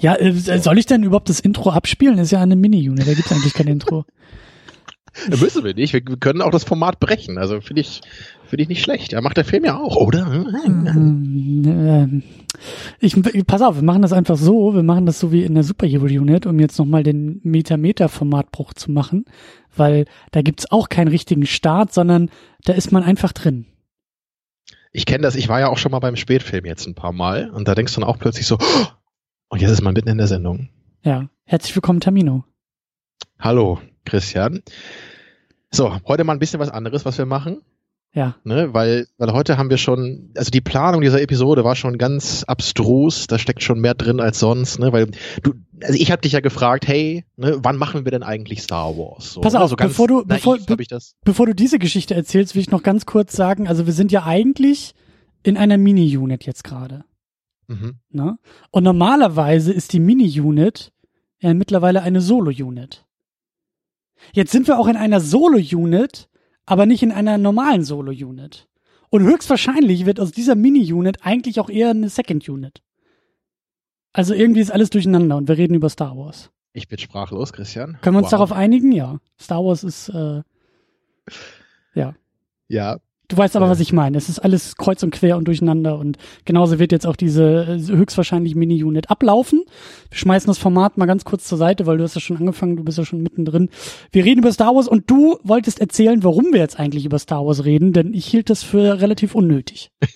[0.00, 2.16] Ja, äh, soll ich denn überhaupt das Intro abspielen?
[2.16, 4.04] Das ist ja eine Mini-Unit, da gibt's eigentlich kein Intro.
[5.28, 5.92] Müssen wir nicht.
[5.92, 7.38] Wir können auch das Format brechen.
[7.38, 8.00] Also finde ich,
[8.46, 9.12] finde ich nicht schlecht.
[9.12, 10.46] Er macht der Film ja auch, oder?
[10.64, 12.22] Ähm,
[12.98, 13.14] ich,
[13.46, 14.74] pass auf, wir machen das einfach so.
[14.74, 18.90] Wir machen das so wie in der Superhero Unit, um jetzt nochmal den Meter-Meter-Formatbruch zu
[18.90, 19.26] machen,
[19.76, 22.30] weil da gibt's auch keinen richtigen Start, sondern
[22.64, 23.66] da ist man einfach drin.
[24.92, 25.34] Ich kenne das.
[25.36, 27.94] Ich war ja auch schon mal beim Spätfilm jetzt ein paar Mal und da denkst
[27.94, 28.86] du dann auch plötzlich so, oh,
[29.52, 30.70] und jetzt ist man mitten in der Sendung.
[31.02, 32.44] Ja, herzlich willkommen, Tamino.
[33.38, 34.62] Hallo, Christian.
[35.70, 37.60] So, heute mal ein bisschen was anderes, was wir machen.
[38.14, 38.36] Ja.
[38.44, 42.44] Ne, weil, weil heute haben wir schon, also die Planung dieser Episode war schon ganz
[42.44, 45.08] abstrus, da steckt schon mehr drin als sonst, ne, weil
[45.42, 48.96] du, also ich habe dich ja gefragt, hey, ne, wann machen wir denn eigentlich Star
[48.96, 49.34] Wars?
[49.34, 50.76] So, Pass auf, also bevor du, bevor, be
[51.24, 54.24] bevor du diese Geschichte erzählst, will ich noch ganz kurz sagen, also wir sind ja
[54.24, 54.94] eigentlich
[55.42, 57.04] in einer Mini-Unit jetzt gerade.
[57.68, 57.96] Mhm.
[58.10, 58.38] Ne?
[58.70, 60.92] Und normalerweise ist die Mini-Unit
[61.40, 63.04] ja mittlerweile eine Solo-Unit.
[64.32, 66.28] Jetzt sind wir auch in einer Solo-Unit,
[66.64, 68.68] aber nicht in einer normalen Solo-Unit.
[69.10, 72.82] Und höchstwahrscheinlich wird aus dieser Mini-Unit eigentlich auch eher eine Second-Unit.
[74.12, 76.50] Also irgendwie ist alles durcheinander und wir reden über Star Wars.
[76.72, 77.98] Ich bin sprachlos, Christian.
[78.00, 78.32] Können wir uns wow.
[78.32, 78.92] darauf einigen?
[78.92, 79.18] Ja.
[79.38, 80.42] Star Wars ist, äh,
[81.94, 82.14] ja.
[82.68, 83.00] Ja,
[83.32, 84.18] Du weißt aber, was ich meine.
[84.18, 87.96] Es ist alles kreuz und quer und durcheinander und genauso wird jetzt auch diese äh,
[87.96, 89.64] höchstwahrscheinlich Mini-Unit ablaufen.
[90.10, 92.76] Wir schmeißen das Format mal ganz kurz zur Seite, weil du hast ja schon angefangen,
[92.76, 93.70] du bist ja schon mittendrin.
[94.10, 97.46] Wir reden über Star Wars und du wolltest erzählen, warum wir jetzt eigentlich über Star
[97.46, 99.90] Wars reden, denn ich hielt das für relativ unnötig.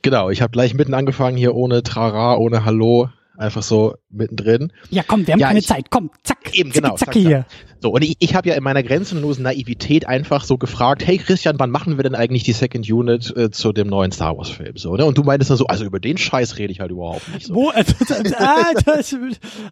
[0.00, 3.08] Genau, ich habe gleich mitten angefangen hier ohne Trara, ohne Hallo
[3.38, 4.72] einfach so mittendrin.
[4.90, 5.90] Ja, komm, wir haben ja, keine ich, Zeit.
[5.90, 6.38] Komm, zack.
[6.52, 6.96] Eben, genau.
[6.96, 7.46] Zack, zack, hier.
[7.80, 11.56] So, und ich, ich habe ja in meiner grenzenlosen Naivität einfach so gefragt, hey Christian,
[11.58, 14.76] wann machen wir denn eigentlich die Second Unit äh, zu dem neuen Star Wars Film?
[14.76, 15.04] So, ne?
[15.04, 17.46] Und du meintest dann so, also über den Scheiß rede ich halt überhaupt nicht.
[17.46, 17.54] So.
[17.54, 17.94] Wo, also,
[18.38, 19.16] ah, das,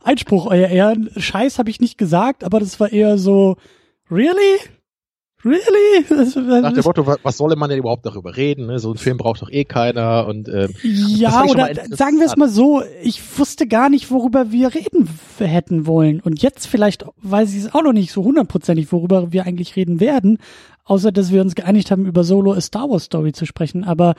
[0.02, 1.10] Einspruch, euer Ehren.
[1.16, 3.56] Scheiß habe ich nicht gesagt, aber das war eher so,
[4.10, 4.60] really?
[5.44, 6.62] Really?
[6.62, 8.66] Nach dem Motto, was soll man denn überhaupt darüber reden?
[8.66, 8.78] Ne?
[8.78, 10.26] So ein Film braucht doch eh keiner.
[10.26, 14.74] Und ähm, ja, oder sagen wir es mal so, ich wusste gar nicht, worüber wir
[14.74, 15.08] reden
[15.38, 16.20] hätten wollen.
[16.20, 20.00] Und jetzt vielleicht weiß ich es auch noch nicht so hundertprozentig, worüber wir eigentlich reden
[20.00, 20.38] werden,
[20.84, 23.84] außer dass wir uns geeinigt haben, über Solo a Star Wars Story zu sprechen.
[23.84, 24.14] Aber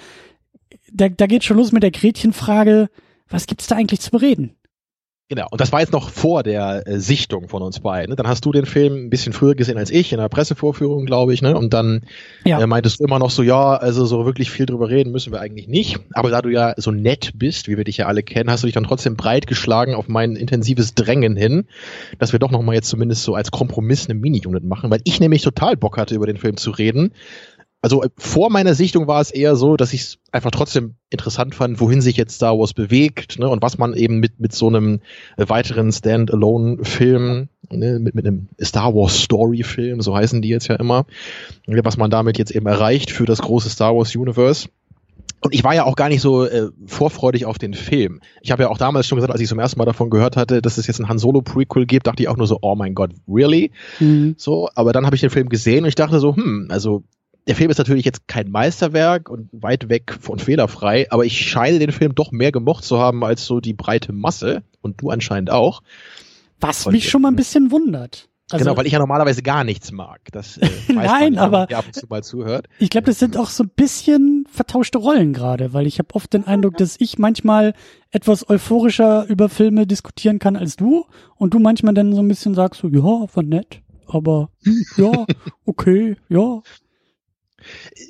[0.91, 2.89] da, da geht schon los mit der Gretchenfrage,
[3.29, 4.55] was gibt's da eigentlich zu bereden?
[5.27, 8.11] Genau, und das war jetzt noch vor der äh, Sichtung von uns beiden.
[8.11, 8.15] Ne?
[8.15, 11.33] Dann hast du den Film ein bisschen früher gesehen als ich, in der Pressevorführung, glaube
[11.33, 11.57] ich, ne?
[11.57, 12.03] Und dann
[12.43, 12.59] ja.
[12.59, 15.39] äh, meintest du immer noch so, ja, also so wirklich viel drüber reden müssen wir
[15.39, 15.99] eigentlich nicht.
[16.13, 18.67] Aber da du ja so nett bist, wie wir dich ja alle kennen, hast du
[18.67, 21.65] dich dann trotzdem breit geschlagen auf mein intensives Drängen hin,
[22.19, 25.41] dass wir doch nochmal jetzt zumindest so als Kompromiss eine Mini-Unit machen, weil ich nämlich
[25.41, 27.13] total Bock hatte, über den Film zu reden
[27.85, 31.53] also äh, vor meiner Sichtung war es eher so, dass ich es einfach trotzdem interessant
[31.53, 34.67] fand, wohin sich jetzt Star Wars bewegt ne, und was man eben mit, mit so
[34.67, 35.01] einem
[35.37, 40.77] äh, weiteren Standalone-Film, ne, mit, mit einem Star Wars Story-Film, so heißen die jetzt ja
[40.77, 41.05] immer,
[41.67, 44.67] ne, was man damit jetzt eben erreicht für das große Star Wars Universe.
[45.41, 48.19] Und ich war ja auch gar nicht so äh, vorfreudig auf den Film.
[48.41, 50.63] Ich habe ja auch damals schon gesagt, als ich zum ersten Mal davon gehört hatte,
[50.63, 52.95] dass es jetzt ein Han Solo Prequel gibt, dachte ich auch nur so, oh mein
[52.95, 53.69] Gott, really?
[53.99, 54.33] Mhm.
[54.39, 57.03] So, aber dann habe ich den Film gesehen und ich dachte so, hm, also
[57.47, 61.79] der Film ist natürlich jetzt kein Meisterwerk und weit weg von fehlerfrei, aber ich scheine
[61.79, 65.51] den Film doch mehr gemocht zu haben als so die breite Masse und du anscheinend
[65.51, 65.83] auch.
[66.59, 68.29] Was und, mich schon mal ein bisschen wundert.
[68.51, 70.21] Also, genau, weil ich ja normalerweise gar nichts mag.
[70.31, 72.67] Das äh, Nein, man, aber ab und zu mal zuhört.
[72.77, 76.31] Ich glaube, das sind auch so ein bisschen vertauschte Rollen gerade, weil ich habe oft
[76.31, 77.73] den Eindruck, dass ich manchmal
[78.11, 81.05] etwas euphorischer über Filme diskutieren kann als du
[81.37, 84.49] und du manchmal dann so ein bisschen sagst so, ja, war nett, aber
[84.97, 85.25] ja,
[85.65, 86.61] okay, ja,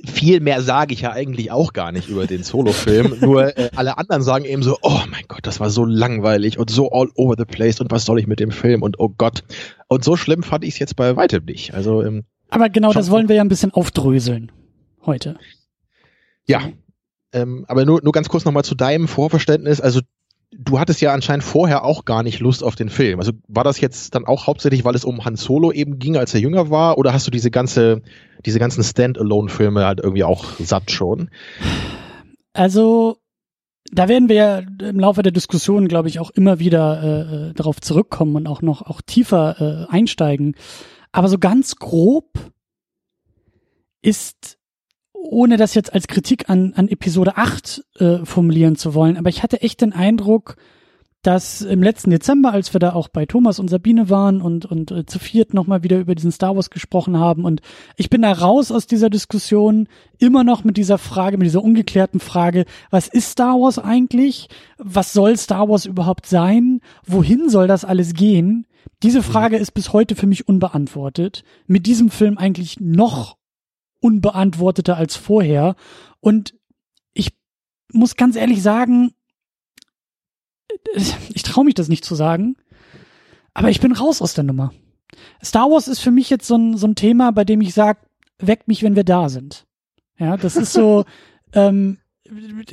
[0.06, 3.18] viel mehr sage ich ja eigentlich auch gar nicht über den Solo-Film.
[3.22, 6.70] Nur äh, alle anderen sagen eben so, oh mein Gott, das war so langweilig und
[6.70, 9.44] so all over the place und was soll ich mit dem Film und oh Gott.
[9.88, 11.74] Und so schlimm fand ich es jetzt bei weitem nicht.
[11.74, 14.52] Also, ähm, Aber genau das wollen wir ja ein bisschen aufdröseln
[15.06, 15.38] heute.
[16.48, 16.62] Ja.
[17.32, 19.82] Ähm, aber nur, nur ganz kurz nochmal zu deinem Vorverständnis.
[19.82, 20.02] Also
[20.66, 23.20] du hattest ja anscheinend vorher auch gar nicht Lust auf den Film.
[23.20, 26.34] Also war das jetzt dann auch hauptsächlich, weil es um Han Solo eben ging, als
[26.34, 28.02] er jünger war, oder hast du diese ganze,
[28.46, 31.30] diese ganzen Standalone-Filme halt irgendwie auch satt schon?
[32.54, 33.18] Also
[33.92, 37.54] da werden wir ja im Laufe der Diskussion, glaube ich, auch immer wieder äh, äh,
[37.54, 40.56] darauf zurückkommen und auch noch auch tiefer äh, einsteigen.
[41.12, 42.32] Aber so ganz grob
[44.02, 44.58] ist
[45.26, 49.44] ohne das jetzt als Kritik an, an Episode 8 äh, formulieren zu wollen, aber ich
[49.44, 50.56] hatte echt den Eindruck,
[51.26, 54.92] dass im letzten Dezember, als wir da auch bei Thomas und Sabine waren und, und
[54.92, 57.62] äh, zu viert nochmal wieder über diesen Star Wars gesprochen haben und
[57.98, 59.88] ich bin da raus aus dieser Diskussion
[60.20, 64.50] immer noch mit dieser Frage, mit dieser ungeklärten Frage, was ist Star Wars eigentlich?
[64.78, 66.80] Was soll Star Wars überhaupt sein?
[67.08, 68.68] Wohin soll das alles gehen?
[69.02, 71.44] Diese Frage ist bis heute für mich unbeantwortet.
[71.66, 73.38] Mit diesem Film eigentlich noch
[74.00, 75.76] unbeantworteter als vorher
[76.20, 76.56] und
[77.14, 77.34] ich
[77.92, 79.14] muss ganz ehrlich sagen,
[81.34, 82.56] ich traue mich das nicht zu sagen,
[83.54, 84.74] aber ich bin raus aus der Nummer.
[85.44, 88.00] Star Wars ist für mich jetzt so ein, so ein Thema, bei dem ich sage,
[88.40, 89.66] weckt mich, wenn wir da sind.
[90.18, 91.06] Ja, das ist so,
[91.54, 92.00] ähm,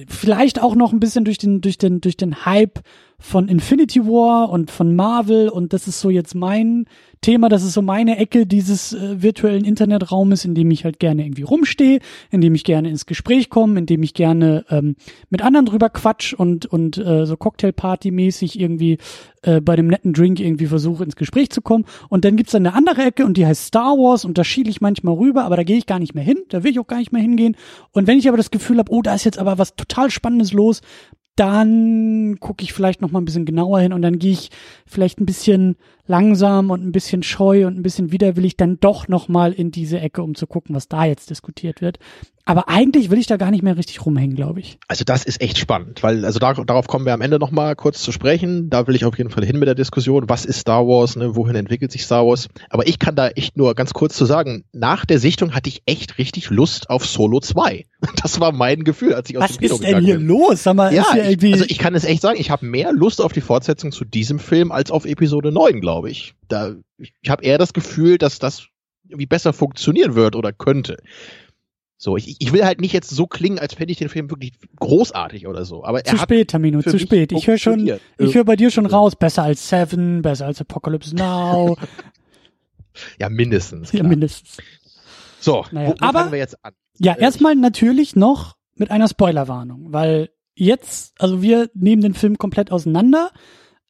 [0.08, 2.80] vielleicht auch noch ein bisschen durch den, durch den, durch den Hype
[3.22, 6.86] von Infinity War und von Marvel und das ist so jetzt mein
[7.22, 11.24] Thema, das ist so meine Ecke dieses äh, virtuellen Internetraumes, in dem ich halt gerne
[11.24, 12.00] irgendwie rumstehe,
[12.32, 14.96] in dem ich gerne ins Gespräch komme, in dem ich gerne ähm,
[15.30, 18.98] mit anderen drüber quatsch und und äh, so Cocktailparty-mäßig irgendwie
[19.42, 21.84] äh, bei dem netten Drink irgendwie versuche ins Gespräch zu kommen.
[22.08, 24.80] Und dann gibt's eine andere Ecke und die heißt Star Wars und da schiele ich
[24.80, 26.98] manchmal rüber, aber da gehe ich gar nicht mehr hin, da will ich auch gar
[26.98, 27.56] nicht mehr hingehen.
[27.92, 30.52] Und wenn ich aber das Gefühl habe, oh, da ist jetzt aber was total Spannendes
[30.52, 30.80] los,
[31.36, 34.50] dann gucke ich vielleicht noch mal ein bisschen genauer hin und dann gehe ich
[34.86, 35.76] vielleicht ein bisschen
[36.06, 40.00] langsam und ein bisschen scheu und ein bisschen widerwillig dann doch noch mal in diese
[40.00, 41.98] Ecke, um zu gucken, was da jetzt diskutiert wird.
[42.44, 44.78] Aber eigentlich will ich da gar nicht mehr richtig rumhängen, glaube ich.
[44.88, 47.76] Also das ist echt spannend, weil also da, darauf kommen wir am Ende noch mal
[47.76, 48.68] kurz zu sprechen.
[48.68, 50.28] Da will ich auf jeden Fall hin mit der Diskussion.
[50.28, 51.14] Was ist Star Wars?
[51.14, 51.36] Ne?
[51.36, 52.48] Wohin entwickelt sich Star Wars?
[52.68, 55.82] Aber ich kann da echt nur ganz kurz zu sagen, nach der Sichtung hatte ich
[55.86, 57.84] echt richtig Lust auf Solo 2.
[58.20, 60.02] Das war mein Gefühl, als ich aus Was dem Kino gegangen bin.
[60.02, 60.62] Was ist denn hier los?
[60.64, 63.32] Sag mal, ja, ich, also ich kann es echt sagen, ich habe mehr Lust auf
[63.32, 65.91] die Fortsetzung zu diesem Film als auf Episode 9, glaube ich.
[66.48, 68.66] Da, ich habe eher das Gefühl, dass das
[69.04, 70.96] irgendwie besser funktionieren wird oder könnte.
[72.02, 74.54] So, ich, ich will halt nicht jetzt so klingen, als fände ich den Film wirklich
[74.80, 75.84] großartig oder so.
[75.84, 77.30] Aber zu spät, Tamino, zu spät.
[77.30, 81.14] Ich höre schon, ich höre bei dir schon raus, besser als Seven, besser als Apocalypse
[81.14, 81.76] Now.
[83.20, 83.90] ja, mindestens.
[83.90, 84.02] Klar.
[84.02, 84.56] Ja, mindestens.
[85.38, 86.72] So, naja, wo, wo aber, fangen wir jetzt an?
[86.98, 92.72] Ja, erstmal natürlich noch mit einer Spoilerwarnung, weil jetzt, also wir nehmen den Film komplett
[92.72, 93.30] auseinander.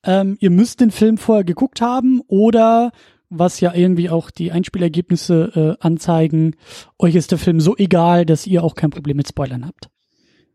[0.04, 2.92] Ähm, ihr müsst den Film vorher geguckt haben oder
[3.30, 6.56] was ja irgendwie auch die Einspielergebnisse äh, anzeigen.
[6.98, 9.88] Euch ist der Film so egal, dass ihr auch kein Problem mit Spoilern habt.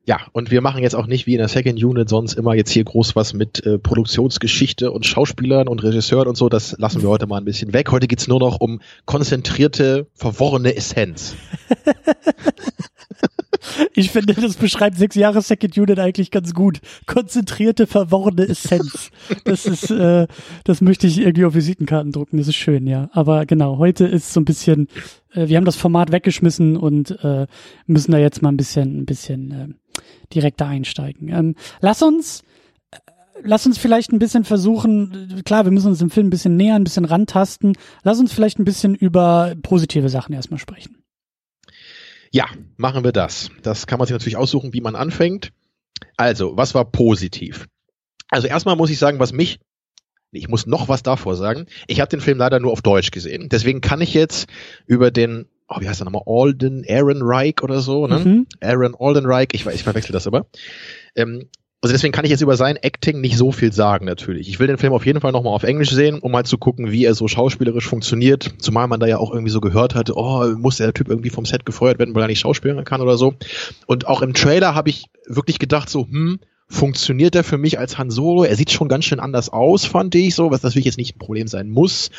[0.05, 2.71] Ja, und wir machen jetzt auch nicht wie in der Second Unit sonst immer jetzt
[2.71, 6.47] hier groß was mit äh, Produktionsgeschichte und Schauspielern und Regisseuren und so.
[6.47, 7.91] Das lassen wir heute mal ein bisschen weg.
[7.91, 11.35] Heute geht's nur noch um konzentrierte, verworrene Essenz.
[13.93, 16.79] Ich finde, das beschreibt sechs Jahre Second Unit eigentlich ganz gut.
[17.05, 19.09] Konzentrierte, verworrene Essenz.
[19.43, 20.27] Das ist, äh,
[20.63, 22.37] das möchte ich irgendwie auf Visitenkarten drucken.
[22.37, 23.09] Das ist schön, ja.
[23.13, 24.87] Aber genau, heute ist so ein bisschen,
[25.33, 27.47] äh, wir haben das Format weggeschmissen und äh,
[27.85, 29.67] müssen da jetzt mal ein bisschen, ein bisschen äh,
[30.33, 31.29] direkter einsteigen.
[31.29, 32.43] Ähm, lass uns
[32.91, 32.97] äh,
[33.43, 36.75] lass uns vielleicht ein bisschen versuchen, klar, wir müssen uns im Film ein bisschen näher,
[36.75, 37.73] ein bisschen rantasten.
[38.03, 40.97] Lass uns vielleicht ein bisschen über positive Sachen erstmal sprechen.
[42.31, 42.45] Ja,
[42.75, 43.49] machen wir das.
[43.63, 45.51] Das kann man sich natürlich aussuchen, wie man anfängt.
[46.15, 47.67] Also, was war positiv?
[48.29, 49.59] Also erstmal muss ich sagen, was mich
[50.31, 51.67] ich muss noch was davor sagen.
[51.87, 53.49] Ich habe den Film leider nur auf Deutsch gesehen.
[53.49, 54.49] Deswegen kann ich jetzt
[54.85, 56.23] über den, oh, wie heißt er nochmal?
[56.25, 58.19] Alden, Aaron Reich oder so, ne?
[58.19, 58.47] Mhm.
[58.61, 60.47] Aaron Alden Reich, ich weiß, ich verwechsel das aber.
[61.15, 61.49] Ähm,
[61.81, 64.49] also deswegen kann ich jetzt über sein Acting nicht so viel sagen, natürlich.
[64.49, 66.91] Ich will den Film auf jeden Fall nochmal auf Englisch sehen, um mal zu gucken,
[66.91, 68.55] wie er so schauspielerisch funktioniert.
[68.57, 71.45] Zumal man da ja auch irgendwie so gehört hatte, oh, muss der Typ irgendwie vom
[71.45, 73.35] Set gefeuert werden, weil er nicht schauspielen kann oder so.
[73.85, 77.99] Und auch im Trailer habe ich wirklich gedacht so, hm, funktioniert er für mich als
[77.99, 78.43] Han Solo?
[78.43, 81.19] Er sieht schon ganz schön anders aus, fand ich so, was natürlich jetzt nicht ein
[81.19, 82.09] Problem sein muss.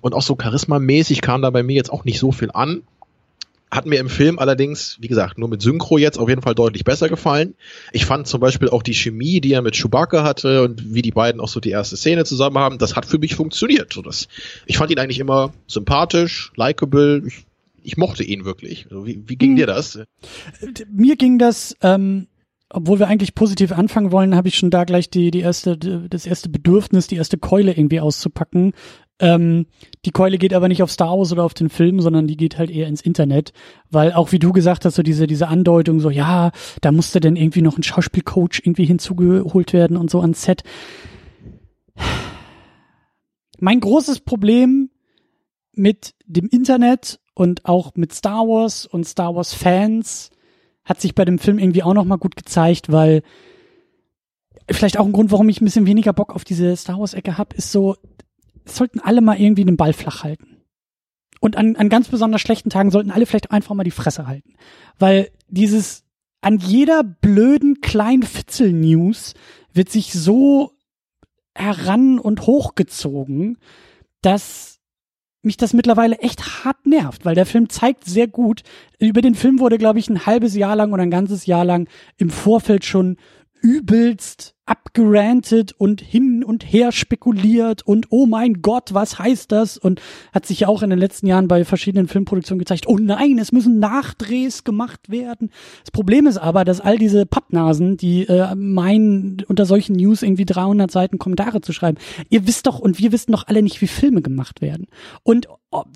[0.00, 2.82] Und auch so charismamäßig kam da bei mir jetzt auch nicht so viel an.
[3.70, 6.84] Hat mir im Film allerdings, wie gesagt, nur mit Synchro jetzt auf jeden Fall deutlich
[6.84, 7.54] besser gefallen.
[7.92, 11.10] Ich fand zum Beispiel auch die Chemie, die er mit Chewbacca hatte und wie die
[11.10, 13.92] beiden auch so die erste Szene zusammen haben, das hat für mich funktioniert.
[13.92, 14.28] So das,
[14.66, 17.22] ich fand ihn eigentlich immer sympathisch, likable.
[17.26, 17.44] Ich,
[17.82, 18.86] ich mochte ihn wirklich.
[18.90, 19.56] Also wie, wie ging hm.
[19.56, 19.98] dir das?
[20.90, 22.26] Mir ging das, ähm,
[22.70, 26.26] obwohl wir eigentlich positiv anfangen wollen, habe ich schon da gleich die, die erste, das
[26.26, 28.72] erste Bedürfnis, die erste Keule irgendwie auszupacken.
[29.20, 29.66] Ähm,
[30.04, 32.56] die Keule geht aber nicht auf Star Wars oder auf den Film, sondern die geht
[32.56, 33.52] halt eher ins Internet,
[33.90, 37.36] weil auch wie du gesagt hast, so diese, diese Andeutung, so ja, da musste denn
[37.36, 40.62] irgendwie noch ein Schauspielcoach irgendwie hinzugeholt werden und so ans Set.
[43.58, 44.90] Mein großes Problem
[45.72, 50.30] mit dem Internet und auch mit Star Wars und Star Wars Fans
[50.84, 53.22] hat sich bei dem Film irgendwie auch noch mal gut gezeigt, weil
[54.70, 57.36] vielleicht auch ein Grund, warum ich ein bisschen weniger Bock auf diese Star Wars Ecke
[57.36, 57.96] hab, ist so
[58.76, 60.58] sollten alle mal irgendwie den Ball flach halten.
[61.40, 64.54] Und an, an ganz besonders schlechten Tagen sollten alle vielleicht einfach mal die Fresse halten.
[64.98, 66.04] Weil dieses
[66.40, 69.34] an jeder blöden kleinen Fitzel-News
[69.72, 70.72] wird sich so
[71.54, 73.58] heran und hochgezogen,
[74.22, 74.78] dass
[75.42, 78.62] mich das mittlerweile echt hart nervt, weil der Film zeigt sehr gut,
[78.98, 81.88] über den Film wurde, glaube ich, ein halbes Jahr lang oder ein ganzes Jahr lang
[82.16, 83.16] im Vorfeld schon
[83.68, 89.76] übelst abgerantet und hin und her spekuliert und oh mein Gott, was heißt das?
[89.76, 90.00] Und
[90.32, 93.52] hat sich ja auch in den letzten Jahren bei verschiedenen Filmproduktionen gezeigt, oh nein, es
[93.52, 95.50] müssen Nachdrehs gemacht werden.
[95.84, 100.46] Das Problem ist aber, dass all diese Pappnasen, die äh, meinen, unter solchen News irgendwie
[100.46, 101.98] 300 Seiten Kommentare zu schreiben,
[102.30, 104.86] ihr wisst doch und wir wissen doch alle nicht, wie Filme gemacht werden.
[105.22, 105.46] Und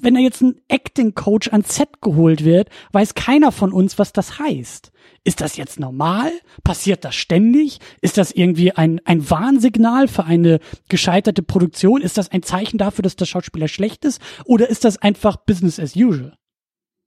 [0.02, 4.12] wenn da jetzt ein Acting Coach ans Set geholt wird, weiß keiner von uns, was
[4.12, 4.91] das heißt.
[5.24, 6.32] Ist das jetzt normal?
[6.64, 7.78] Passiert das ständig?
[8.00, 12.02] Ist das irgendwie ein, ein Warnsignal für eine gescheiterte Produktion?
[12.02, 14.20] Ist das ein Zeichen dafür, dass der Schauspieler schlecht ist?
[14.44, 16.36] Oder ist das einfach Business as usual?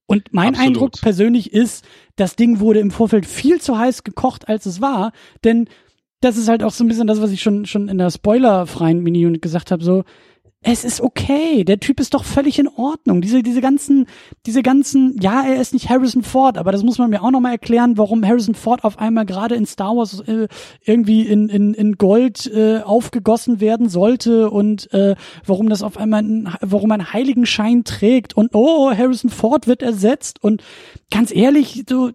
[0.08, 0.68] Und mein Absolut.
[0.68, 1.84] Eindruck persönlich ist,
[2.16, 5.12] das Ding wurde im Vorfeld viel zu heiß gekocht, als es war,
[5.44, 5.68] denn
[6.22, 9.02] das ist halt auch so ein bisschen das, was ich schon, schon in der spoilerfreien
[9.02, 10.04] Mini-Unit gesagt habe, so,
[10.68, 11.64] es ist okay.
[11.64, 13.22] Der Typ ist doch völlig in Ordnung.
[13.22, 14.08] Diese, diese ganzen,
[14.48, 17.52] diese ganzen, ja, er ist nicht Harrison Ford, aber das muss man mir auch nochmal
[17.52, 20.48] erklären, warum Harrison Ford auf einmal gerade in Star Wars äh,
[20.84, 26.24] irgendwie in, in, in Gold äh, aufgegossen werden sollte und äh, warum das auf einmal,
[26.24, 30.64] ein, warum ein Heiligenschein trägt und oh, Harrison Ford wird ersetzt und
[31.12, 32.12] ganz ehrlich, du,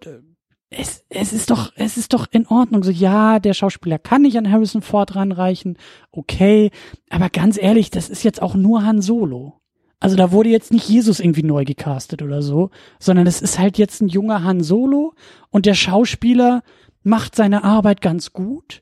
[0.73, 2.81] es, es ist doch, es ist doch in Ordnung.
[2.83, 5.77] So, ja, der Schauspieler kann nicht an Harrison Ford ranreichen.
[6.11, 6.71] Okay.
[7.09, 9.59] Aber ganz ehrlich, das ist jetzt auch nur Han Solo.
[9.99, 13.77] Also da wurde jetzt nicht Jesus irgendwie neu gecastet oder so, sondern es ist halt
[13.77, 15.13] jetzt ein junger Han Solo
[15.51, 16.63] und der Schauspieler
[17.03, 18.81] macht seine Arbeit ganz gut.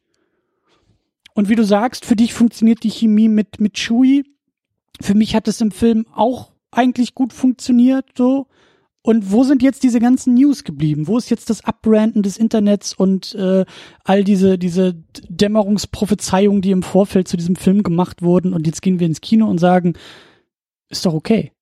[1.33, 4.23] Und wie du sagst, für dich funktioniert die Chemie mit, mit Chewie.
[5.01, 8.47] Für mich hat es im Film auch eigentlich gut funktioniert, so.
[9.01, 11.07] Und wo sind jetzt diese ganzen News geblieben?
[11.07, 13.65] Wo ist jetzt das Abbranden des Internets und äh,
[14.03, 14.93] all diese, diese
[15.29, 18.53] Dämmerungsprophezeiungen, die im Vorfeld zu diesem Film gemacht wurden?
[18.53, 19.93] Und jetzt gehen wir ins Kino und sagen,
[20.89, 21.53] ist doch okay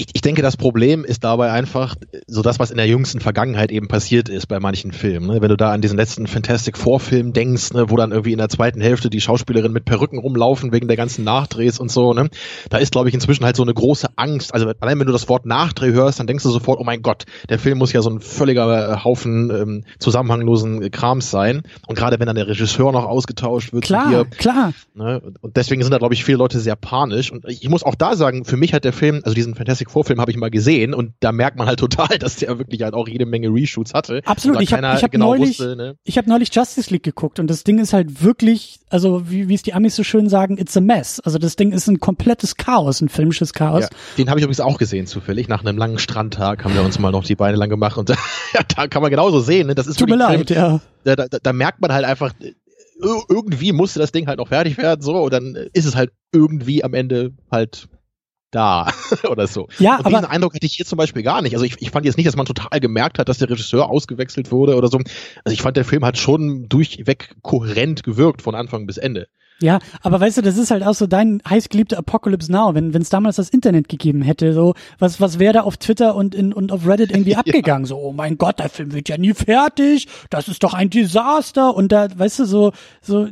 [0.00, 1.94] ich, ich denke, das Problem ist dabei einfach
[2.26, 5.26] so das, was in der jüngsten Vergangenheit eben passiert ist bei manchen Filmen.
[5.26, 5.42] Ne?
[5.42, 8.38] Wenn du da an diesen letzten Fantastic Four Film denkst, ne, wo dann irgendwie in
[8.38, 12.30] der zweiten Hälfte die Schauspielerinnen mit Perücken rumlaufen wegen der ganzen Nachdrehs und so, ne?
[12.70, 14.54] Da ist, glaube ich, inzwischen halt so eine große Angst.
[14.54, 17.24] Also allein wenn du das Wort Nachdreh hörst, dann denkst du sofort, oh mein Gott,
[17.48, 21.62] der Film muss ja so ein völliger äh, Haufen ähm, zusammenhanglosen Krams sein.
[21.86, 24.72] Und gerade wenn dann der Regisseur noch ausgetauscht wird, klar, hier, klar.
[24.94, 25.20] Ne?
[25.40, 27.30] Und deswegen sind da, glaube ich, viele Leute sehr panisch.
[27.30, 30.20] Und ich muss auch da sagen, für mich hat der Film, also diesen Fantastic Vorfilm
[30.20, 33.08] habe ich mal gesehen und da merkt man halt total, dass der wirklich halt auch
[33.08, 34.22] jede Menge Reshoots hatte.
[34.24, 34.62] Absolut.
[34.62, 35.96] Ich habe hab genau neulich, wusste, ne?
[36.04, 39.54] ich hab neulich Justice League geguckt und das Ding ist halt wirklich, also wie, wie
[39.54, 41.20] es die Amis so schön sagen, it's a mess.
[41.20, 43.82] Also das Ding ist ein komplettes Chaos, ein filmisches Chaos.
[43.82, 45.48] Ja, den habe ich übrigens auch gesehen zufällig.
[45.48, 48.16] Nach einem langen Strandtag haben wir uns mal noch die Beine lang gemacht und da,
[48.76, 49.66] da kann man genauso sehen.
[49.66, 49.74] Ne?
[49.74, 50.80] Das ist Tut mir leid, Film, ja.
[51.04, 52.32] Da, da, da merkt man halt einfach,
[53.28, 56.84] irgendwie musste das Ding halt noch fertig werden, so, und dann ist es halt irgendwie
[56.84, 57.88] am Ende halt
[58.50, 58.88] da
[59.30, 59.68] oder so.
[59.78, 61.54] Ja, und diesen Eindruck hatte ich hier zum Beispiel gar nicht.
[61.54, 64.50] Also ich, ich fand jetzt nicht, dass man total gemerkt hat, dass der Regisseur ausgewechselt
[64.50, 64.98] wurde oder so.
[64.98, 69.28] Also ich fand, der Film hat schon durchweg kohärent gewirkt von Anfang bis Ende.
[69.62, 73.10] Ja, aber weißt du, das ist halt auch so dein heißgeliebter Apocalypse Now, wenn es
[73.10, 76.72] damals das Internet gegeben hätte, so was was wäre da auf Twitter und in und
[76.72, 77.88] auf Reddit irgendwie abgegangen, ja.
[77.88, 81.74] so oh mein Gott, der Film wird ja nie fertig, das ist doch ein Desaster
[81.74, 83.28] und da weißt du so so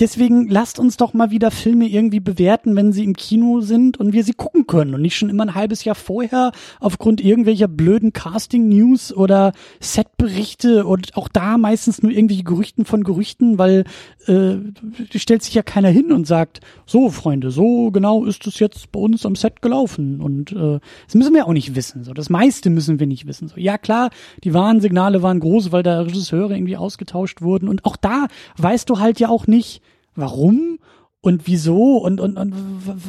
[0.00, 4.12] deswegen lasst uns doch mal wieder Filme irgendwie bewerten, wenn sie im Kino sind und
[4.12, 8.12] wir sie gucken können und nicht schon immer ein halbes Jahr vorher aufgrund irgendwelcher blöden
[8.12, 13.84] Casting-News oder Setberichte und auch da meistens nur irgendwelche Gerüchten von Gerüchten, weil
[14.28, 18.92] äh, stellt sich ja keiner hin und sagt, so Freunde, so genau ist es jetzt
[18.92, 22.04] bei uns am Set gelaufen und äh, das müssen wir auch nicht wissen.
[22.04, 23.48] So das meiste müssen wir nicht wissen.
[23.48, 24.10] So ja klar,
[24.44, 28.26] die Warnsignale waren groß, weil da Regisseure irgendwie ausgetauscht wurden und auch da
[28.58, 29.82] weißt du halt ja auch nicht
[30.14, 30.78] warum
[31.26, 32.54] und wieso und, und, und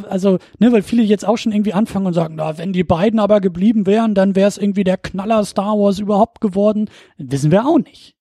[0.09, 3.19] also, ne, weil viele jetzt auch schon irgendwie anfangen und sagen, na, wenn die beiden
[3.19, 6.89] aber geblieben wären, dann wäre es irgendwie der Knaller Star Wars überhaupt geworden.
[7.17, 8.15] Wissen wir auch nicht.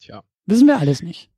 [0.00, 0.22] Tja.
[0.44, 1.31] Wissen wir alles nicht.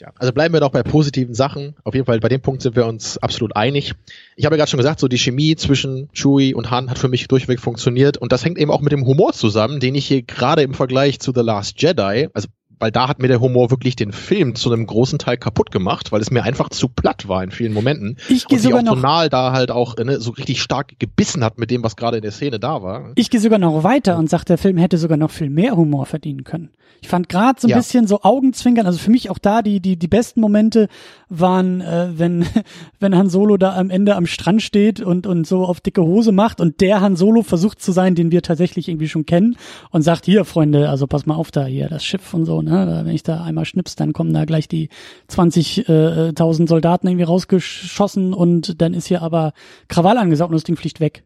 [0.00, 1.76] Ja, also bleiben wir doch bei positiven Sachen.
[1.84, 3.94] Auf jeden Fall bei dem Punkt sind wir uns absolut einig.
[4.34, 7.08] Ich habe ja gerade schon gesagt, so die Chemie zwischen Chewie und Han hat für
[7.08, 10.22] mich durchweg funktioniert und das hängt eben auch mit dem Humor zusammen, den ich hier
[10.22, 12.48] gerade im Vergleich zu The Last Jedi, also
[12.80, 16.12] weil da hat mir der Humor wirklich den Film zu einem großen Teil kaputt gemacht,
[16.12, 18.18] weil es mir einfach zu platt war in vielen Momenten.
[18.28, 21.70] Ich gehe sogar auch tonal da halt auch ne, so richtig stark gebissen hat mit
[21.70, 23.12] dem, was gerade in der Szene da war.
[23.14, 26.06] Ich gehe sogar noch weiter und sage, der Film hätte sogar noch viel mehr Humor
[26.06, 26.70] verdienen können.
[27.04, 27.76] Ich fand gerade so ein ja.
[27.76, 30.88] bisschen so Augenzwinkern, also für mich auch da die die die besten Momente
[31.28, 32.46] waren, äh, wenn
[32.98, 36.32] wenn Han Solo da am Ende am Strand steht und und so auf dicke Hose
[36.32, 39.56] macht und der Han Solo versucht zu sein, den wir tatsächlich irgendwie schon kennen
[39.90, 43.02] und sagt hier Freunde, also pass mal auf da hier das Schiff und so, ne?
[43.04, 44.88] Wenn ich da einmal schnips, dann kommen da gleich die
[45.28, 49.52] 20.000 äh, Soldaten irgendwie rausgeschossen und dann ist hier aber
[49.88, 51.24] Krawall angesagt und das Ding fliegt weg.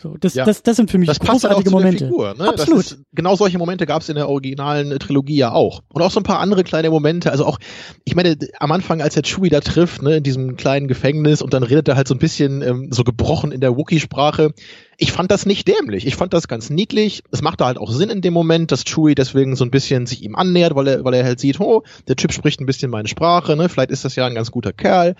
[0.00, 0.46] So, das, ja.
[0.46, 2.06] das, das sind für mich das großartige halt Momente.
[2.06, 2.48] Figur, ne?
[2.48, 2.80] Absolut.
[2.80, 5.82] Ist, genau solche Momente gab es in der originalen Trilogie ja auch.
[5.92, 7.30] Und auch so ein paar andere kleine Momente.
[7.30, 7.58] Also auch,
[8.06, 11.52] ich meine, am Anfang, als er Chewie da trifft, ne, in diesem kleinen Gefängnis und
[11.52, 14.54] dann redet er halt so ein bisschen ähm, so gebrochen in der Wookie-Sprache
[15.00, 16.06] ich fand das nicht dämlich.
[16.06, 17.22] Ich fand das ganz niedlich.
[17.30, 20.04] Es macht da halt auch Sinn in dem Moment, dass Chewie deswegen so ein bisschen
[20.04, 22.90] sich ihm annähert, weil er, weil er halt sieht, oh, der Typ spricht ein bisschen
[22.90, 23.70] meine Sprache, ne?
[23.70, 25.16] Vielleicht ist das ja ein ganz guter Kerl.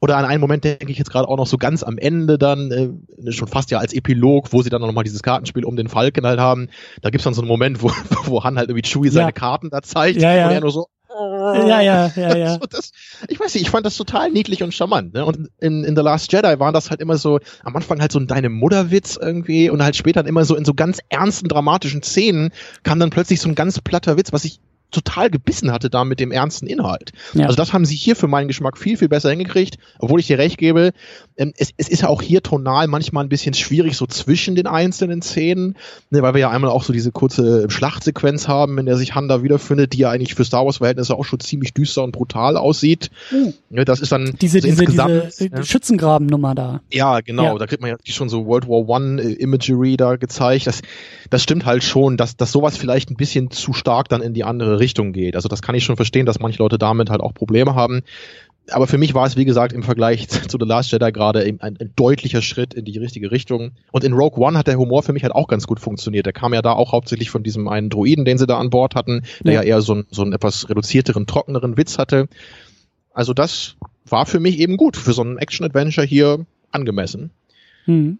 [0.00, 2.72] Oder an einen Moment denke ich jetzt gerade auch noch so ganz am Ende dann,
[2.72, 6.26] äh, schon fast ja als Epilog, wo sie dann nochmal dieses Kartenspiel um den Falken
[6.26, 6.68] halt haben.
[7.00, 7.92] Da gibt's dann so einen Moment, wo,
[8.24, 10.48] wo Han halt irgendwie Chewie seine Karten da zeigt ja, ja.
[10.48, 12.52] und er nur so, ja, ja, ja, ja.
[12.54, 12.92] So, das,
[13.28, 15.14] ich weiß nicht, ich fand das total niedlich und charmant.
[15.14, 15.24] Ne?
[15.24, 18.18] Und in, in The Last Jedi waren das halt immer so, am Anfang halt so
[18.18, 22.02] ein Deine Mutterwitz irgendwie und halt später dann immer so in so ganz ernsten, dramatischen
[22.02, 22.50] Szenen
[22.82, 24.60] kam dann plötzlich so ein ganz platter Witz, was ich
[24.90, 27.12] total gebissen hatte da mit dem ernsten Inhalt.
[27.34, 27.46] Ja.
[27.46, 30.38] Also das haben sie hier für meinen Geschmack viel, viel besser hingekriegt, obwohl ich dir
[30.38, 30.92] recht gebe,
[31.36, 34.66] ähm, es, es ist ja auch hier tonal manchmal ein bisschen schwierig, so zwischen den
[34.66, 35.76] einzelnen Szenen,
[36.10, 39.28] ne, weil wir ja einmal auch so diese kurze Schlachtsequenz haben, in der sich Han
[39.28, 43.10] da wiederfindet, die ja eigentlich für Star Wars-Verhältnisse auch schon ziemlich düster und brutal aussieht.
[43.30, 43.54] Mhm.
[43.70, 45.62] Ja, das ist dann diese, so diese, diese ja.
[45.62, 46.80] Schützengraben-Nummer da.
[46.92, 47.58] Ja, genau, ja.
[47.58, 50.66] da kriegt man ja schon so World War One äh, Imagery da gezeigt.
[50.66, 50.82] Das,
[51.30, 54.44] das stimmt halt schon, dass, dass sowas vielleicht ein bisschen zu stark dann in die
[54.44, 55.36] andere Richtung geht.
[55.36, 58.02] Also das kann ich schon verstehen, dass manche Leute damit halt auch Probleme haben.
[58.70, 61.60] Aber für mich war es, wie gesagt, im Vergleich zu The Last Jedi gerade ein,
[61.60, 63.72] ein, deutlicher Schritt in die richtige Richtung.
[63.92, 66.26] Und in Rogue One hat der Humor für mich halt auch ganz gut funktioniert.
[66.26, 68.94] Der kam ja da auch hauptsächlich von diesem einen Droiden, den sie da an Bord
[68.94, 72.28] hatten, der ja, ja eher so, ein, so einen etwas reduzierteren, trockeneren Witz hatte.
[73.12, 74.96] Also das war für mich eben gut.
[74.96, 77.30] Für so einen Action-Adventure hier angemessen.
[77.86, 78.18] Mhm.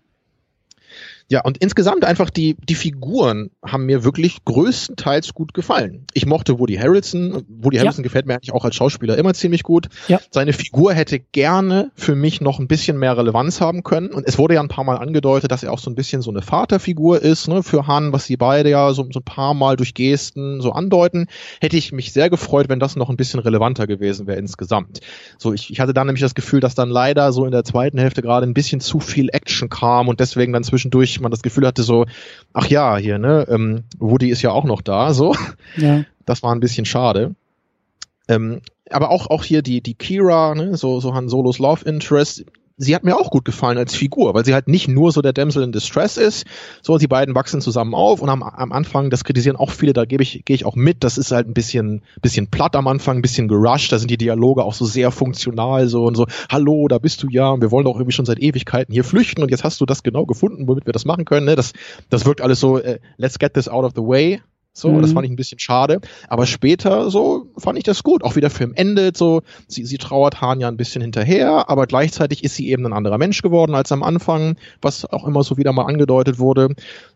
[1.31, 6.05] Ja, und insgesamt einfach die, die Figuren haben mir wirklich größtenteils gut gefallen.
[6.13, 7.45] Ich mochte Woody Harrelson.
[7.49, 8.09] Woody Harrelson ja.
[8.09, 9.89] gefällt mir eigentlich auch als Schauspieler immer ziemlich gut.
[10.09, 10.19] Ja.
[10.33, 14.09] Seine Figur hätte gerne für mich noch ein bisschen mehr Relevanz haben können.
[14.09, 16.33] Und es wurde ja ein paar Mal angedeutet, dass er auch so ein bisschen so
[16.33, 19.77] eine Vaterfigur ist, ne, für Han, was sie beide ja so, so ein paar Mal
[19.77, 21.29] durch Gesten so andeuten.
[21.61, 24.99] Hätte ich mich sehr gefreut, wenn das noch ein bisschen relevanter gewesen wäre insgesamt.
[25.39, 27.99] So, ich, ich hatte dann nämlich das Gefühl, dass dann leider so in der zweiten
[27.99, 31.67] Hälfte gerade ein bisschen zu viel Action kam und deswegen dann zwischendurch man das Gefühl
[31.67, 32.07] hatte so,
[32.53, 35.35] ach ja, hier, ne, ähm, Woody ist ja auch noch da, so.
[35.77, 36.05] Ja.
[36.27, 37.35] Das war ein bisschen schade.
[38.29, 42.45] Ähm, aber auch, auch hier die, die Kira, ne, so, so Han Solos Love Interest,
[42.81, 45.35] sie hat mir auch gut gefallen als Figur, weil sie halt nicht nur so der
[45.35, 46.47] Damsel in Distress ist,
[46.81, 50.07] so die beiden wachsen zusammen auf und am, am Anfang, das kritisieren auch viele, da
[50.07, 53.19] gebe ich, gehe ich auch mit, das ist halt ein bisschen, bisschen platt am Anfang,
[53.19, 56.89] ein bisschen gerusht, da sind die Dialoge auch so sehr funktional, so und so, hallo,
[56.89, 59.51] da bist du ja, und wir wollen doch irgendwie schon seit Ewigkeiten hier flüchten und
[59.51, 61.57] jetzt hast du das genau gefunden, womit wir das machen können, ne?
[61.57, 61.75] Das,
[62.09, 64.41] das wirkt alles so, äh, let's get this out of the way,
[64.73, 65.03] so, mhm.
[65.03, 66.01] das fand ich ein bisschen schade.
[66.29, 68.23] Aber später so fand ich das gut.
[68.23, 71.87] Auch wie der Film endet, so, sie, sie trauert Hahn ja ein bisschen hinterher, aber
[71.87, 75.57] gleichzeitig ist sie eben ein anderer Mensch geworden als am Anfang, was auch immer so
[75.57, 76.69] wieder mal angedeutet wurde.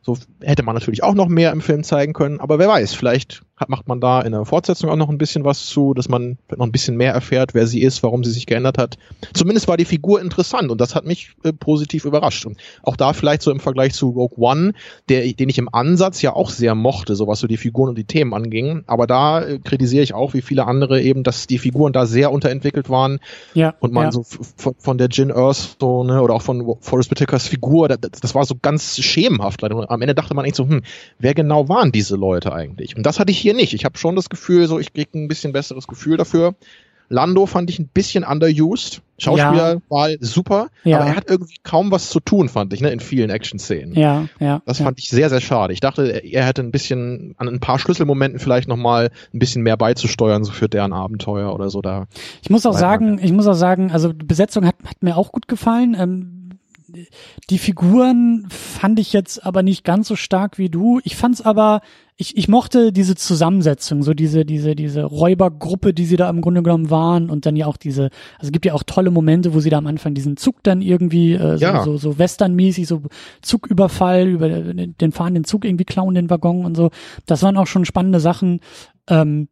[0.02, 3.42] So hätte man natürlich auch noch mehr im Film zeigen können, aber wer weiß, vielleicht
[3.56, 6.38] hat, macht man da in der Fortsetzung auch noch ein bisschen was zu, dass man
[6.56, 8.96] noch ein bisschen mehr erfährt, wer sie ist, warum sie sich geändert hat.
[9.32, 12.46] Zumindest war die Figur interessant und das hat mich äh, positiv überrascht.
[12.46, 14.72] Und auch da vielleicht so im Vergleich zu Rogue One,
[15.08, 17.98] der, den ich im Ansatz ja auch sehr mochte, so was so die Figuren und
[17.98, 18.82] die Themen anging.
[18.86, 22.32] Aber da äh, kritisiere ich auch, wie viele andere eben, dass die Figuren da sehr
[22.32, 23.20] unterentwickelt waren.
[23.54, 24.12] Ja, und man ja.
[24.12, 27.98] so von, von der Jin Earth so, ne, oder auch von Forrest Whitakers Figur, das,
[28.20, 29.62] das war so ganz schemenhaft.
[29.62, 30.82] Und am Ende dachte man eigentlich so, hm,
[31.18, 32.96] wer genau waren diese Leute eigentlich?
[32.96, 33.74] Und das hatte ich hier nicht.
[33.74, 36.54] Ich habe schon das Gefühl, so ich kriege ein bisschen besseres Gefühl dafür.
[37.08, 39.02] Lando fand ich ein bisschen underused.
[39.16, 40.16] Schauspielerwahl ja.
[40.20, 40.98] super, ja.
[40.98, 43.94] aber er hat irgendwie kaum was zu tun, fand ich, ne, in vielen Action-Szenen.
[43.94, 44.60] Ja, ja.
[44.66, 44.86] Das ja.
[44.86, 45.72] fand ich sehr, sehr schade.
[45.72, 49.76] Ich dachte, er hätte ein bisschen an ein paar Schlüsselmomenten vielleicht nochmal ein bisschen mehr
[49.76, 52.06] beizusteuern, so für deren Abenteuer oder so da.
[52.42, 55.30] Ich muss auch sagen, ich muss auch sagen, also die Besetzung hat, hat mir auch
[55.30, 55.94] gut gefallen.
[55.96, 56.43] Ähm,
[57.50, 61.00] die Figuren fand ich jetzt aber nicht ganz so stark wie du.
[61.04, 61.80] Ich fand's aber,
[62.16, 66.62] ich, ich mochte diese Zusammensetzung, so diese, diese, diese Räubergruppe, die sie da im Grunde
[66.62, 68.04] genommen waren und dann ja auch diese,
[68.38, 70.80] also es gibt ja auch tolle Momente, wo sie da am Anfang diesen Zug dann
[70.80, 71.82] irgendwie, äh, so, ja.
[71.82, 73.02] so, so westernmäßig, so
[73.42, 76.90] Zugüberfall, über den fahrenden Zug irgendwie klauen, den Waggon und so.
[77.26, 78.60] Das waren auch schon spannende Sachen.
[79.08, 79.48] Ähm,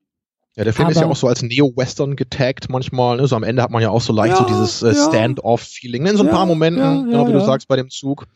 [0.54, 3.16] ja, der Film aber, ist ja auch so als Neo-Western getaggt manchmal.
[3.16, 3.26] Ne?
[3.26, 6.02] So am Ende hat man ja auch so leicht ja, so dieses äh, Stand-off-Feeling.
[6.02, 6.10] Ne?
[6.10, 8.26] In so ein ja, paar Momenten, genau wie du sagst, bei dem Zug.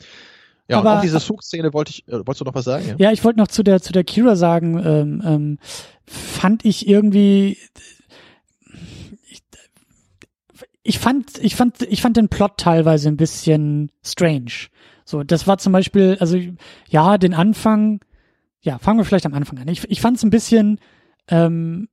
[0.69, 2.87] Ja, aber, und auch diese Zugszene wollte ich, äh, wolltest du noch was sagen?
[2.89, 5.59] Ja, ja ich wollte noch zu der, zu der Kira sagen, ähm, ähm,
[6.07, 7.59] fand ich irgendwie,
[9.29, 9.43] ich,
[10.83, 14.69] ich fand, ich fand, ich fand den Plot teilweise ein bisschen strange.
[15.05, 16.39] So, das war zum Beispiel, also,
[16.89, 18.01] ja, den Anfang,
[18.63, 19.69] ja, fangen wir vielleicht am Anfang an.
[19.69, 20.81] Ich, ich fand es ein bisschen,
[21.29, 21.89] ähm,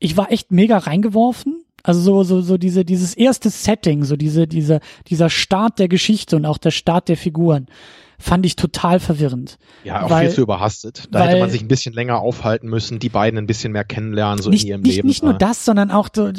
[0.00, 1.62] ich war echt mega reingeworfen.
[1.82, 6.36] Also so, so, so diese, dieses erste Setting, so diese, diese, dieser Start der Geschichte
[6.36, 7.68] und auch der Start der Figuren
[8.20, 9.58] fand ich total verwirrend.
[9.82, 11.08] Ja, auch weil, viel zu überhastet.
[11.10, 13.84] Da weil, hätte man sich ein bisschen länger aufhalten müssen, die beiden ein bisschen mehr
[13.84, 15.08] kennenlernen, so nicht, in ihrem nicht, Leben.
[15.08, 16.30] Nicht nur das, sondern auch so,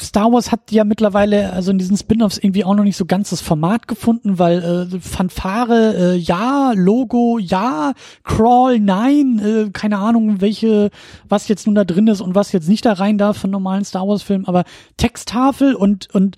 [0.00, 3.30] Star Wars hat ja mittlerweile, also in diesen Spin-offs irgendwie auch noch nicht so ganz
[3.30, 7.92] das Format gefunden, weil äh, Fanfare, äh, ja, Logo, ja,
[8.24, 10.90] Crawl, nein, äh, keine Ahnung, welche,
[11.28, 13.84] was jetzt nun da drin ist und was jetzt nicht da rein darf von normalen
[13.84, 14.64] Star Wars-Filmen, aber
[14.96, 16.36] Texttafel und, und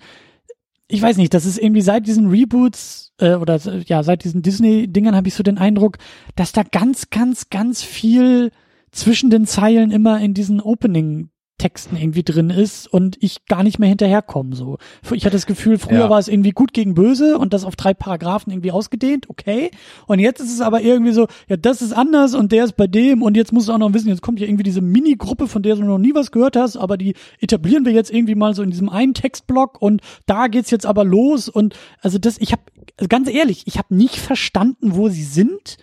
[0.87, 5.15] ich weiß nicht, das ist irgendwie seit diesen Reboots äh, oder ja, seit diesen Disney-Dingern
[5.15, 5.97] habe ich so den Eindruck,
[6.35, 8.51] dass da ganz, ganz, ganz viel
[8.91, 13.79] zwischen den Zeilen immer in diesen Opening Texten irgendwie drin ist und ich gar nicht
[13.79, 14.55] mehr hinterherkomme.
[14.55, 14.79] So,
[15.13, 16.09] ich hatte das Gefühl, früher ja.
[16.09, 19.71] war es irgendwie gut gegen böse und das auf drei Paragraphen irgendwie ausgedehnt, okay.
[20.07, 22.87] Und jetzt ist es aber irgendwie so, ja, das ist anders und der ist bei
[22.87, 25.63] dem und jetzt musst du auch noch wissen, jetzt kommt hier irgendwie diese Mini-Gruppe, von
[25.63, 28.63] der du noch nie was gehört hast, aber die etablieren wir jetzt irgendwie mal so
[28.63, 32.63] in diesem einen Textblock und da geht's jetzt aber los und also das, ich habe
[33.09, 35.77] ganz ehrlich, ich habe nicht verstanden, wo sie sind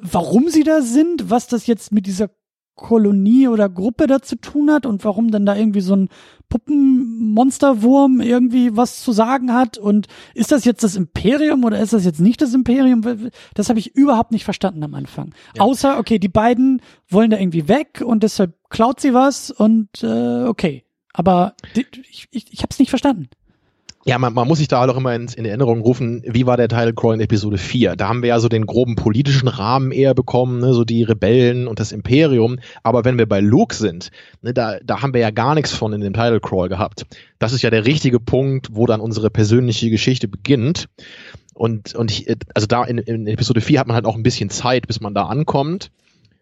[0.00, 2.30] warum sie da sind, was das jetzt mit dieser
[2.74, 6.10] Kolonie oder Gruppe da zu tun hat und warum dann da irgendwie so ein
[6.50, 12.04] Puppenmonsterwurm irgendwie was zu sagen hat und ist das jetzt das Imperium oder ist das
[12.04, 13.30] jetzt nicht das Imperium?
[13.54, 15.34] Das habe ich überhaupt nicht verstanden am Anfang.
[15.56, 15.62] Ja.
[15.62, 20.44] Außer, okay, die beiden wollen da irgendwie weg und deshalb klaut sie was und äh,
[20.44, 20.84] okay.
[21.14, 23.30] Aber ich, ich, ich habe es nicht verstanden.
[24.08, 26.56] Ja, man, man muss sich da halt auch immer in, in Erinnerung rufen, wie war
[26.56, 27.96] der Title Crawl in Episode 4?
[27.96, 31.66] Da haben wir ja so den groben politischen Rahmen eher bekommen, ne, so die Rebellen
[31.66, 32.60] und das Imperium.
[32.84, 35.92] Aber wenn wir bei Luke sind, ne, da, da haben wir ja gar nichts von
[35.92, 37.04] in dem Title Crawl gehabt.
[37.40, 40.86] Das ist ja der richtige Punkt, wo dann unsere persönliche Geschichte beginnt.
[41.52, 44.50] Und, und ich, also da in, in Episode 4 hat man halt auch ein bisschen
[44.50, 45.90] Zeit, bis man da ankommt.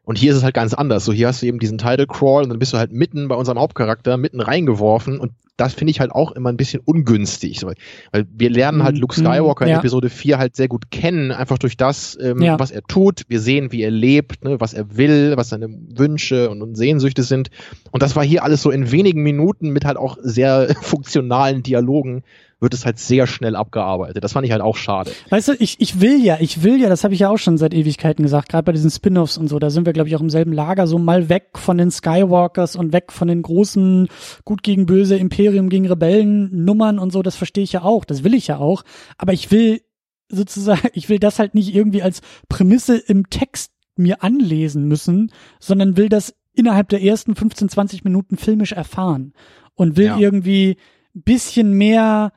[0.04, 1.06] Und hier ist es halt ganz anders.
[1.06, 3.36] So, hier hast du eben diesen Title Crawl und dann bist du halt mitten bei
[3.36, 7.60] unserem Hauptcharakter, mitten reingeworfen und das finde ich halt auch immer ein bisschen ungünstig.
[7.60, 7.70] So,
[8.12, 9.24] weil wir lernen halt Luke mhm.
[9.24, 9.74] Skywalker ja.
[9.74, 12.58] in Episode 4 halt sehr gut kennen, einfach durch das, ähm, ja.
[12.58, 13.22] was er tut.
[13.28, 17.22] Wir sehen, wie er lebt, ne, was er will, was seine Wünsche und, und Sehnsüchte
[17.22, 17.50] sind.
[17.92, 22.24] Und das war hier alles so in wenigen Minuten mit halt auch sehr funktionalen Dialogen
[22.64, 24.24] wird es halt sehr schnell abgearbeitet.
[24.24, 25.12] Das fand ich halt auch schade.
[25.28, 27.58] Weißt du, ich, ich will ja, ich will ja, das habe ich ja auch schon
[27.58, 30.20] seit Ewigkeiten gesagt, gerade bei diesen Spin-offs und so, da sind wir, glaube ich, auch
[30.20, 34.08] im selben Lager, so mal weg von den Skywalkers und weg von den großen
[34.44, 38.24] Gut gegen Böse, Imperium gegen Rebellen Nummern und so, das verstehe ich ja auch, das
[38.24, 38.82] will ich ja auch,
[39.18, 39.82] aber ich will
[40.28, 45.96] sozusagen, ich will das halt nicht irgendwie als Prämisse im Text mir anlesen müssen, sondern
[45.96, 49.34] will das innerhalb der ersten 15, 20 Minuten filmisch erfahren
[49.74, 50.18] und will ja.
[50.18, 50.76] irgendwie
[51.14, 52.32] bisschen mehr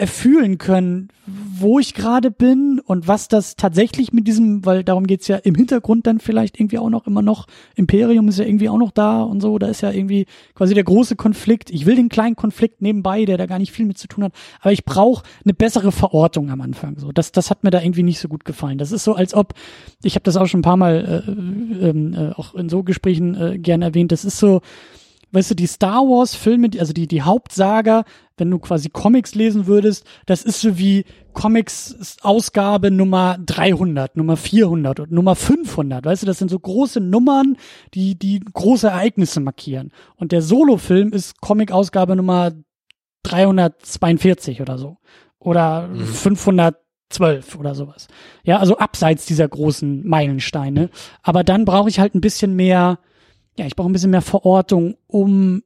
[0.00, 5.28] erfühlen können, wo ich gerade bin und was das tatsächlich mit diesem, weil darum geht's
[5.28, 8.78] ja im Hintergrund dann vielleicht irgendwie auch noch immer noch, Imperium ist ja irgendwie auch
[8.78, 11.70] noch da und so, da ist ja irgendwie quasi der große Konflikt.
[11.70, 14.32] Ich will den kleinen Konflikt nebenbei, der da gar nicht viel mit zu tun hat,
[14.60, 16.98] aber ich brauche eine bessere Verortung am Anfang.
[16.98, 18.78] So, das, das hat mir da irgendwie nicht so gut gefallen.
[18.78, 19.52] Das ist so, als ob,
[20.02, 23.58] ich habe das auch schon ein paar Mal äh, äh, auch in so Gesprächen äh,
[23.58, 24.62] gern erwähnt, das ist so,
[25.32, 28.04] weißt du, die Star Wars Filme, also die, die Hauptsaga,
[28.40, 34.36] wenn du quasi Comics lesen würdest, das ist so wie Comics Ausgabe Nummer 300, Nummer
[34.36, 36.04] 400 und Nummer 500.
[36.04, 37.56] Weißt du, das sind so große Nummern,
[37.94, 39.92] die, die große Ereignisse markieren.
[40.16, 42.52] Und der Solo-Film ist Comic Ausgabe Nummer
[43.22, 44.96] 342 oder so.
[45.38, 46.04] Oder mhm.
[46.04, 48.08] 512 oder sowas.
[48.42, 50.90] Ja, also abseits dieser großen Meilensteine.
[51.22, 52.98] Aber dann brauche ich halt ein bisschen mehr,
[53.56, 55.62] ja, ich brauche ein bisschen mehr Verortung, um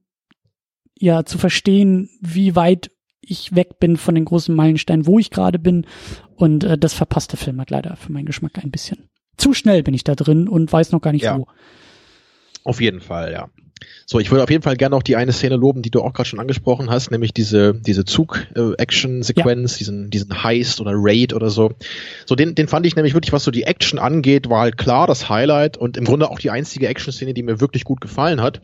[0.99, 5.59] ja zu verstehen, wie weit ich weg bin von den großen Meilensteinen, wo ich gerade
[5.59, 5.87] bin.
[6.37, 9.09] Und äh, das verpasst der Film hat leider für meinen Geschmack ein bisschen.
[9.37, 11.39] Zu schnell bin ich da drin und weiß noch gar nicht ja.
[11.39, 11.47] wo.
[12.65, 13.49] Auf jeden Fall, ja.
[14.07, 16.13] So, ich würde auf jeden Fall gerne auch die eine Szene loben, die du auch
[16.13, 19.79] gerade schon angesprochen hast, nämlich diese, diese Zug-Action-Sequenz, ja.
[19.79, 21.73] diesen, diesen Heist oder Raid oder so.
[22.25, 25.07] So, den, den fand ich nämlich wirklich, was so die Action angeht, war halt klar
[25.07, 28.61] das Highlight und im Grunde auch die einzige Action-Szene, die mir wirklich gut gefallen hat.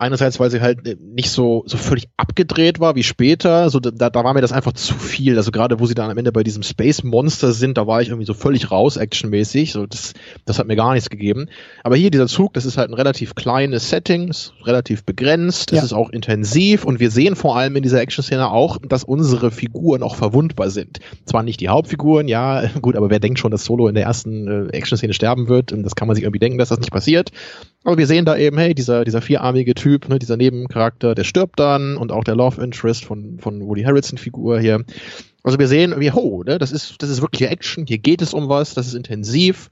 [0.00, 3.68] Einerseits, weil sie halt äh, nicht so, so völlig abgedreht war wie später.
[3.68, 5.36] So, da, da war mir das einfach zu viel.
[5.36, 8.08] Also gerade wo sie dann am Ende bei diesem Space Monster sind, da war ich
[8.08, 9.72] irgendwie so völlig raus, actionmäßig.
[9.72, 10.14] So, das,
[10.46, 11.48] das hat mir gar nichts gegeben.
[11.84, 14.32] Aber hier dieser Zug, das ist halt ein relativ kleines Setting,
[14.64, 15.84] relativ begrenzt, es ja.
[15.84, 20.02] ist auch intensiv und wir sehen vor allem in dieser Action-Szene auch, dass unsere Figuren
[20.02, 21.00] auch verwundbar sind.
[21.26, 24.48] Zwar nicht die Hauptfiguren, ja, gut, aber wer denkt schon, dass Solo in der ersten
[24.48, 25.74] äh, Action-Szene sterben wird?
[25.76, 27.30] Das kann man sich irgendwie denken, dass das nicht passiert.
[27.82, 31.58] Aber wir sehen da eben, hey, dieser, dieser vierarmige Typ, ne, dieser Nebencharakter, der stirbt
[31.58, 34.84] dann und auch der Love Interest von, von Woody Harrelson Figur hier.
[35.42, 38.34] Also wir sehen, wie, ho, ne, das ist, das ist wirklich Action, hier geht es
[38.34, 39.70] um was, das ist intensiv.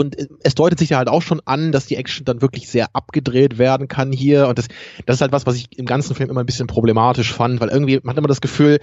[0.00, 2.88] und es deutet sich ja halt auch schon an, dass die Action dann wirklich sehr
[2.94, 4.48] abgedreht werden kann hier.
[4.48, 4.68] Und das,
[5.04, 7.68] das ist halt was, was ich im ganzen Film immer ein bisschen problematisch fand, weil
[7.68, 8.78] irgendwie man hat immer das Gefühl,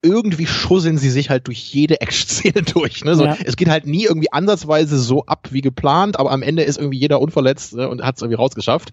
[0.00, 3.04] irgendwie schusseln sie sich halt durch jede Action-Szene durch.
[3.04, 3.16] Ne?
[3.16, 3.36] So, ja.
[3.44, 6.98] Es geht halt nie irgendwie ansatzweise so ab wie geplant, aber am Ende ist irgendwie
[6.98, 7.88] jeder unverletzt ne?
[7.88, 8.92] und hat es irgendwie rausgeschafft.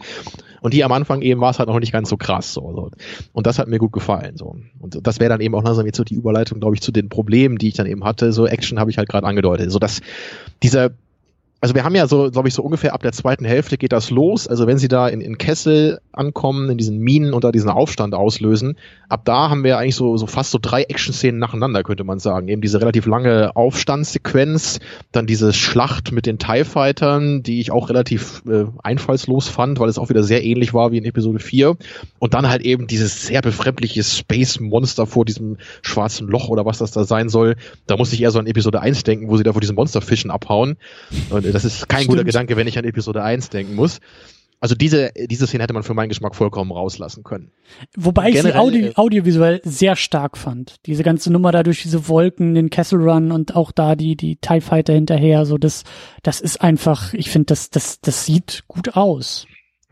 [0.62, 2.54] Und hier am Anfang eben war es halt noch nicht ganz so krass.
[2.54, 2.90] So, so.
[3.34, 4.36] Und das hat mir gut gefallen.
[4.36, 4.56] So.
[4.80, 7.08] Und das wäre dann eben auch langsam jetzt so die Überleitung, glaube ich, zu den
[7.08, 8.34] Problemen, die ich dann eben hatte.
[8.34, 9.72] So Action habe ich halt gerade angedeutet.
[9.72, 10.02] So dass
[10.64, 10.90] dieser
[11.66, 14.12] also wir haben ja so, glaube ich, so ungefähr ab der zweiten Hälfte geht das
[14.12, 14.48] los.
[14.48, 18.14] Also wenn sie da in, in Kessel ankommen, in diesen Minen und da diesen Aufstand
[18.14, 18.78] auslösen,
[19.10, 22.50] ab da haben wir eigentlich so, so fast so drei Action-Szenen nacheinander, könnte man sagen.
[22.50, 24.80] Eben diese relativ lange Aufstandssequenz,
[25.12, 29.90] dann diese Schlacht mit den TIE Fightern, die ich auch relativ äh, einfallslos fand, weil
[29.90, 31.78] es auch wieder sehr ähnlich war wie in Episode 4.
[32.20, 36.92] Und dann halt eben dieses sehr befremdliche Space-Monster vor diesem schwarzen Loch oder was das
[36.92, 37.56] da sein soll.
[37.88, 40.30] Da musste ich eher so an Episode 1 denken, wo sie da vor diesen Monsterfischen
[40.30, 40.78] abhauen.
[41.32, 42.10] Und das ist kein Stimmt.
[42.12, 44.00] guter Gedanke, wenn ich an Episode 1 denken muss.
[44.60, 47.52] Also diese, diese Szene hätte man für meinen Geschmack vollkommen rauslassen können.
[47.96, 50.78] Wobei ich sie Audio, audiovisuell sehr stark fand.
[50.86, 54.38] Diese ganze Nummer da durch diese Wolken, den Castle Run und auch da die, die
[54.38, 55.84] TIE Fighter hinterher, so das,
[56.24, 59.46] das ist einfach, ich finde, das, das, das sieht gut aus.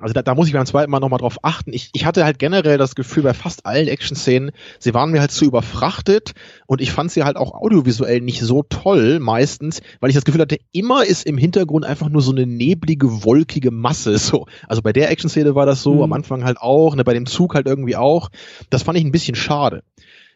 [0.04, 1.72] Also da, da muss ich beim zweiten Mal nochmal drauf achten.
[1.72, 5.32] Ich, ich hatte halt generell das Gefühl bei fast allen Action-Szenen, sie waren mir halt
[5.32, 6.34] zu überfrachtet
[6.68, 10.42] und ich fand sie halt auch audiovisuell nicht so toll meistens, weil ich das Gefühl
[10.42, 14.18] hatte, immer ist im Hintergrund einfach nur so eine neblige, wolkige Masse.
[14.24, 14.46] So.
[14.68, 16.02] Also bei der Action-Szene war das so, mhm.
[16.04, 18.30] am Anfang halt auch, ne, bei dem Zug halt irgendwie auch.
[18.70, 19.84] Das fand ich ein bisschen schade.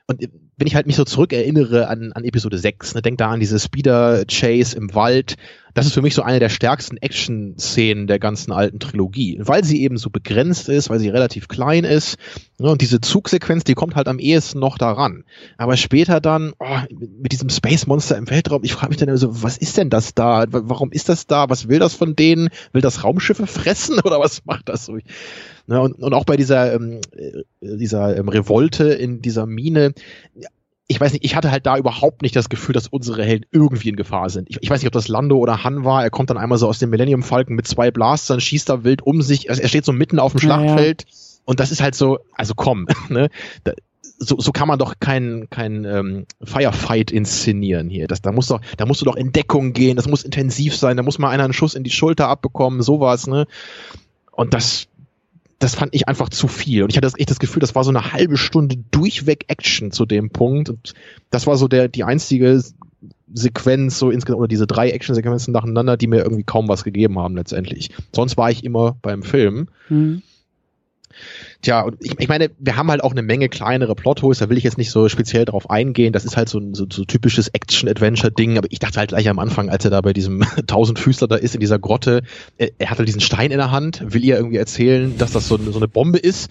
[0.08, 0.21] Und
[0.56, 3.60] wenn ich halt mich so zurückerinnere an, an Episode 6, ne, denk da an diese
[3.60, 5.36] Speeder-Chase im Wald,
[5.77, 9.83] das ist für mich so eine der stärksten Action-Szenen der ganzen alten Trilogie, weil sie
[9.83, 12.17] eben so begrenzt ist, weil sie relativ klein ist.
[12.57, 15.23] Ne, und diese Zugsequenz, die kommt halt am ehesten noch daran.
[15.55, 19.43] Aber später dann, oh, mit diesem Space-Monster im Weltraum, ich frage mich dann immer so,
[19.43, 20.45] was ist denn das da?
[20.49, 21.47] Warum ist das da?
[21.47, 22.49] Was will das von denen?
[22.71, 24.97] Will das Raumschiffe fressen oder was macht das so?
[25.67, 29.93] Ne, und, und auch bei dieser, ähm, äh, dieser ähm, Revolte in dieser Mine,
[30.88, 33.89] ich weiß nicht, ich hatte halt da überhaupt nicht das Gefühl, dass unsere Helden irgendwie
[33.89, 34.50] in Gefahr sind.
[34.50, 36.04] Ich, ich, weiß nicht, ob das Lando oder Han war.
[36.04, 39.02] Er kommt dann einmal so aus dem Millennium Falcon mit zwei Blastern, schießt da wild
[39.02, 39.50] um sich.
[39.50, 41.04] Also er steht so mitten auf dem Schlachtfeld.
[41.04, 41.41] Ja, ja.
[41.45, 43.30] Und das ist halt so, also komm, ne?
[43.65, 43.73] Da,
[44.19, 48.08] so, so kann man doch kein, kein ähm, Firefight inszenieren hier.
[48.08, 50.97] Das, da, muss doch, da musst du doch in Deckung gehen, das muss intensiv sein,
[50.97, 53.45] da muss mal einer einen Schuss in die Schulter abbekommen, sowas, ne?
[54.32, 54.88] Und das,
[55.59, 56.83] das fand ich einfach zu viel.
[56.83, 60.05] Und ich hatte echt das Gefühl, das war so eine halbe Stunde durchweg Action zu
[60.05, 60.69] dem Punkt.
[60.69, 60.93] Und
[61.31, 62.63] das war so der, die einzige
[63.33, 67.35] Sequenz, so insgesamt, oder diese drei Action-Sequenzen nacheinander, die mir irgendwie kaum was gegeben haben
[67.35, 67.89] letztendlich.
[68.13, 69.67] Sonst war ich immer beim Film.
[69.89, 70.21] Mhm.
[71.61, 74.57] Tja, und ich, ich meine, wir haben halt auch eine Menge kleinere Plotholes, da will
[74.57, 76.13] ich jetzt nicht so speziell drauf eingehen.
[76.13, 79.39] Das ist halt so ein so, so typisches Action-Adventure-Ding, aber ich dachte halt gleich am
[79.39, 82.21] Anfang, als er da bei diesem Tausendfüßler da ist in dieser Grotte,
[82.57, 85.47] er, er hat halt diesen Stein in der Hand, will ihr irgendwie erzählen, dass das
[85.47, 86.49] so, so eine Bombe ist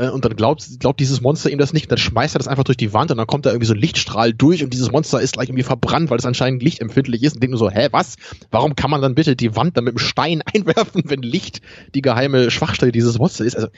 [0.00, 2.64] äh, und dann glaubt, glaubt dieses Monster ihm das nicht, dann schmeißt er das einfach
[2.64, 5.20] durch die Wand und dann kommt da irgendwie so ein Lichtstrahl durch und dieses Monster
[5.20, 8.16] ist gleich irgendwie verbrannt, weil es anscheinend lichtempfindlich ist und denkt nur so, hä, was?
[8.50, 11.60] Warum kann man dann bitte die Wand dann mit dem Stein einwerfen, wenn Licht
[11.94, 13.56] die geheime Schwachstelle dieses Monsters ist?
[13.56, 13.68] Also,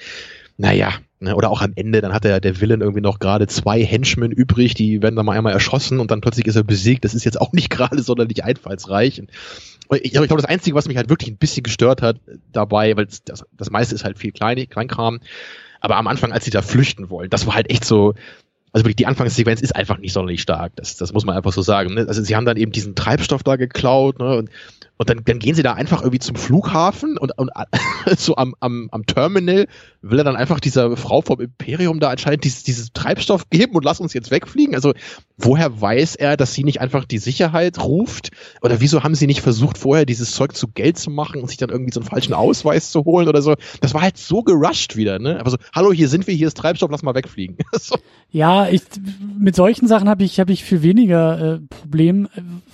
[0.56, 3.82] naja, ne, oder auch am Ende, dann hat der, der Villain irgendwie noch gerade zwei
[3.82, 7.04] Henchmen übrig, die werden dann mal einmal erschossen und dann plötzlich ist er besiegt.
[7.04, 9.20] Das ist jetzt auch nicht gerade sonderlich einfallsreich.
[9.20, 9.30] Und
[9.96, 12.20] ich, ich glaube, das Einzige, was mich halt wirklich ein bisschen gestört hat
[12.52, 15.20] dabei, weil das, das meiste ist halt viel Klein, Kleinkram,
[15.80, 18.14] aber am Anfang, als sie da flüchten wollen, das war halt echt so,
[18.72, 20.72] also wirklich die Anfangssequenz ist einfach nicht sonderlich stark.
[20.76, 21.94] Das, das muss man einfach so sagen.
[21.94, 22.06] Ne?
[22.08, 24.36] Also sie haben dann eben diesen Treibstoff da geklaut ne?
[24.36, 24.50] und
[25.02, 27.50] und dann, dann gehen sie da einfach irgendwie zum Flughafen und, und
[28.16, 29.66] so am, am, am Terminal
[30.00, 33.84] will er dann einfach dieser Frau vom Imperium da anscheinend dieses, dieses Treibstoff geben und
[33.84, 34.76] lass uns jetzt wegfliegen.
[34.76, 34.92] Also
[35.36, 38.30] woher weiß er, dass sie nicht einfach die Sicherheit ruft?
[38.60, 41.58] Oder wieso haben sie nicht versucht, vorher dieses Zeug zu Geld zu machen und sich
[41.58, 43.56] dann irgendwie so einen falschen Ausweis zu holen oder so?
[43.80, 45.40] Das war halt so gerusht wieder, ne?
[45.40, 47.56] Aber so, hallo, hier sind wir, hier ist Treibstoff, lass mal wegfliegen.
[47.72, 47.96] so.
[48.30, 48.82] Ja, ich,
[49.36, 52.28] mit solchen Sachen habe ich, hab ich viel weniger äh, Problem.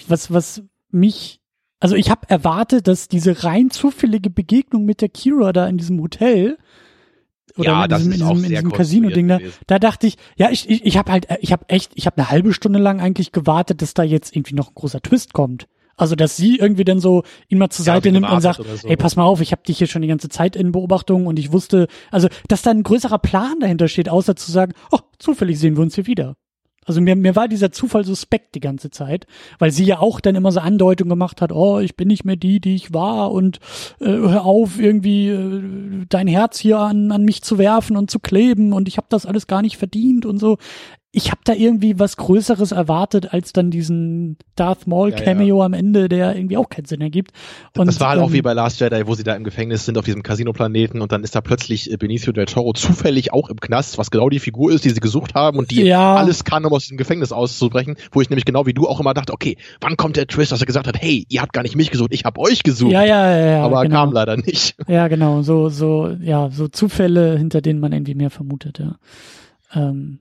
[0.09, 1.38] Was, was mich
[1.81, 6.01] also ich habe erwartet, dass diese rein zufällige Begegnung mit der Kira da in diesem
[6.01, 6.59] Hotel
[7.57, 10.85] oder ja, in diesem, in diesem, diesem Casino-Ding da, da dachte ich, ja, ich, ich,
[10.85, 13.95] ich habe halt, ich habe echt, ich habe eine halbe Stunde lang eigentlich gewartet, dass
[13.95, 15.67] da jetzt irgendwie noch ein großer Twist kommt.
[15.97, 18.89] Also, dass sie irgendwie dann so ihn mal zur Seite ja, nimmt und sagt, so.
[18.89, 21.41] ey, pass mal auf, ich habe dich hier schon die ganze Zeit in Beobachtung und
[21.41, 25.59] ich wusste, also, dass da ein größerer Plan dahinter steht, außer zu sagen, oh, zufällig
[25.59, 26.37] sehen wir uns hier wieder.
[26.89, 29.27] Also mir, mir war dieser Zufall suspekt die ganze Zeit,
[29.59, 32.37] weil sie ja auch dann immer so Andeutungen gemacht hat, oh, ich bin nicht mehr
[32.37, 33.59] die, die ich war und
[34.01, 38.19] äh, hör auf, irgendwie äh, dein Herz hier an, an mich zu werfen und zu
[38.19, 40.57] kleben und ich habe das alles gar nicht verdient und so.
[41.11, 45.65] Ich habe da irgendwie was Größeres erwartet als dann diesen Darth Maul Cameo ja, ja.
[45.65, 47.31] am Ende, der irgendwie auch keinen Sinn ergibt.
[47.79, 49.87] Und, das war halt ähm, auch wie bei Last Jedi, wo sie da im Gefängnis
[49.87, 53.49] sind auf diesem Casino-Planeten und dann ist da plötzlich äh, Benicio del Toro zufällig auch
[53.49, 56.15] im Knast, was genau die Figur ist, die sie gesucht haben und die ja.
[56.15, 59.15] alles kann, um aus diesem Gefängnis auszubrechen, wo ich nämlich genau wie du auch immer
[59.15, 61.75] dachte, okay, wann kommt der Twist, dass er gesagt hat, hey, ihr habt gar nicht
[61.75, 62.93] mich gesucht, ich habe euch gesucht.
[62.93, 63.47] Ja, ja, ja.
[63.47, 63.95] ja Aber genau.
[63.95, 64.77] kam leider nicht.
[64.87, 68.97] Ja, genau, so, so, ja, so Zufälle, hinter denen man irgendwie mehr vermutet, ja.
[69.75, 70.19] Ähm,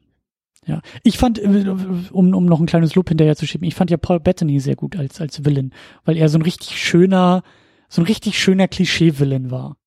[0.67, 1.65] ja, ich fand, äh,
[2.11, 4.75] um, um noch ein kleines Lob hinterher zu schieben, ich fand ja Paul Bettany sehr
[4.75, 5.73] gut als, als Villain,
[6.05, 7.43] weil er so ein richtig schöner,
[7.89, 9.77] so ein richtig schöner Klischee-Villain war.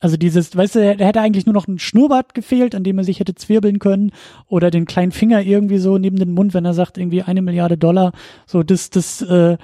[0.00, 3.04] Also dieses, weißt du, er hätte eigentlich nur noch ein Schnurrbart gefehlt, an dem er
[3.04, 4.12] sich hätte zwirbeln können
[4.46, 7.76] oder den kleinen Finger irgendwie so neben den Mund, wenn er sagt irgendwie eine Milliarde
[7.76, 8.12] Dollar.
[8.46, 9.58] So, das, das, äh,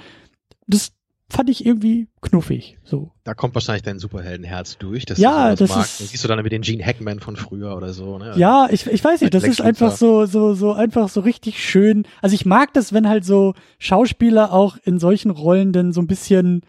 [0.67, 0.91] das,
[1.29, 2.77] fand ich irgendwie knuffig.
[2.83, 3.11] So.
[3.23, 5.05] Da kommt wahrscheinlich dein Superheldenherz durch.
[5.05, 6.01] Dass ja, das magst.
[6.01, 6.09] ist.
[6.09, 8.17] Siehst du dann mit den Gene Hackman von früher oder so.
[8.17, 8.33] Ne?
[8.37, 9.33] Ja, ich, ich weiß nicht.
[9.33, 12.05] Das ist einfach so so so einfach so richtig schön.
[12.21, 16.07] Also ich mag das, wenn halt so Schauspieler auch in solchen Rollen dann so ein
[16.07, 16.61] bisschen,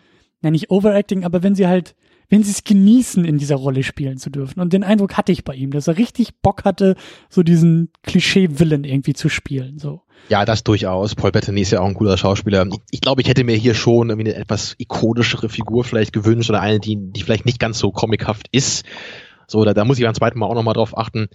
[0.42, 1.94] ja nicht Overacting, aber wenn sie halt
[2.28, 4.60] wenn sie es genießen, in dieser Rolle spielen zu dürfen.
[4.60, 6.96] Und den Eindruck hatte ich bei ihm, dass er richtig Bock hatte,
[7.28, 9.78] so diesen Klischee-Willen irgendwie zu spielen.
[9.78, 10.02] So.
[10.28, 11.14] Ja, das durchaus.
[11.14, 12.66] Paul Bettany ist ja auch ein cooler Schauspieler.
[12.90, 16.60] Ich, glaube, ich hätte mir hier schon irgendwie eine etwas ikonischere Figur vielleicht gewünscht oder
[16.60, 18.84] eine, die, die vielleicht nicht ganz so comichaft ist.
[19.48, 21.28] So, da, da muss ich beim zweiten Mal auch nochmal drauf achten.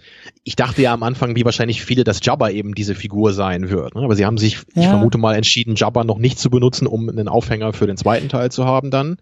[0.44, 3.94] Ich dachte ja am Anfang, wie wahrscheinlich viele, dass Jabba eben diese Figur sein wird.
[3.94, 4.02] Ne?
[4.02, 4.82] Aber sie haben sich, ja.
[4.82, 8.28] ich vermute mal, entschieden, Jabba noch nicht zu benutzen, um einen Aufhänger für den zweiten
[8.28, 9.16] Teil zu haben dann.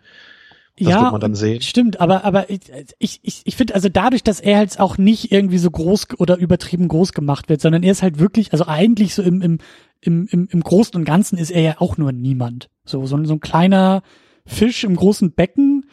[0.81, 1.61] Das ja, wird man dann sehen.
[1.61, 5.59] Stimmt, aber aber ich ich, ich finde also dadurch, dass er halt auch nicht irgendwie
[5.59, 9.23] so groß oder übertrieben groß gemacht wird, sondern er ist halt wirklich, also eigentlich so
[9.23, 9.59] im im
[10.01, 12.71] im im, im Großen und Ganzen ist er ja auch nur niemand.
[12.85, 14.03] So so, so ein kleiner
[14.47, 15.85] Fisch im großen Becken,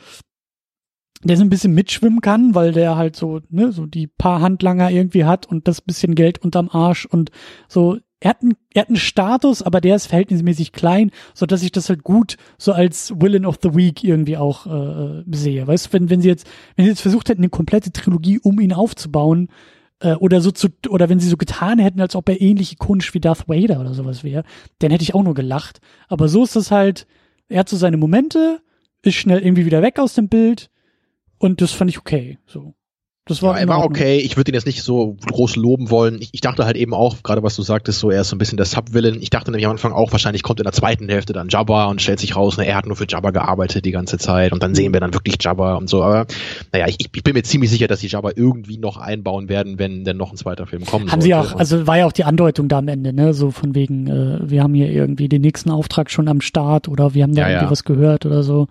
[1.24, 4.92] der so ein bisschen mitschwimmen kann, weil der halt so, ne, so die paar Handlanger
[4.92, 7.32] irgendwie hat und das bisschen Geld unterm Arsch und
[7.68, 11.62] so er hat, einen, er hat einen Status, aber der ist verhältnismäßig klein, so dass
[11.62, 15.68] ich das halt gut so als Villain of the Week irgendwie auch äh, sehe.
[15.68, 18.60] Weißt du, wenn, wenn sie jetzt, wenn sie jetzt versucht hätten, eine komplette Trilogie um
[18.60, 19.50] ihn aufzubauen,
[20.00, 23.14] äh, oder so zu, oder wenn sie so getan hätten, als ob er ähnlich ikonisch
[23.14, 24.44] wie Darth Vader oder sowas wäre,
[24.80, 25.80] dann hätte ich auch nur gelacht.
[26.08, 27.08] Aber so ist das halt,
[27.50, 28.62] er hat so seine Momente,
[29.04, 30.70] ist schnell irgendwie wieder weg aus dem Bild
[31.38, 32.74] und das fand ich okay, so.
[33.28, 34.18] Das war, ja, er war okay.
[34.18, 36.22] Ich würde ihn jetzt nicht so groß loben wollen.
[36.22, 38.40] Ich, ich dachte halt eben auch, gerade was du sagtest, so er ist so ein
[38.40, 39.22] bisschen der Sub-Villain.
[39.22, 42.02] Ich dachte nämlich am Anfang auch, wahrscheinlich kommt in der zweiten Hälfte dann Jabba und
[42.02, 44.76] stellt sich raus, ne, er hat nur für Jabba gearbeitet die ganze Zeit und dann
[44.76, 46.04] sehen wir dann wirklich Jabba und so.
[46.04, 46.26] Aber
[46.72, 50.04] naja, ich, ich bin mir ziemlich sicher, dass die Jabba irgendwie noch einbauen werden, wenn
[50.04, 51.12] denn noch ein zweiter Film kommt.
[51.12, 51.26] Haben sollte.
[51.26, 53.34] sie auch, also war ja auch die Andeutung da am Ende, ne?
[53.34, 57.14] So von wegen, äh, wir haben hier irgendwie den nächsten Auftrag schon am Start oder
[57.14, 57.72] wir haben da ja, irgendwie ja.
[57.72, 58.68] was gehört oder so.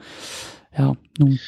[0.77, 1.38] Ja, nun.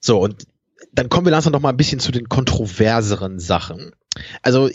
[0.00, 0.46] So, und
[0.92, 3.92] dann kommen wir langsam noch mal ein bisschen zu den kontroverseren Sachen.
[4.42, 4.70] Also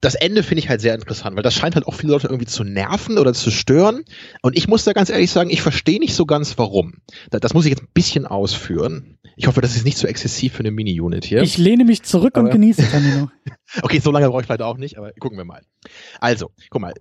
[0.00, 2.46] das Ende finde ich halt sehr interessant, weil das scheint halt auch viele Leute irgendwie
[2.46, 4.04] zu nerven oder zu stören.
[4.42, 6.98] Und ich muss da ganz ehrlich sagen, ich verstehe nicht so ganz warum.
[7.30, 9.18] Das, das muss ich jetzt ein bisschen ausführen.
[9.36, 11.42] Ich hoffe, das ist nicht zu so exzessiv für eine Mini-Unit hier.
[11.42, 13.30] Ich lehne mich zurück aber, und genieße Camino.
[13.82, 15.62] okay, so lange brauche ich vielleicht auch nicht, aber gucken wir mal.
[16.20, 16.94] Also, guck mal,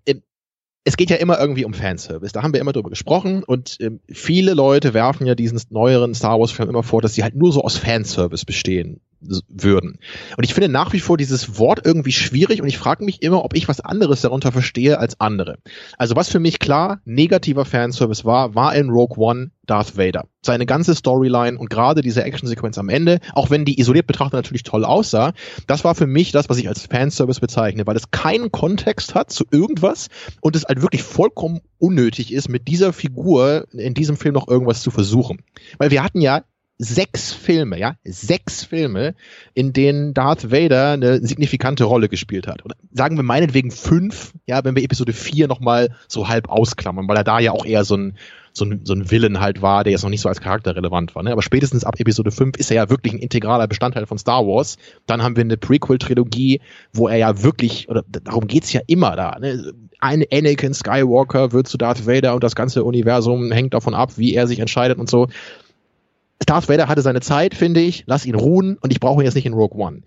[0.85, 2.33] es geht ja immer irgendwie um Fanservice.
[2.33, 6.39] Da haben wir immer drüber gesprochen und ähm, viele Leute werfen ja diesen neueren Star
[6.39, 8.99] Wars Film immer vor, dass sie halt nur so aus Fanservice bestehen
[9.47, 9.99] würden.
[10.37, 13.43] Und ich finde nach wie vor dieses Wort irgendwie schwierig und ich frage mich immer,
[13.43, 15.57] ob ich was anderes darunter verstehe als andere.
[15.97, 20.25] Also was für mich klar negativer Fanservice war, war in Rogue One Darth Vader.
[20.41, 24.63] Seine ganze Storyline und gerade diese Actionsequenz am Ende, auch wenn die isoliert betrachtet natürlich
[24.63, 25.33] toll aussah,
[25.67, 29.31] das war für mich das, was ich als Fanservice bezeichne, weil es keinen Kontext hat
[29.31, 30.09] zu irgendwas
[30.41, 34.81] und es halt wirklich vollkommen unnötig ist, mit dieser Figur in diesem Film noch irgendwas
[34.81, 35.41] zu versuchen.
[35.77, 36.43] Weil wir hatten ja
[36.83, 39.15] sechs Filme, ja, sechs Filme,
[39.53, 42.65] in denen Darth Vader eine signifikante Rolle gespielt hat.
[42.65, 47.17] Oder sagen wir meinetwegen fünf, ja, wenn wir Episode vier nochmal so halb ausklammern, weil
[47.17, 48.17] er da ja auch eher so ein,
[48.53, 51.15] so ein, so ein Villain halt war, der jetzt noch nicht so als Charakter relevant
[51.15, 51.23] war.
[51.23, 51.31] Ne?
[51.31, 54.77] Aber spätestens ab Episode 5 ist er ja wirklich ein integraler Bestandteil von Star Wars.
[55.07, 56.61] Dann haben wir eine Prequel-Trilogie,
[56.93, 59.39] wo er ja wirklich, oder darum geht's ja immer da.
[59.39, 59.73] Ne?
[59.99, 64.35] Ein Anakin Skywalker wird zu Darth Vader und das ganze Universum hängt davon ab, wie
[64.35, 65.29] er sich entscheidet und so.
[66.45, 68.03] Darth Vader hatte seine Zeit, finde ich.
[68.07, 70.01] Lass ihn ruhen und ich brauche ihn jetzt nicht in Rogue One.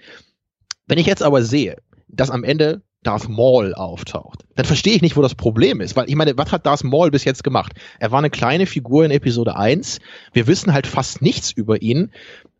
[0.86, 1.76] Wenn ich jetzt aber sehe,
[2.08, 5.96] dass am Ende Darth Maul auftaucht, dann verstehe ich nicht, wo das Problem ist.
[5.96, 7.72] Weil ich meine, was hat Darth Maul bis jetzt gemacht?
[8.00, 10.00] Er war eine kleine Figur in Episode 1.
[10.32, 12.10] Wir wissen halt fast nichts über ihn.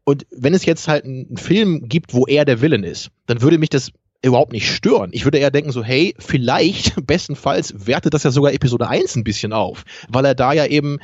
[0.05, 3.59] Und wenn es jetzt halt einen Film gibt, wo er der Villain ist, dann würde
[3.59, 3.91] mich das
[4.23, 5.11] überhaupt nicht stören.
[5.13, 9.25] Ich würde eher denken so, hey, vielleicht, bestenfalls wertet das ja sogar Episode 1 ein
[9.25, 10.99] bisschen auf, weil er da ja eben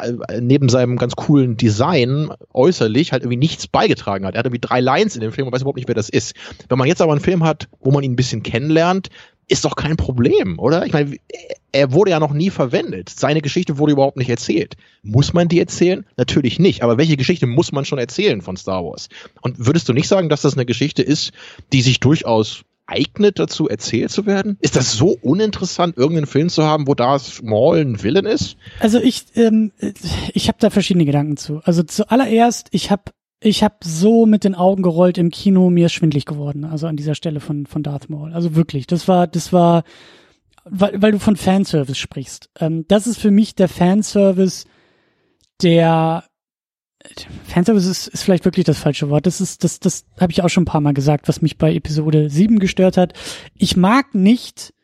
[0.00, 4.34] äh, neben seinem ganz coolen Design äußerlich halt irgendwie nichts beigetragen hat.
[4.34, 6.34] Er hat irgendwie drei Lines in dem Film und weiß überhaupt nicht, wer das ist.
[6.68, 9.08] Wenn man jetzt aber einen Film hat, wo man ihn ein bisschen kennenlernt,
[9.48, 10.86] ist doch kein Problem, oder?
[10.86, 11.16] Ich meine,
[11.72, 13.08] er wurde ja noch nie verwendet.
[13.08, 14.76] Seine Geschichte wurde überhaupt nicht erzählt.
[15.02, 16.04] Muss man die erzählen?
[16.16, 16.82] Natürlich nicht.
[16.82, 19.08] Aber welche Geschichte muss man schon erzählen von Star Wars?
[19.40, 21.32] Und würdest du nicht sagen, dass das eine Geschichte ist,
[21.72, 24.58] die sich durchaus eignet dazu, erzählt zu werden?
[24.60, 28.56] Ist das so uninteressant, irgendeinen Film zu haben, wo Darth Maul ein Villain ist?
[28.80, 29.72] Also ich, ähm,
[30.32, 31.60] ich habe da verschiedene Gedanken zu.
[31.64, 35.92] Also zuallererst, ich habe ich habe so mit den Augen gerollt im Kino, mir ist
[35.92, 38.32] schwindlig geworden, also an dieser Stelle von, von Darth Maul.
[38.32, 39.84] Also wirklich, das war, das war,
[40.64, 42.50] weil, weil du von Fanservice sprichst.
[42.58, 44.66] Ähm, das ist für mich der Fanservice,
[45.62, 46.24] der
[47.44, 49.26] Fanservice ist, ist vielleicht wirklich das falsche Wort.
[49.26, 51.72] Das ist, das, das habe ich auch schon ein paar Mal gesagt, was mich bei
[51.74, 53.12] Episode 7 gestört hat.
[53.54, 54.74] Ich mag nicht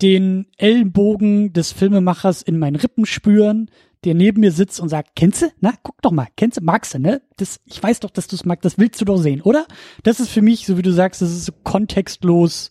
[0.00, 3.70] den Ellenbogen des Filmemachers in meinen Rippen spüren,
[4.06, 5.46] der neben mir sitzt und sagt, kennst du?
[5.60, 7.22] Na, guck doch mal, kennst du, magst du, ne?
[7.38, 9.66] Das, ich weiß doch, dass du es magst, das willst du doch sehen, oder?
[10.04, 12.70] Das ist für mich, so wie du sagst, das ist so kontextlos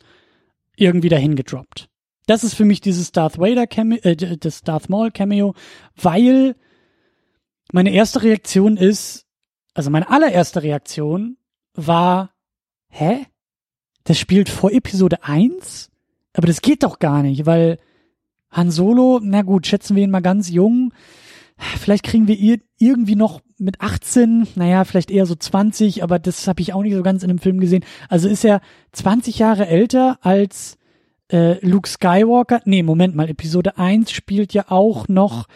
[0.77, 1.89] irgendwie dahin gedroppt.
[2.25, 5.53] Das ist für mich dieses Darth Vader Cameo, äh, das Darth Maul Cameo,
[5.97, 6.55] weil
[7.73, 9.25] meine erste Reaktion ist,
[9.73, 11.37] also meine allererste Reaktion
[11.73, 12.33] war,
[12.87, 13.25] hä?
[14.05, 15.91] Das spielt vor Episode 1?
[16.33, 17.77] Aber das geht doch gar nicht, weil
[18.51, 20.93] Han Solo, na gut, schätzen wir ihn mal ganz jung.
[21.57, 26.47] Vielleicht kriegen wir ihn irgendwie noch mit 18, naja, vielleicht eher so 20, aber das
[26.47, 27.85] habe ich auch nicht so ganz in dem Film gesehen.
[28.09, 30.77] Also ist er 20 Jahre älter als
[31.31, 32.61] äh, Luke Skywalker.
[32.65, 35.47] Nee, Moment mal, Episode 1 spielt ja auch noch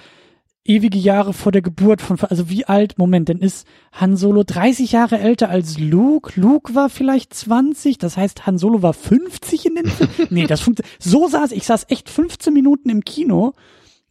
[0.64, 4.92] ewige Jahre vor der Geburt von, also wie alt, Moment, denn ist Han Solo 30
[4.92, 6.40] Jahre älter als Luke?
[6.40, 10.10] Luke war vielleicht 20, das heißt Han Solo war 50 in den Film?
[10.30, 13.54] nee, das funktioniert, so saß ich, saß echt 15 Minuten im Kino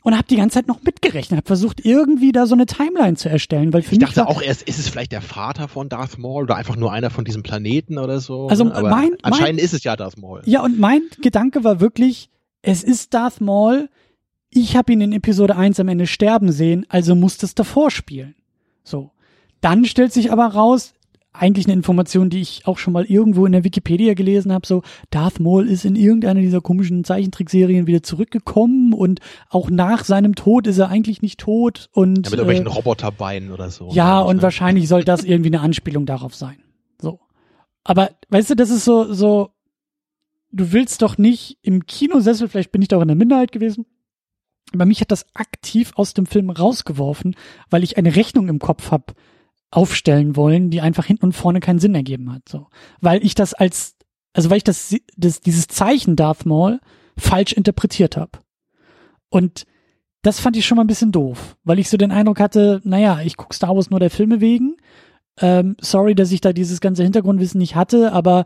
[0.09, 3.29] und habe die ganze Zeit noch mitgerechnet, habe versucht irgendwie da so eine Timeline zu
[3.29, 6.17] erstellen, weil für ich mich dachte auch erst, ist es vielleicht der Vater von Darth
[6.17, 8.49] Maul oder einfach nur einer von diesem Planeten oder so.
[8.49, 8.75] Also ne?
[8.75, 10.41] Aber mein, anscheinend mein, ist es ja Darth Maul.
[10.47, 12.31] Ja und mein Gedanke war wirklich,
[12.63, 13.91] es ist Darth Maul,
[14.49, 18.35] ich habe ihn in Episode 1 am Ende sterben sehen, also muss das davor spielen.
[18.85, 19.11] So.
[19.61, 20.95] Dann stellt sich aber raus,
[21.39, 24.83] eigentlich eine Information, die ich auch schon mal irgendwo in der Wikipedia gelesen habe, so
[25.11, 30.67] Darth Maul ist in irgendeiner dieser komischen Zeichentrickserien wieder zurückgekommen und auch nach seinem Tod
[30.67, 33.91] ist er eigentlich nicht tot und ja, mit irgendwelchen äh, Roboterbeinen oder so.
[33.93, 36.59] Ja, und wahrscheinlich soll das irgendwie eine Anspielung darauf sein.
[37.01, 37.21] So.
[37.85, 39.51] Aber weißt du, das ist so so
[40.51, 43.87] du willst doch nicht im Kinosessel, vielleicht bin ich da auch in der Minderheit gewesen,
[44.73, 47.37] aber mich hat das aktiv aus dem Film rausgeworfen,
[47.71, 49.15] weil ich eine Rechnung im Kopf hab
[49.71, 52.49] aufstellen wollen, die einfach hinten und vorne keinen Sinn ergeben hat.
[52.49, 52.69] So,
[53.01, 53.97] weil ich das als,
[54.33, 56.81] also weil ich das, das dieses Zeichen Darth Maul
[57.17, 58.39] falsch interpretiert habe.
[59.29, 59.65] Und
[60.23, 63.21] das fand ich schon mal ein bisschen doof, weil ich so den Eindruck hatte, naja,
[63.23, 64.77] ich guck Star Wars nur der Filme wegen.
[65.41, 68.45] Ähm, sorry, dass ich da dieses ganze Hintergrundwissen nicht hatte, aber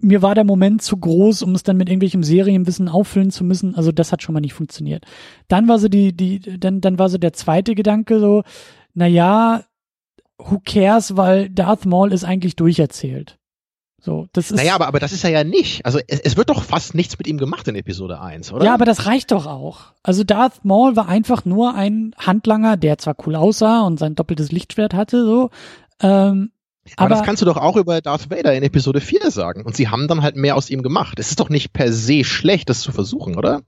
[0.00, 3.74] mir war der Moment zu groß, um es dann mit irgendwelchem Serienwissen auffüllen zu müssen.
[3.74, 5.04] Also das hat schon mal nicht funktioniert.
[5.48, 8.42] Dann war so die, die, dann, dann war so der zweite Gedanke so,
[8.94, 9.64] na ja,
[10.38, 13.38] who cares, weil Darth Maul ist eigentlich durcherzählt.
[14.00, 14.58] So, das ist.
[14.58, 15.86] Naja, aber, aber das ist er ja nicht.
[15.86, 18.64] Also es, es wird doch fast nichts mit ihm gemacht in Episode 1, oder?
[18.64, 19.92] Ja, aber das reicht doch auch.
[20.02, 24.52] Also Darth Maul war einfach nur ein Handlanger, der zwar cool aussah und sein doppeltes
[24.52, 25.50] Lichtschwert hatte, so,
[26.00, 26.50] ähm,
[26.96, 29.64] aber, aber, das kannst du doch auch über Darth Vader in Episode 4 sagen.
[29.64, 31.18] Und sie haben dann halt mehr aus ihm gemacht.
[31.18, 33.62] Es ist doch nicht per se schlecht, das zu versuchen, oder?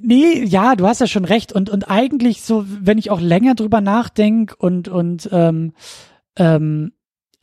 [0.00, 1.52] Nee, ja, du hast ja schon recht.
[1.52, 5.72] Und, und eigentlich so, wenn ich auch länger drüber nachdenke und, und ähm,
[6.36, 6.92] ähm,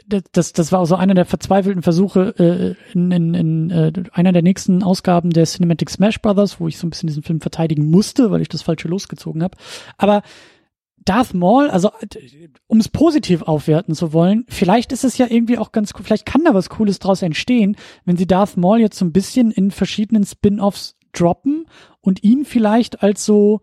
[0.08, 4.32] das, das war auch so einer der verzweifelten Versuche äh, in, in, in äh, einer
[4.32, 7.90] der nächsten Ausgaben der Cinematic Smash Brothers, wo ich so ein bisschen diesen Film verteidigen
[7.90, 9.58] musste, weil ich das falsche losgezogen habe.
[9.98, 10.24] Aber
[11.04, 11.92] Darth Maul, also
[12.68, 16.26] um es positiv aufwerten zu wollen, vielleicht ist es ja irgendwie auch ganz cool, vielleicht
[16.26, 17.76] kann da was Cooles draus entstehen,
[18.06, 21.66] wenn sie Darth Maul jetzt so ein bisschen in verschiedenen Spin-offs droppen
[22.02, 23.62] und ihn vielleicht als so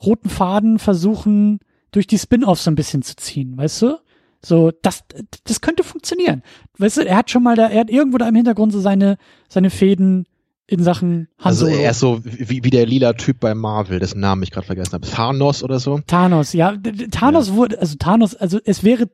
[0.00, 1.60] roten Faden versuchen,
[1.90, 3.98] durch die Spin-offs so ein bisschen zu ziehen, weißt du?
[4.44, 5.04] So, das,
[5.44, 6.42] das könnte funktionieren.
[6.78, 9.18] Weißt du, er hat schon mal da, er hat irgendwo da im Hintergrund so seine,
[9.48, 10.26] seine Fäden
[10.68, 14.20] in Sachen Han Also er ist so wie, wie der lila Typ bei Marvel, dessen
[14.20, 15.08] Namen ich gerade vergessen habe.
[15.08, 16.00] Thanos oder so?
[16.06, 16.76] Thanos, ja.
[17.10, 17.54] Thanos ja.
[17.54, 19.08] wurde, also Thanos, also es wäre,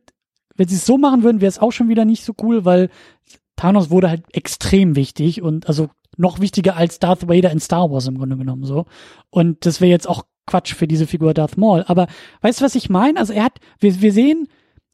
[0.56, 2.90] wenn sie es so machen würden, wäre es auch schon wieder nicht so cool, weil
[3.56, 8.06] Thanos wurde halt extrem wichtig und also noch wichtiger als Darth Vader in Star Wars
[8.06, 8.86] im Grunde genommen so.
[9.30, 11.84] Und das wäre jetzt auch Quatsch für diese Figur Darth Maul.
[11.86, 12.06] Aber
[12.42, 13.18] weißt du, was ich meine?
[13.18, 14.48] Also er hat, wir, wir sehen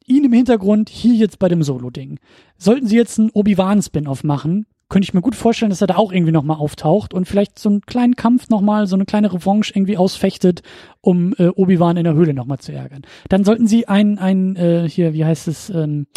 [0.05, 2.19] ihn im Hintergrund hier jetzt bei dem Solo-Ding.
[2.57, 6.11] Sollten sie jetzt einen Obi-Wan-Spin-Off machen, könnte ich mir gut vorstellen, dass er da auch
[6.11, 9.97] irgendwie nochmal auftaucht und vielleicht so einen kleinen Kampf nochmal, so eine kleine Revanche irgendwie
[9.97, 10.63] ausfechtet,
[10.99, 13.03] um äh, Obi-Wan in der Höhle nochmal zu ärgern.
[13.29, 16.07] Dann sollten sie ein, ein äh, hier, wie heißt es, ähm,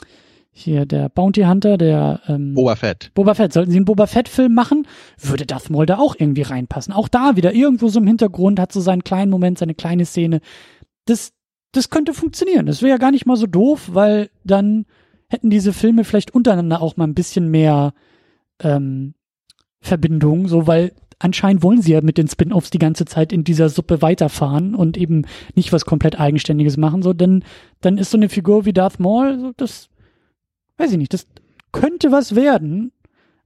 [0.56, 3.10] hier der Bounty Hunter, der ähm, Boba Fett.
[3.14, 3.52] Boba Fett.
[3.52, 4.86] Sollten sie einen Boba Fett-Film machen,
[5.20, 6.94] würde Darth Maul da auch irgendwie reinpassen.
[6.94, 10.40] Auch da wieder irgendwo so im Hintergrund, hat so seinen kleinen Moment, seine kleine Szene.
[11.06, 11.32] Das,
[11.72, 12.66] das könnte funktionieren.
[12.66, 14.86] Das wäre ja gar nicht mal so doof, weil dann
[15.28, 17.92] hätten diese Filme vielleicht untereinander auch mal ein bisschen mehr
[18.62, 19.14] ähm,
[19.80, 23.68] Verbindung, so weil anscheinend wollen sie ja mit den Spin-offs die ganze Zeit in dieser
[23.70, 25.26] Suppe weiterfahren und eben
[25.56, 27.42] nicht was komplett eigenständiges machen, so dann
[27.80, 29.88] dann ist so eine Figur wie Darth Maul, so das
[30.76, 31.26] weiß ich nicht, das
[31.72, 32.92] könnte was werden,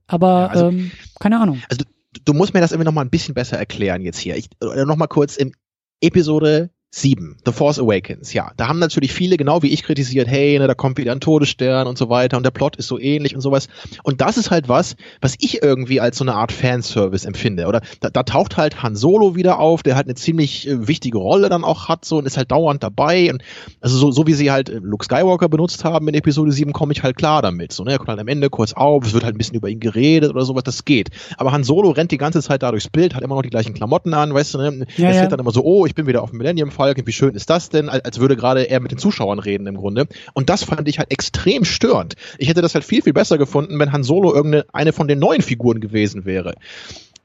[0.07, 1.61] aber ja, also, ähm, keine Ahnung.
[1.69, 4.35] Also du, du musst mir das irgendwie noch mal ein bisschen besser erklären jetzt hier.
[4.35, 5.53] Ich, noch mal kurz in
[6.01, 8.51] Episode 7, The Force Awakens, ja.
[8.57, 11.85] Da haben natürlich viele, genau wie ich, kritisiert, hey, ne, da kommt wieder ein Todesstern
[11.85, 13.67] und so weiter und der Plot ist so ähnlich und sowas.
[14.01, 17.67] Und das ist halt was, was ich irgendwie als so eine Art Fanservice empfinde.
[17.67, 21.19] Oder da, da taucht halt Han Solo wieder auf, der halt eine ziemlich äh, wichtige
[21.19, 23.31] Rolle dann auch hat so und ist halt dauernd dabei.
[23.31, 23.43] Und
[23.81, 26.93] also so, so wie sie halt äh, Luke Skywalker benutzt haben in Episode 7, komme
[26.93, 27.71] ich halt klar damit.
[27.71, 29.69] So, ne, er kommt halt am Ende kurz auf, es wird halt ein bisschen über
[29.69, 31.09] ihn geredet oder sowas, das geht.
[31.37, 33.75] Aber Han Solo rennt die ganze Zeit da durchs Bild, hat immer noch die gleichen
[33.75, 34.87] Klamotten an, weißt du, ne?
[34.97, 35.21] Ja, es ja.
[35.21, 37.49] wird dann immer so, oh, ich bin wieder auf dem Millennium Falcon, wie schön ist
[37.49, 37.89] das denn?
[37.89, 40.07] Als würde gerade er mit den Zuschauern reden im Grunde.
[40.31, 42.15] Und das fand ich halt extrem störend.
[42.37, 45.19] Ich hätte das halt viel, viel besser gefunden, wenn Han Solo irgendeine eine von den
[45.19, 46.55] neuen Figuren gewesen wäre.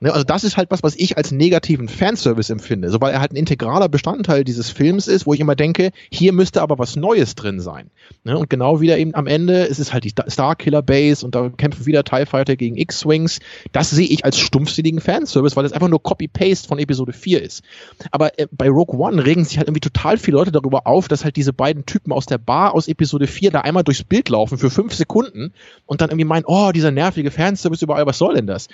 [0.05, 3.21] Ne, also das ist halt was, was ich als negativen Fanservice empfinde, so weil er
[3.23, 6.95] halt ein integraler Bestandteil dieses Films ist, wo ich immer denke, hier müsste aber was
[6.95, 7.91] Neues drin sein.
[8.23, 11.49] Ne, und genau wieder eben am Ende ist es halt die Starkiller Base und da
[11.49, 13.39] kämpfen wieder TIE Fighter gegen X-Wings.
[13.73, 17.63] Das sehe ich als stumpfsinnigen Fanservice, weil das einfach nur Copy-Paste von Episode 4 ist.
[18.11, 21.25] Aber äh, bei Rogue One regen sich halt irgendwie total viele Leute darüber auf, dass
[21.25, 24.59] halt diese beiden Typen aus der Bar aus Episode 4 da einmal durchs Bild laufen
[24.59, 25.55] für fünf Sekunden
[25.87, 28.69] und dann irgendwie meinen, oh, dieser nervige Fanservice überall, was soll denn das?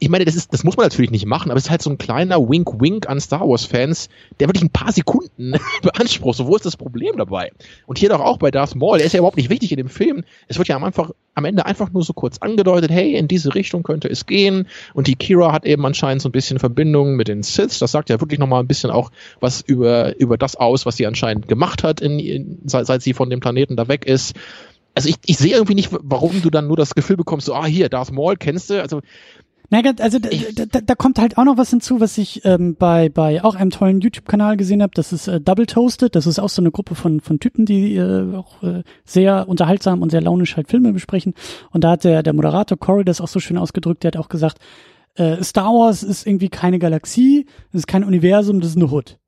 [0.00, 1.90] Ich meine, das ist, das muss man natürlich nicht machen, aber es ist halt so
[1.90, 4.08] ein kleiner Wink-Wink an Star Wars-Fans,
[4.40, 6.38] der wirklich ein paar Sekunden beansprucht.
[6.38, 7.52] So, wo ist das Problem dabei?
[7.86, 9.90] Und hier doch auch bei Darth Maul, der ist ja überhaupt nicht wichtig in dem
[9.90, 10.24] Film.
[10.48, 13.54] Es wird ja am, Anfang, am Ende einfach nur so kurz angedeutet, hey, in diese
[13.54, 14.68] Richtung könnte es gehen.
[14.94, 17.78] Und die Kira hat eben anscheinend so ein bisschen Verbindung mit den Siths.
[17.78, 21.06] Das sagt ja wirklich nochmal ein bisschen auch was über, über das aus, was sie
[21.06, 24.34] anscheinend gemacht hat, in, in, seit, seit sie von dem Planeten da weg ist
[24.94, 27.66] also ich, ich sehe irgendwie nicht, warum du dann nur das Gefühl bekommst, so, ah,
[27.66, 29.00] hier, Darth Maul kennst du, also
[29.70, 30.28] na, also da,
[30.66, 33.70] da, da kommt halt auch noch was hinzu, was ich ähm, bei bei auch einem
[33.70, 34.92] tollen YouTube-Kanal gesehen habe.
[34.94, 36.16] Das ist äh, Double Toasted.
[36.16, 40.02] Das ist auch so eine Gruppe von von Typen, die äh, auch äh, sehr unterhaltsam
[40.02, 41.34] und sehr launisch halt Filme besprechen.
[41.70, 44.02] Und da hat der der Moderator Corey das auch so schön ausgedrückt.
[44.02, 44.58] Der hat auch gesagt,
[45.14, 49.18] äh, Star Wars ist irgendwie keine Galaxie, es ist kein Universum, das ist eine Hood.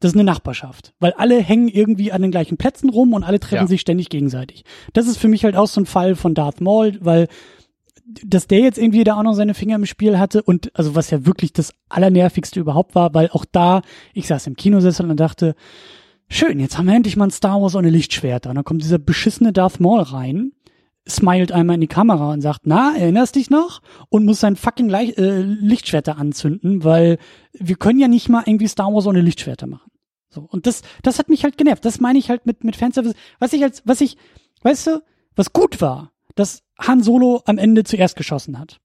[0.00, 3.40] Das ist eine Nachbarschaft, weil alle hängen irgendwie an den gleichen Plätzen rum und alle
[3.40, 3.66] treffen ja.
[3.66, 4.64] sich ständig gegenseitig.
[4.92, 7.28] Das ist für mich halt auch so ein Fall von Darth Maul, weil
[8.04, 11.10] dass der jetzt irgendwie da auch noch seine Finger im Spiel hatte und also was
[11.10, 13.82] ja wirklich das allernervigste überhaupt war, weil auch da,
[14.12, 15.54] ich saß im Kinosessel und dachte,
[16.28, 18.50] schön, jetzt haben wir endlich mal ein Star Wars ohne Lichtschwerter.
[18.50, 20.52] Und dann kommt dieser beschissene Darth Maul rein,
[21.08, 23.80] smilet einmal in die Kamera und sagt, na, erinnerst dich noch?
[24.08, 27.18] Und muss sein fucking Le äh, Lichtschwerter anzünden, weil
[27.52, 29.90] wir können ja nicht mal irgendwie Star Wars ohne Lichtschwerter machen.
[30.28, 30.46] So.
[30.50, 31.84] Und das, das hat mich halt genervt.
[31.84, 33.14] Das meine ich halt mit, mit Fanservice.
[33.38, 34.16] Was ich als, was ich,
[34.62, 35.02] weißt du,
[35.36, 38.80] was gut war, dass Han Solo am Ende zuerst geschossen hat.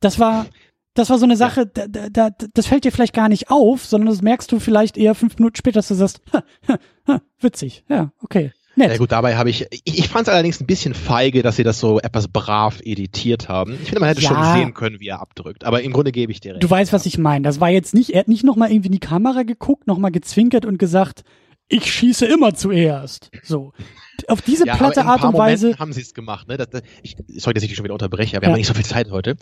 [0.00, 0.46] Das war,
[0.94, 3.84] das war so eine Sache, da, da, da, das fällt dir vielleicht gar nicht auf,
[3.84, 7.20] sondern das merkst du vielleicht eher fünf Minuten später, dass du sagst, ha, ha, ha,
[7.40, 8.52] witzig, ja, okay.
[8.78, 8.92] Nett.
[8.92, 11.64] Ja gut, dabei habe ich, ich, ich fand es allerdings ein bisschen feige, dass sie
[11.64, 13.72] das so etwas brav editiert haben.
[13.72, 14.28] Ich finde, man hätte ja.
[14.28, 15.64] schon sehen können, wie er abdrückt.
[15.64, 16.62] Aber im Grunde gebe ich dir recht.
[16.62, 17.42] Du weißt, was ich meine.
[17.42, 20.64] Das war jetzt nicht, er hat nicht nochmal irgendwie in die Kamera geguckt, nochmal gezwinkert
[20.64, 21.24] und gesagt,
[21.66, 23.30] ich schieße immer zuerst.
[23.42, 23.72] So
[24.26, 25.66] auf diese ja, platte Art und Weise.
[25.66, 26.56] Momenten haben sie es gemacht, ne?
[26.56, 28.52] Das, das, ich, sorry, dass ich dich schon wieder unterbreche, aber wir ja.
[28.52, 29.36] haben nicht so viel Zeit heute.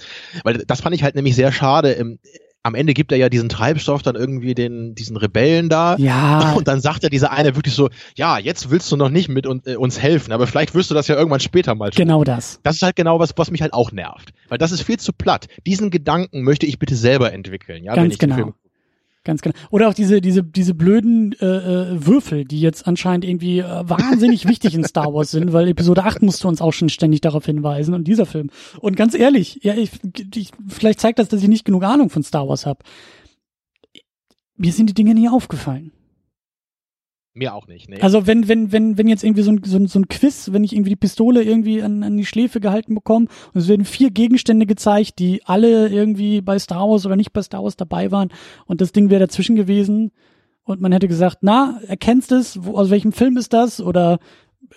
[0.45, 1.93] Weil das fand ich halt nämlich sehr schade.
[1.93, 2.18] Im,
[2.66, 5.97] am Ende gibt er ja diesen Treibstoff dann irgendwie den, diesen Rebellen da.
[5.99, 6.53] Ja.
[6.57, 9.47] Und dann sagt ja dieser eine wirklich so, ja, jetzt willst du noch nicht mit
[9.47, 12.05] un, äh, uns helfen, aber vielleicht wirst du das ja irgendwann später mal tun.
[12.05, 12.59] Genau das.
[12.64, 14.33] Das ist halt genau was, was mich halt auch nervt.
[14.49, 15.47] Weil das ist viel zu platt.
[15.64, 18.35] Diesen Gedanken möchte ich bitte selber entwickeln, ja, Ganz wenn ich genau.
[18.35, 18.55] den Film
[19.27, 19.57] Ganz genau.
[19.70, 24.47] Oder auch diese, diese, diese blöden äh, äh, Würfel, die jetzt anscheinend irgendwie äh, wahnsinnig
[24.47, 27.93] wichtig in Star Wars sind, weil Episode 8 musste uns auch schon ständig darauf hinweisen
[27.93, 28.51] und dieser Film.
[28.79, 29.91] Und ganz ehrlich, ja, ich,
[30.37, 32.85] ich, vielleicht zeigt das, dass ich nicht genug Ahnung von Star Wars habe.
[34.57, 35.91] Mir sind die Dinge nie aufgefallen.
[37.37, 38.01] Mir auch nicht, nee.
[38.01, 40.64] Also wenn, wenn, wenn, wenn jetzt irgendwie so ein, so, ein, so ein Quiz, wenn
[40.64, 44.11] ich irgendwie die Pistole irgendwie an, an die Schläfe gehalten bekomme und es werden vier
[44.11, 48.30] Gegenstände gezeigt, die alle irgendwie bei Star Wars oder nicht bei Star Wars dabei waren
[48.64, 50.12] und das Ding wäre dazwischen gewesen
[50.64, 54.18] und man hätte gesagt, na, erkennst es, aus welchem Film ist das oder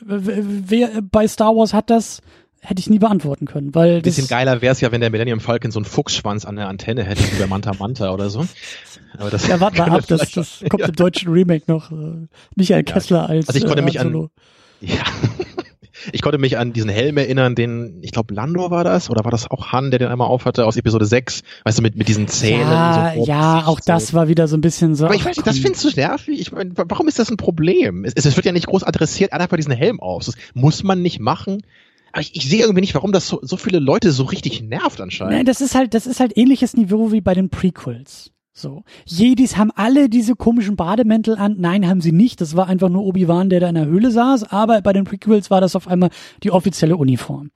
[0.02, 2.22] wer bei Star Wars hat das,
[2.62, 5.40] hätte ich nie beantworten können, weil ein bisschen geiler wäre es ja, wenn der Millennium
[5.40, 8.46] Falcon so einen Fuchsschwanz an der Antenne hätte wie bei Manta Manta oder so.
[9.18, 10.88] Aber das ja, warte mal ab, das, das kommt ja.
[10.88, 11.92] im deutschen Remake noch.
[11.92, 14.30] Äh, Michael Kessler als Also ich konnte äh, mich an
[14.82, 15.04] ja.
[16.14, 19.32] Ich konnte mich an diesen Helm erinnern, den, ich glaube, Lando war das, oder war
[19.32, 22.28] das auch Han, der den einmal aufhatte aus Episode 6, weißt du, mit, mit diesen
[22.30, 22.62] Zähnen.
[22.62, 25.06] Ja, so ja, auch das war wieder so ein bisschen so.
[25.06, 26.40] Aber ich weiß nicht, das findest du nervig?
[26.40, 28.06] Ich meine, warum ist das ein Problem?
[28.06, 30.24] Es, es wird ja nicht groß adressiert, er hat einfach diesen Helm auf.
[30.24, 31.64] Das muss man nicht machen.
[32.12, 35.02] Aber ich, ich sehe irgendwie nicht, warum das so, so viele Leute so richtig nervt
[35.02, 35.36] anscheinend.
[35.36, 38.32] Nein, das ist halt, das ist halt ähnliches Niveau wie bei den Prequels.
[38.52, 38.84] So.
[39.06, 41.56] Jedis haben alle diese komischen Bademäntel an.
[41.60, 42.42] Nein, haben sie nicht.
[42.42, 44.52] Das war einfach nur Obi-Wan, der da in der Höhle saß.
[44.52, 46.10] Aber bei den Prequels war das auf einmal
[46.44, 47.52] die offizielle Uniform.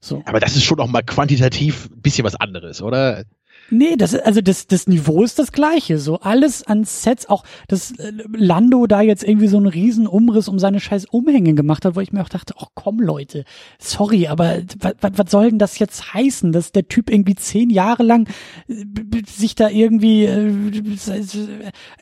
[0.00, 0.22] So.
[0.24, 3.24] Aber das ist schon auch mal quantitativ ein bisschen was anderes, oder?
[3.70, 7.92] Nee, das also das das Niveau ist das gleiche, so alles an Sets, auch dass
[7.92, 11.96] äh, Lando da jetzt irgendwie so einen riesen Umriss um seine scheiß Umhänge gemacht hat,
[11.96, 13.44] wo ich mir auch dachte, ach komm Leute,
[13.78, 14.58] sorry, aber
[15.00, 18.28] was soll denn das jetzt heißen, dass der Typ irgendwie zehn Jahre lang
[18.68, 18.84] äh,
[19.26, 20.52] sich da irgendwie äh,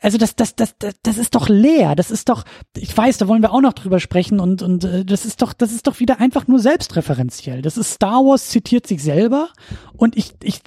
[0.02, 2.44] also das das das das ist doch leer, das ist doch
[2.76, 5.72] ich weiß, da wollen wir auch noch drüber sprechen und und das ist doch das
[5.72, 7.62] ist doch wieder einfach nur selbstreferenziell.
[7.62, 9.48] Das ist Star Wars zitiert sich selber
[9.96, 10.60] und ich ich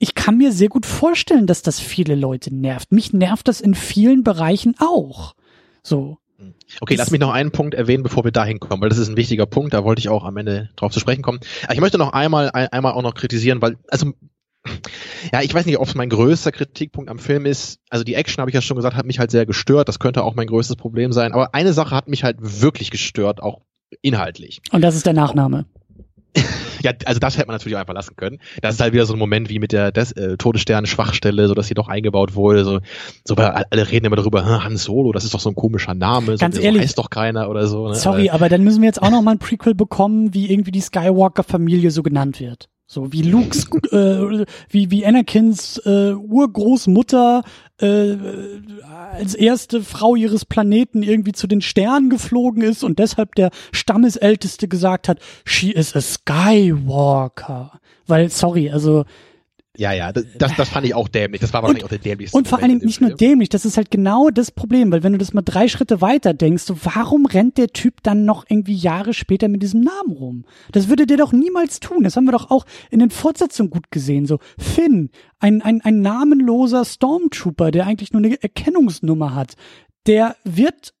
[0.00, 2.90] ich kann mir sehr gut vorstellen, dass das viele Leute nervt.
[2.90, 5.34] Mich nervt das in vielen Bereichen auch.
[5.82, 6.16] So.
[6.80, 9.18] Okay, lass mich noch einen Punkt erwähnen, bevor wir dahin kommen, weil das ist ein
[9.18, 11.40] wichtiger Punkt, da wollte ich auch am Ende drauf zu sprechen kommen.
[11.70, 14.14] Ich möchte noch einmal, ein, einmal auch noch kritisieren, weil, also,
[15.32, 17.78] ja, ich weiß nicht, ob es mein größter Kritikpunkt am Film ist.
[17.90, 19.88] Also die Action, habe ich ja schon gesagt, hat mich halt sehr gestört.
[19.88, 21.32] Das könnte auch mein größtes Problem sein.
[21.32, 23.60] Aber eine Sache hat mich halt wirklich gestört, auch
[24.00, 24.62] inhaltlich.
[24.72, 25.66] Und das ist der Nachname.
[26.82, 28.38] ja, also das hätte man natürlich auch einfach lassen können.
[28.62, 31.66] Das ist halt wieder so ein Moment wie mit der Des äh, Todesstern-Schwachstelle, so dass
[31.66, 32.64] sie doch eingebaut wurde.
[32.64, 32.80] So,
[33.24, 36.56] so alle reden immer darüber, Han Solo, das ist doch so ein komischer Name, Ganz
[36.56, 37.88] so, ehrlich, so heißt doch keiner oder so.
[37.88, 37.94] Ne?
[37.94, 40.80] Sorry, aber dann müssen wir jetzt auch noch mal ein Prequel bekommen, wie irgendwie die
[40.80, 42.68] Skywalker-Familie so genannt wird.
[42.92, 47.44] So wie Luke's, äh, wie, wie Anakins äh, Urgroßmutter
[47.80, 48.16] äh,
[49.12, 54.66] als erste Frau ihres Planeten irgendwie zu den Sternen geflogen ist und deshalb der Stammesälteste
[54.66, 57.78] gesagt hat, she is a Skywalker.
[58.08, 59.04] Weil, sorry, also
[59.80, 61.40] ja, ja, das, das fand ich auch dämlich.
[61.40, 62.36] Das war wahrscheinlich und, auch der dämlichste.
[62.36, 65.12] Und vor allen Dingen nicht nur dämlich, das ist halt genau das Problem, weil wenn
[65.12, 68.74] du das mal drei Schritte weiter denkst, so, warum rennt der Typ dann noch irgendwie
[68.74, 70.44] Jahre später mit diesem Namen rum?
[70.70, 72.04] Das würde der doch niemals tun.
[72.04, 74.26] Das haben wir doch auch in den Fortsetzungen gut gesehen.
[74.26, 75.08] So, Finn,
[75.38, 79.54] ein, ein, ein namenloser Stormtrooper, der eigentlich nur eine Erkennungsnummer hat,
[80.06, 80.92] der wird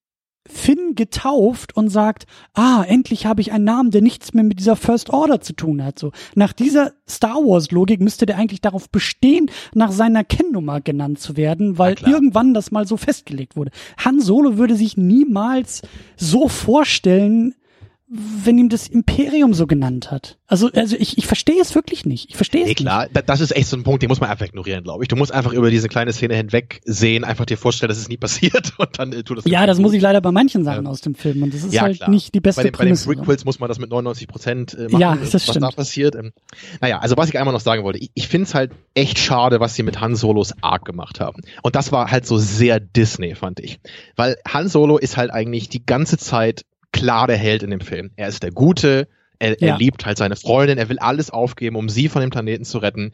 [0.48, 4.76] Finn getauft und sagt, ah, endlich habe ich einen Namen, der nichts mehr mit dieser
[4.76, 5.98] First Order zu tun hat.
[5.98, 11.20] So nach dieser Star Wars Logik müsste der eigentlich darauf bestehen, nach seiner Kennnummer genannt
[11.20, 13.70] zu werden, weil irgendwann das mal so festgelegt wurde.
[13.98, 15.82] Han Solo würde sich niemals
[16.16, 17.54] so vorstellen,
[18.12, 20.36] wenn ihm das Imperium so genannt hat.
[20.48, 22.28] Also, also ich, ich verstehe es wirklich nicht.
[22.28, 23.28] Ich verstehe es nee, klar, nicht.
[23.28, 25.08] das ist echt so ein Punkt, den muss man einfach ignorieren, glaube ich.
[25.08, 28.16] Du musst einfach über diese kleine Szene hinweg sehen, einfach dir vorstellen, dass es nie
[28.16, 29.44] passiert und dann äh, tut es.
[29.44, 29.86] Ja, das gut.
[29.86, 30.90] muss ich leider bei manchen Sachen ja.
[30.90, 32.10] aus dem Film und das ist ja, halt klar.
[32.10, 33.06] nicht die beste bei den, Prämisse.
[33.06, 35.62] Bei den Prequels muss man das mit 99 Prozent äh, machen, ja, das was stimmt.
[35.62, 36.16] da passiert.
[36.16, 36.32] Ähm,
[36.80, 39.60] naja, also was ich einmal noch sagen wollte, ich, ich finde es halt echt schade,
[39.60, 41.42] was sie mit Han Solos Arc gemacht haben.
[41.62, 43.78] Und das war halt so sehr Disney, fand ich.
[44.16, 48.10] Weil Han Solo ist halt eigentlich die ganze Zeit klar der Held in dem Film.
[48.16, 49.68] Er ist der Gute, er, ja.
[49.68, 52.78] er liebt halt seine Freundin, er will alles aufgeben, um sie von dem Planeten zu
[52.78, 53.12] retten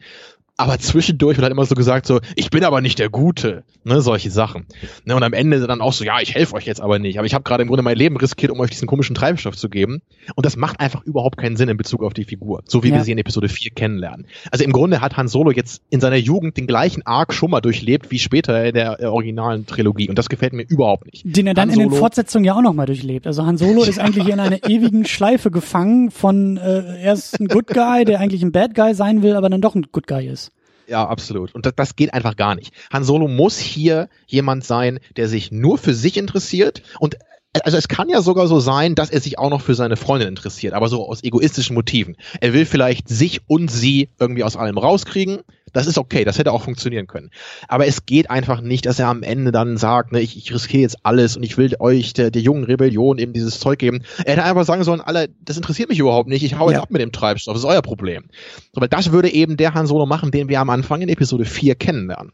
[0.57, 4.01] aber zwischendurch wird halt immer so gesagt, so, ich bin aber nicht der Gute, ne,
[4.01, 4.65] solche Sachen.
[5.05, 7.27] Ne, und am Ende dann auch so, ja, ich helfe euch jetzt aber nicht, aber
[7.27, 10.01] ich habe gerade im Grunde mein Leben riskiert, um euch diesen komischen Treibstoff zu geben.
[10.33, 12.95] Und das macht einfach überhaupt keinen Sinn in Bezug auf die Figur, so wie ja.
[12.95, 14.25] wir sie in Episode 4 kennenlernen.
[14.51, 17.61] Also im Grunde hat Han Solo jetzt in seiner Jugend den gleichen Arc schon mal
[17.61, 20.09] durchlebt wie später in der originalen Trilogie.
[20.09, 21.21] Und das gefällt mir überhaupt nicht.
[21.23, 23.27] Den er dann Han in den Fortsetzungen ja auch nochmal durchlebt.
[23.27, 27.47] Also Han Solo ist eigentlich in einer ewigen Schleife gefangen von, äh, er ist ein
[27.47, 30.27] Good Guy, der eigentlich ein Bad Guy sein will, aber dann doch ein Good Guy
[30.27, 30.46] ist.
[30.87, 31.53] Ja, absolut.
[31.53, 32.73] Und das, das geht einfach gar nicht.
[32.91, 37.17] Han Solo muss hier jemand sein, der sich nur für sich interessiert und
[37.63, 40.27] also es kann ja sogar so sein, dass er sich auch noch für seine Freundin
[40.29, 42.15] interessiert, aber so aus egoistischen Motiven.
[42.41, 45.39] Er will vielleicht sich und sie irgendwie aus allem rauskriegen.
[45.73, 47.29] Das ist okay, das hätte auch funktionieren können.
[47.67, 50.81] Aber es geht einfach nicht, dass er am Ende dann sagt, ne, ich, ich riskiere
[50.81, 54.01] jetzt alles und ich will euch, der, der jungen Rebellion, eben dieses Zeug geben.
[54.23, 56.83] Er hätte einfach sagen sollen, alle, das interessiert mich überhaupt nicht, ich hau jetzt ja.
[56.83, 58.25] ab mit dem Treibstoff, das ist euer Problem.
[58.73, 61.45] So, weil das würde eben der Han Solo machen, den wir am Anfang in Episode
[61.45, 62.31] 4 kennenlernen.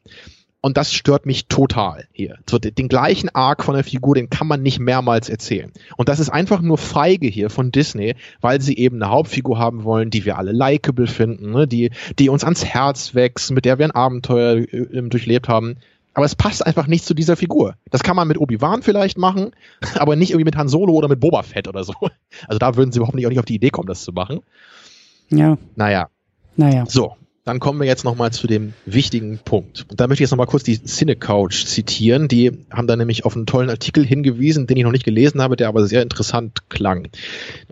[0.66, 2.38] Und das stört mich total hier.
[2.50, 5.74] So, den gleichen Arc von der Figur, den kann man nicht mehrmals erzählen.
[5.98, 9.84] Und das ist einfach nur feige hier von Disney, weil sie eben eine Hauptfigur haben
[9.84, 11.68] wollen, die wir alle likable finden, ne?
[11.68, 15.80] die, die uns ans Herz wächst, mit der wir ein Abenteuer äh, durchlebt haben.
[16.14, 17.76] Aber es passt einfach nicht zu dieser Figur.
[17.92, 19.52] Das kann man mit Obi-Wan vielleicht machen,
[19.96, 21.94] aber nicht irgendwie mit Han Solo oder mit Boba Fett oder so.
[22.48, 24.40] Also da würden sie überhaupt nicht, auch nicht auf die Idee kommen, das zu machen.
[25.30, 25.58] Ja.
[25.76, 26.08] Naja.
[26.56, 26.86] Naja.
[26.88, 29.86] So, dann kommen wir jetzt nochmal zu dem wichtigen Punkt.
[29.90, 32.30] Und da möchte ich jetzt nochmal kurz die Cinecouch zitieren.
[32.30, 35.58] Die haben da nämlich auf einen tollen Artikel hingewiesen, den ich noch nicht gelesen habe,
[35.58, 37.10] der aber sehr interessant klang.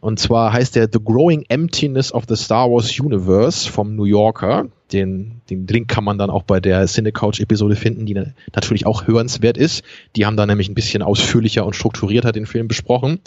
[0.02, 4.68] Und zwar heißt der The Growing Emptiness of the Star Wars Universe vom New Yorker.
[4.92, 8.22] Den, den Link kann man dann auch bei der Cinecouch-Episode finden, die
[8.54, 9.84] natürlich auch hörenswert ist.
[10.18, 13.22] Die haben da nämlich ein bisschen ausführlicher und strukturierter den Film besprochen.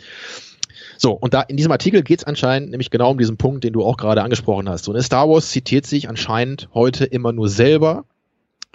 [0.97, 3.73] So, und da in diesem Artikel geht es anscheinend nämlich genau um diesen Punkt, den
[3.73, 4.85] du auch gerade angesprochen hast.
[4.85, 8.05] So, ne, Star Wars zitiert sich anscheinend heute immer nur selber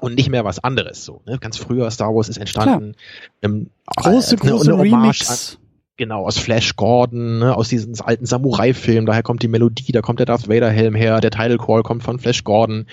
[0.02, 1.06] und nicht mehr was anderes.
[1.06, 1.38] So, ne?
[1.40, 2.96] Ganz früher Star Wars ist entstanden.
[3.42, 5.58] Im, große, äh, große eine, eine Remix.
[5.58, 5.62] An,
[5.98, 10.20] genau, aus Flash Gordon, ne, aus diesem alten Samurai-Film, daher kommt die Melodie, da kommt
[10.20, 12.86] der Darth Vader-Helm her, der Title Call kommt von Flash Gordon.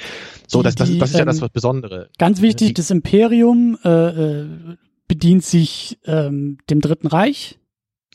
[0.47, 2.11] So, die, das, das, das ist ja das ähm, was Besondere.
[2.18, 4.47] Ganz wichtig, die, das Imperium äh, äh,
[5.09, 7.59] bedient sich ähm, dem Dritten Reich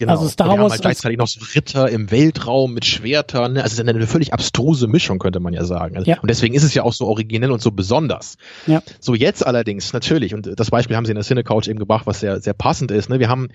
[0.02, 0.14] Genau.
[0.14, 0.72] Also Star Wars.
[0.72, 3.54] Halt gleichzeitig noch so Ritter im Weltraum mit Schwertern.
[3.54, 3.62] Ne?
[3.62, 5.96] Also es ist eine völlig abstruse Mischung, könnte man ja sagen.
[5.96, 6.20] Also, ja.
[6.20, 8.38] Und deswegen ist es ja auch so originell und so besonders.
[8.66, 8.82] Ja.
[9.00, 12.20] So jetzt allerdings natürlich, und das Beispiel haben sie in der Cinecouch eben gebracht, was
[12.20, 13.12] sehr, sehr passend ist.
[13.12, 13.20] Ne?
[13.20, 13.50] Wir haben,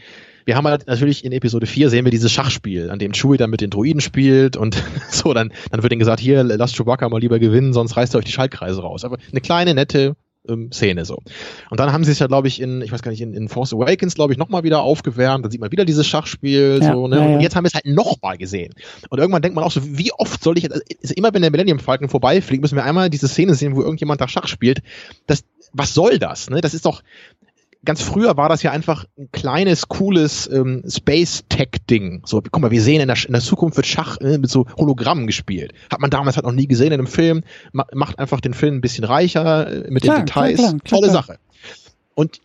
[0.44, 3.51] wir haben halt natürlich in Episode 4 sehen wir dieses Schachspiel, an dem Chewie dann
[3.51, 4.80] mit den Droiden spielt und
[5.11, 8.18] so, dann, dann wird ihnen gesagt, hier, lasst Chewbacca mal lieber gewinnen, sonst reißt er
[8.18, 9.05] euch die Schaltkreise raus.
[9.05, 10.14] Aber eine kleine, nette
[10.49, 11.18] ähm, Szene so.
[11.70, 13.49] Und dann haben sie es ja, glaube ich, in, ich weiß gar nicht, in, in
[13.49, 15.44] Force Awakens, glaube ich, nochmal wieder aufgewärmt.
[15.44, 17.16] Da sieht man wieder dieses Schachspiel, ja, so, ne?
[17.16, 17.34] Ja, ja.
[17.34, 18.74] Und jetzt haben wir es halt nochmal gesehen.
[19.09, 21.51] Und irgendwann denkt man auch so, wie oft soll ich jetzt, also immer wenn der
[21.51, 24.82] Millennium Falcon vorbeifliegt, müssen wir einmal diese Szene sehen, wo irgendjemand da Schach spielt.
[25.26, 26.51] Das, was soll das?
[26.51, 26.61] Ne?
[26.61, 27.03] Das ist doch,
[27.85, 32.22] ganz früher war das ja einfach ein kleines, cooles ähm, Space-Tech-Ding.
[32.27, 34.66] So, guck mal, wir sehen in der, in der Zukunft wird Schach äh, mit so
[34.77, 35.72] Hologrammen gespielt.
[35.91, 37.43] Hat man damals halt noch nie gesehen in einem Film.
[37.72, 40.59] Ma macht einfach den Film ein bisschen reicher äh, mit klar, den Details.
[40.59, 41.39] Klar, klar, Tolle Sache.
[42.14, 42.41] Und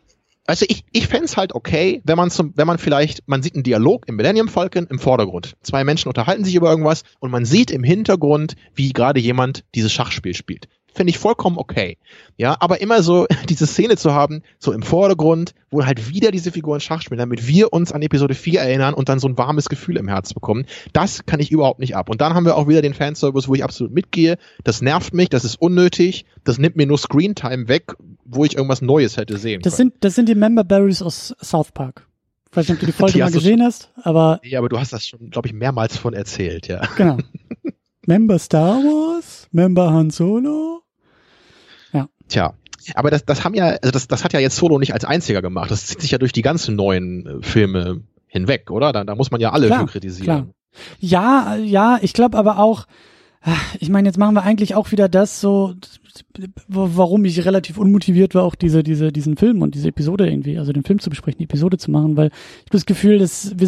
[0.47, 3.53] also ich, ich fände es halt okay, wenn man zum, wenn man vielleicht, man sieht
[3.55, 5.55] einen Dialog im Millennium Falcon im Vordergrund.
[5.61, 9.93] Zwei Menschen unterhalten sich über irgendwas und man sieht im Hintergrund, wie gerade jemand dieses
[9.93, 11.97] Schachspiel spielt finde ich vollkommen okay.
[12.37, 16.51] Ja, aber immer so diese Szene zu haben, so im Vordergrund, wo halt wieder diese
[16.51, 19.69] Figuren Schach spielen, damit wir uns an Episode 4 erinnern und dann so ein warmes
[19.69, 22.09] Gefühl im Herz bekommen, das kann ich überhaupt nicht ab.
[22.09, 24.37] Und dann haben wir auch wieder den Fanservice, wo ich absolut mitgehe.
[24.63, 27.93] Das nervt mich, das ist unnötig, das nimmt mir nur Screentime weg,
[28.25, 29.91] wo ich irgendwas Neues hätte sehen das können.
[29.91, 32.07] Sind, das sind die Member Berries aus South Park.
[32.51, 34.39] Ich weiß nicht, ob du die Folge die mal gesehen schon, hast, aber.
[34.43, 36.81] Ja, aber du hast das schon, glaube ich, mehrmals von erzählt, ja.
[36.97, 37.17] Genau.
[38.05, 39.47] Member Star Wars?
[39.51, 40.81] Member Han Solo?
[41.93, 42.09] Ja.
[42.27, 42.53] Tja.
[42.95, 45.41] Aber das, das haben ja, also das, das hat ja jetzt Solo nicht als einziger
[45.41, 45.69] gemacht.
[45.69, 48.91] Das zieht sich ja durch die ganzen neuen äh, Filme hinweg, oder?
[48.91, 50.25] Da, da muss man ja alle klar, für kritisieren.
[50.25, 50.47] Klar.
[50.99, 52.87] Ja, ja, ich glaube aber auch,
[53.79, 55.73] ich meine, jetzt machen wir eigentlich auch wieder das so,
[56.67, 60.71] warum ich relativ unmotiviert war, auch diese, diese, diesen Film und diese Episode irgendwie, also
[60.71, 63.67] den Film zu besprechen, die Episode zu machen, weil ich habe das Gefühl, dass wir,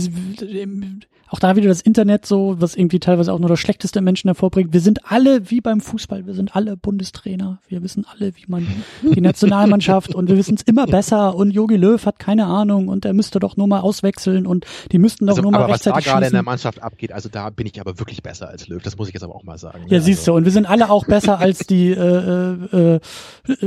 [1.33, 4.71] auch da wieder das Internet so, was irgendwie teilweise auch nur das schlechteste Menschen hervorbringt.
[4.71, 7.59] Wir sind alle wie beim Fußball, wir sind alle Bundestrainer.
[7.67, 8.67] Wir wissen alle, wie man
[9.01, 13.03] die Nationalmannschaft und wir wissen es immer besser und Jogi Löw hat keine Ahnung und
[13.05, 15.97] er müsste doch nur mal auswechseln und die müssten doch also, nur mal aber rechtzeitig
[15.97, 18.67] was da gerade in der Mannschaft abgeht, also da bin ich aber wirklich besser als
[18.67, 18.83] Löw.
[18.83, 19.85] Das muss ich jetzt aber auch mal sagen.
[19.87, 20.33] Ja, ja siehst also.
[20.33, 20.37] du.
[20.37, 22.99] Und wir sind alle auch besser als die äh, äh, äh,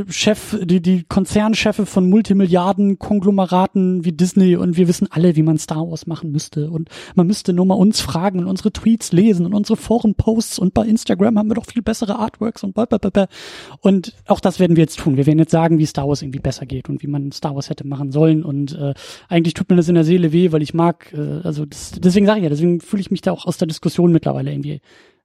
[0.08, 5.58] Chef, die die Konzernchefe von Multimilliarden Konglomeraten wie Disney und wir wissen alle, wie man
[5.58, 9.46] Star Wars machen müsste und man müsste nur mal uns fragen und unsere Tweets lesen
[9.46, 13.26] und unsere Forenposts und bei Instagram haben wir doch viel bessere Artworks und blablabla.
[13.80, 15.16] Und auch das werden wir jetzt tun.
[15.16, 17.70] Wir werden jetzt sagen, wie Star Wars irgendwie besser geht und wie man Star Wars
[17.70, 18.44] hätte machen sollen.
[18.44, 18.94] Und äh,
[19.28, 22.26] eigentlich tut mir das in der Seele weh, weil ich mag, äh, also das, deswegen
[22.26, 24.80] sage ich ja, deswegen fühle ich mich da auch aus der Diskussion mittlerweile irgendwie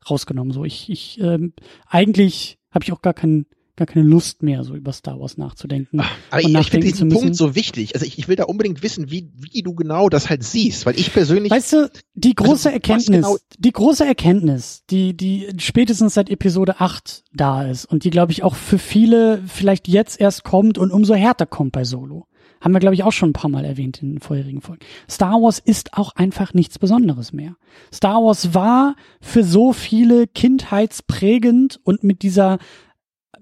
[0.10, 0.54] rausgenommen.
[0.54, 1.54] So, ich, ich ähm,
[1.88, 3.46] eigentlich habe ich auch gar keinen
[3.82, 6.02] gar keine Lust mehr, so über Star Wars nachzudenken.
[6.02, 7.96] Ach, aber ich, ich finde diesen Punkt so wichtig.
[7.96, 11.00] Also ich, ich will da unbedingt wissen, wie, wie du genau das halt siehst, weil
[11.00, 11.52] ich persönlich.
[11.52, 16.30] Weißt du, die also große also, Erkenntnis, genau die große Erkenntnis, die, die spätestens seit
[16.30, 20.78] Episode 8 da ist und die, glaube ich, auch für viele vielleicht jetzt erst kommt
[20.78, 22.28] und umso härter kommt bei Solo.
[22.60, 24.86] Haben wir, glaube ich, auch schon ein paar Mal erwähnt in den vorherigen Folgen.
[25.10, 27.56] Star Wars ist auch einfach nichts Besonderes mehr.
[27.92, 32.60] Star Wars war für so viele kindheitsprägend und mit dieser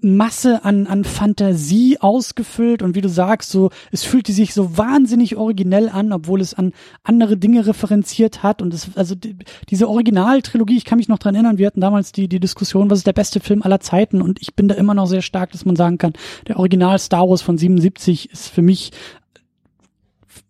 [0.02, 2.82] Masse an, an Fantasie ausgefüllt.
[2.82, 6.72] Und wie du sagst, so, es fühlte sich so wahnsinnig originell an, obwohl es an
[7.02, 8.62] andere Dinge referenziert hat.
[8.62, 9.36] Und es, also die,
[9.68, 12.98] diese Originaltrilogie, ich kann mich noch dran erinnern, wir hatten damals die, die Diskussion, was
[12.98, 14.22] ist der beste Film aller Zeiten?
[14.22, 16.12] Und ich bin da immer noch sehr stark, dass man sagen kann,
[16.48, 18.92] der Original Star Wars von 77 ist für mich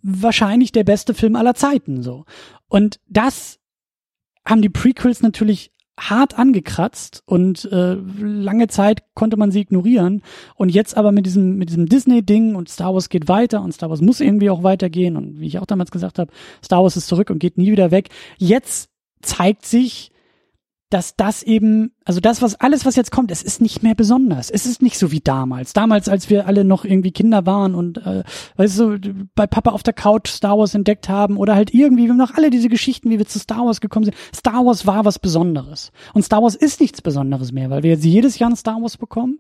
[0.03, 2.25] wahrscheinlich der beste Film aller Zeiten, so.
[2.69, 3.59] Und das
[4.47, 10.23] haben die Prequels natürlich hart angekratzt und äh, lange Zeit konnte man sie ignorieren
[10.55, 13.73] und jetzt aber mit diesem mit diesem Disney Ding und Star Wars geht weiter und
[13.73, 16.33] Star Wars muss irgendwie auch weitergehen und wie ich auch damals gesagt habe,
[16.65, 18.09] Star Wars ist zurück und geht nie wieder weg.
[18.39, 18.91] Jetzt
[19.23, 20.11] zeigt sich
[20.91, 24.51] dass das eben, also das, was alles, was jetzt kommt, es ist nicht mehr besonders.
[24.51, 25.73] Es ist nicht so wie damals.
[25.73, 28.25] Damals, als wir alle noch irgendwie Kinder waren und, äh,
[28.57, 28.99] weißt du,
[29.37, 32.35] bei Papa auf der Couch Star Wars entdeckt haben oder halt irgendwie, wir haben noch
[32.35, 34.17] alle diese Geschichten, wie wir zu Star Wars gekommen sind.
[34.35, 35.93] Star Wars war was Besonderes.
[36.13, 38.97] Und Star Wars ist nichts Besonderes mehr, weil wir jetzt jedes Jahr ein Star Wars
[38.97, 39.39] bekommen.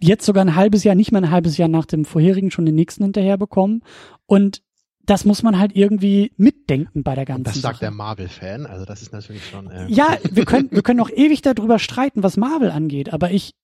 [0.00, 2.76] Jetzt sogar ein halbes Jahr, nicht mal ein halbes Jahr nach dem vorherigen schon den
[2.76, 3.82] nächsten hinterher bekommen.
[4.26, 4.62] Und
[5.04, 7.80] das muss man halt irgendwie mitdenken bei der ganzen Das sagt Sache.
[7.86, 9.70] der Marvel-Fan, also das ist natürlich schon.
[9.70, 13.54] Äh ja, wir können, wir können noch ewig darüber streiten, was Marvel angeht, aber ich,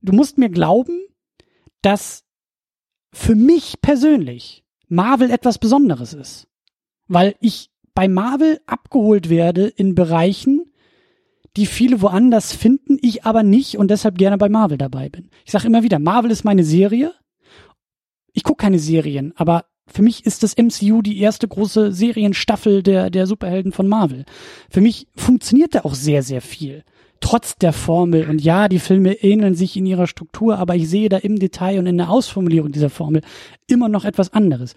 [0.00, 1.00] du musst mir glauben,
[1.82, 2.24] dass
[3.12, 6.46] für mich persönlich Marvel etwas Besonderes ist.
[7.08, 10.70] Weil ich bei Marvel abgeholt werde in Bereichen,
[11.56, 15.30] die viele woanders finden, ich aber nicht und deshalb gerne bei Marvel dabei bin.
[15.44, 17.14] Ich sage immer wieder, Marvel ist meine Serie.
[18.32, 23.10] Ich gucke keine Serien, aber für mich ist das MCU die erste große Serienstaffel der,
[23.10, 24.24] der Superhelden von Marvel.
[24.68, 26.82] Für mich funktioniert da auch sehr, sehr viel.
[27.20, 28.28] Trotz der Formel.
[28.28, 31.78] Und ja, die Filme ähneln sich in ihrer Struktur, aber ich sehe da im Detail
[31.78, 33.22] und in der Ausformulierung dieser Formel
[33.66, 34.74] immer noch etwas anderes.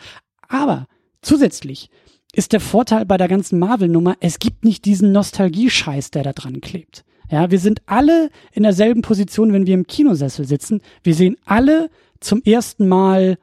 [0.48, 0.88] Aber
[1.22, 1.90] zusätzlich
[2.34, 6.62] ist der Vorteil bei der ganzen Marvel-Nummer, es gibt nicht diesen Nostalgie-Scheiß, der da dran
[6.62, 7.04] klebt.
[7.32, 10.82] Ja, wir sind alle in derselben Position, wenn wir im Kinosessel sitzen.
[11.04, 11.90] Wir sehen alle
[12.20, 13.38] zum ersten Mal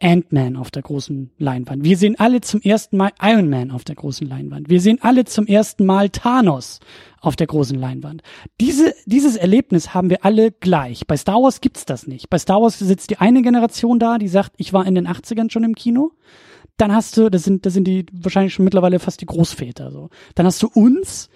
[0.00, 1.82] Ant-Man auf der großen Leinwand.
[1.82, 4.68] Wir sehen alle zum ersten Mal Iron Man auf der großen Leinwand.
[4.68, 6.80] Wir sehen alle zum ersten Mal Thanos
[7.20, 8.22] auf der großen Leinwand.
[8.60, 11.06] Diese, dieses Erlebnis haben wir alle gleich.
[11.06, 12.28] Bei Star Wars gibt's das nicht.
[12.28, 15.50] Bei Star Wars sitzt die eine Generation da, die sagt, ich war in den 80ern
[15.50, 16.12] schon im Kino.
[16.76, 20.10] Dann hast du, das sind, das sind die wahrscheinlich schon mittlerweile fast die Großväter, so.
[20.34, 21.30] Dann hast du uns,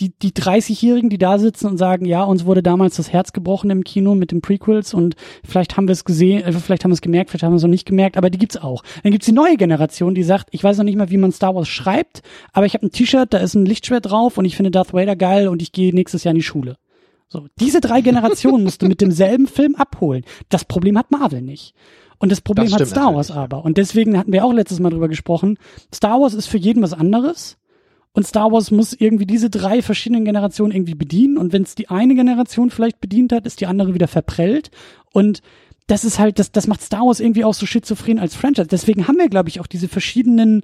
[0.00, 3.70] die, die 30-Jährigen, die da sitzen und sagen, ja, uns wurde damals das Herz gebrochen
[3.70, 6.94] im Kino mit den Prequels und vielleicht haben wir es gesehen, äh, vielleicht haben wir
[6.94, 8.82] es gemerkt, vielleicht haben wir es noch nicht gemerkt, aber die gibt's auch.
[9.02, 11.54] Dann gibt's die neue Generation, die sagt, ich weiß noch nicht mal, wie man Star
[11.54, 12.22] Wars schreibt,
[12.52, 15.16] aber ich habe ein T-Shirt, da ist ein Lichtschwert drauf und ich finde Darth Vader
[15.16, 16.76] geil und ich gehe nächstes Jahr in die Schule.
[17.28, 20.24] So, diese drei Generationen musst du mit demselben Film abholen.
[20.48, 21.74] Das Problem hat Marvel nicht.
[22.18, 23.64] Und das Problem das hat Star Wars aber.
[23.64, 25.58] Und deswegen hatten wir auch letztes Mal drüber gesprochen.
[25.94, 27.56] Star Wars ist für jeden was anderes.
[28.12, 31.38] Und Star Wars muss irgendwie diese drei verschiedenen Generationen irgendwie bedienen.
[31.38, 34.70] Und wenn es die eine Generation vielleicht bedient hat, ist die andere wieder verprellt.
[35.12, 35.42] Und
[35.86, 38.68] das ist halt, das, das macht Star Wars irgendwie auch so schizophren als Franchise.
[38.68, 40.62] Deswegen haben wir, glaube ich, auch diese verschiedenen,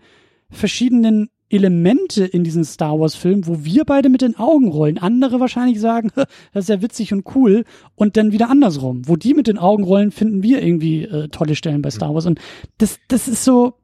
[0.50, 4.98] verschiedenen Elemente in diesen Star Wars Film, wo wir beide mit den Augen rollen.
[4.98, 7.64] Andere wahrscheinlich sagen, das ist ja witzig und cool.
[7.94, 9.02] Und dann wieder andersrum.
[9.06, 12.26] Wo die mit den Augen rollen, finden wir irgendwie äh, tolle Stellen bei Star Wars.
[12.26, 12.40] Und
[12.78, 13.74] das, das ist so,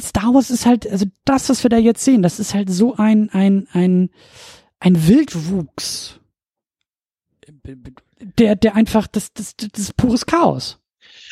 [0.00, 2.96] Star Wars ist halt, also das, was wir da jetzt sehen, das ist halt so
[2.96, 4.10] ein, ein, ein,
[4.80, 6.20] ein Wildwuchs.
[8.38, 10.78] Der, der einfach, das, das, das ist pures Chaos.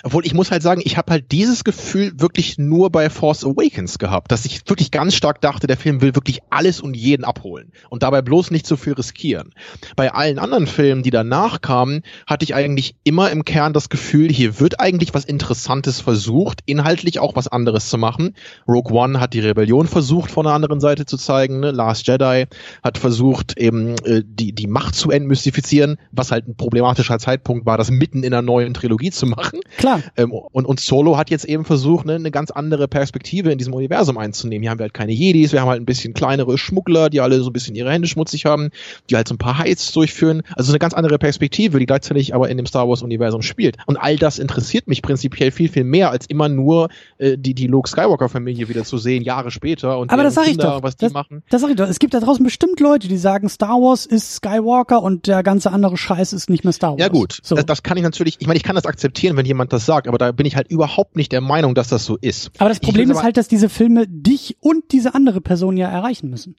[0.04, 3.98] Obwohl ich muss halt sagen, ich habe halt dieses Gefühl wirklich nur bei Force Awakens
[3.98, 7.72] gehabt, dass ich wirklich ganz stark dachte, der Film will wirklich alles und jeden abholen
[7.88, 9.54] und dabei bloß nicht so viel riskieren.
[9.96, 14.30] Bei allen anderen Filmen, die danach kamen, hatte ich eigentlich immer im Kern das Gefühl,
[14.30, 18.34] hier wird eigentlich was Interessantes versucht, inhaltlich auch was anderes zu machen.
[18.68, 21.60] Rogue One hat die Rebellion versucht, von der anderen Seite zu zeigen.
[21.60, 21.70] Ne?
[21.70, 22.44] Last Jedi
[22.82, 27.78] hat versucht, eben äh, die, die Macht zu entmystifizieren, was halt ein problematischer Zeitpunkt war,
[27.78, 29.60] das mitten in einer neuen Trilogie zu machen.
[29.78, 29.93] Klar.
[30.16, 33.74] Ähm, und, und Solo hat jetzt eben versucht, ne, eine ganz andere Perspektive in diesem
[33.74, 34.62] Universum einzunehmen.
[34.62, 37.40] Hier haben wir halt keine Jedis, wir haben halt ein bisschen kleinere Schmuggler, die alle
[37.40, 38.70] so ein bisschen ihre Hände schmutzig haben,
[39.10, 40.42] die halt so ein paar Heiz durchführen.
[40.56, 43.76] Also eine ganz andere Perspektive, die gleichzeitig aber in dem Star Wars Universum spielt.
[43.86, 46.88] Und all das interessiert mich prinzipiell viel, viel mehr, als immer nur
[47.18, 49.98] äh, die, die Luke Skywalker Familie wieder zu sehen, Jahre später.
[49.98, 50.82] Und aber das sag Kinder, ich doch.
[50.82, 51.42] was die das, machen.
[51.50, 51.88] Das sag ich doch.
[51.88, 55.70] Es gibt da draußen bestimmt Leute, die sagen, Star Wars ist Skywalker und der ganze
[55.72, 57.00] andere Scheiß ist nicht mehr Star Wars.
[57.00, 57.54] Ja gut, so.
[57.54, 60.08] das, das kann ich natürlich, ich meine, ich kann das akzeptieren, wenn jemand das sagt,
[60.08, 62.50] aber da bin ich halt überhaupt nicht der Meinung, dass das so ist.
[62.58, 66.30] Aber das Problem ist halt, dass diese Filme dich und diese andere Person ja erreichen
[66.30, 66.56] müssen.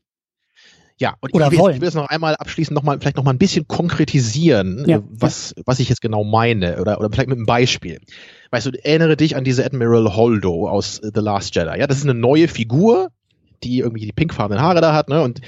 [0.97, 1.76] Ja, und Oder ich, will, wollen.
[1.76, 5.01] ich will es noch einmal abschließend noch mal, vielleicht noch mal ein bisschen konkretisieren, Ja,
[5.09, 7.99] was, was ich jetzt genau meine, oder, oder vielleicht mit einem Beispiel.
[8.51, 11.80] Weißt du, erinnere dich an diese Admiral Holdo aus The Last Jedi.
[11.80, 13.09] Ja, das ist eine neue Figur,
[13.61, 15.41] die irgendwie die pinkfarbenen Haare da hat, ne, und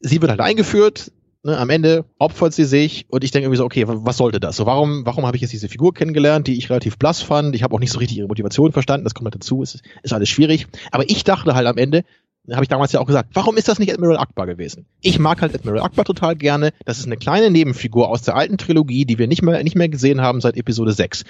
[0.00, 1.12] sie wird halt eingeführt,
[1.42, 4.56] ne, am Ende opfert sie sich und ich denke irgendwie so, okay, was sollte das?
[4.56, 7.54] So, warum, warum habe ich jetzt diese Figur kennengelernt, die ich relativ blass fand?
[7.54, 10.12] Ich habe auch nicht so richtig ihre Motivation verstanden, das kommt halt dazu, ist, ist
[10.12, 10.66] alles schwierig.
[10.90, 12.04] Aber ich dachte halt am Ende,
[12.50, 14.86] habe ich damals ja auch gesagt, warum ist das nicht Admiral Akbar gewesen?
[15.02, 16.72] Ich mag halt Admiral Akbar total gerne.
[16.84, 19.88] Das ist eine kleine Nebenfigur aus der alten Trilogie, die wir nicht mehr, nicht mehr
[19.88, 21.24] gesehen haben seit Episode 6.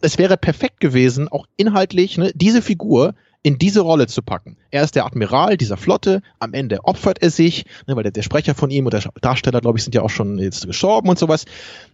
[0.00, 3.14] Es wäre perfekt gewesen, auch inhaltlich, ne, diese Figur
[3.48, 4.58] in diese Rolle zu packen.
[4.70, 8.20] Er ist der Admiral dieser Flotte, am Ende opfert er sich, ne, weil der, der
[8.20, 11.18] Sprecher von ihm und der Darsteller, glaube ich, sind ja auch schon jetzt gestorben und
[11.18, 11.46] sowas.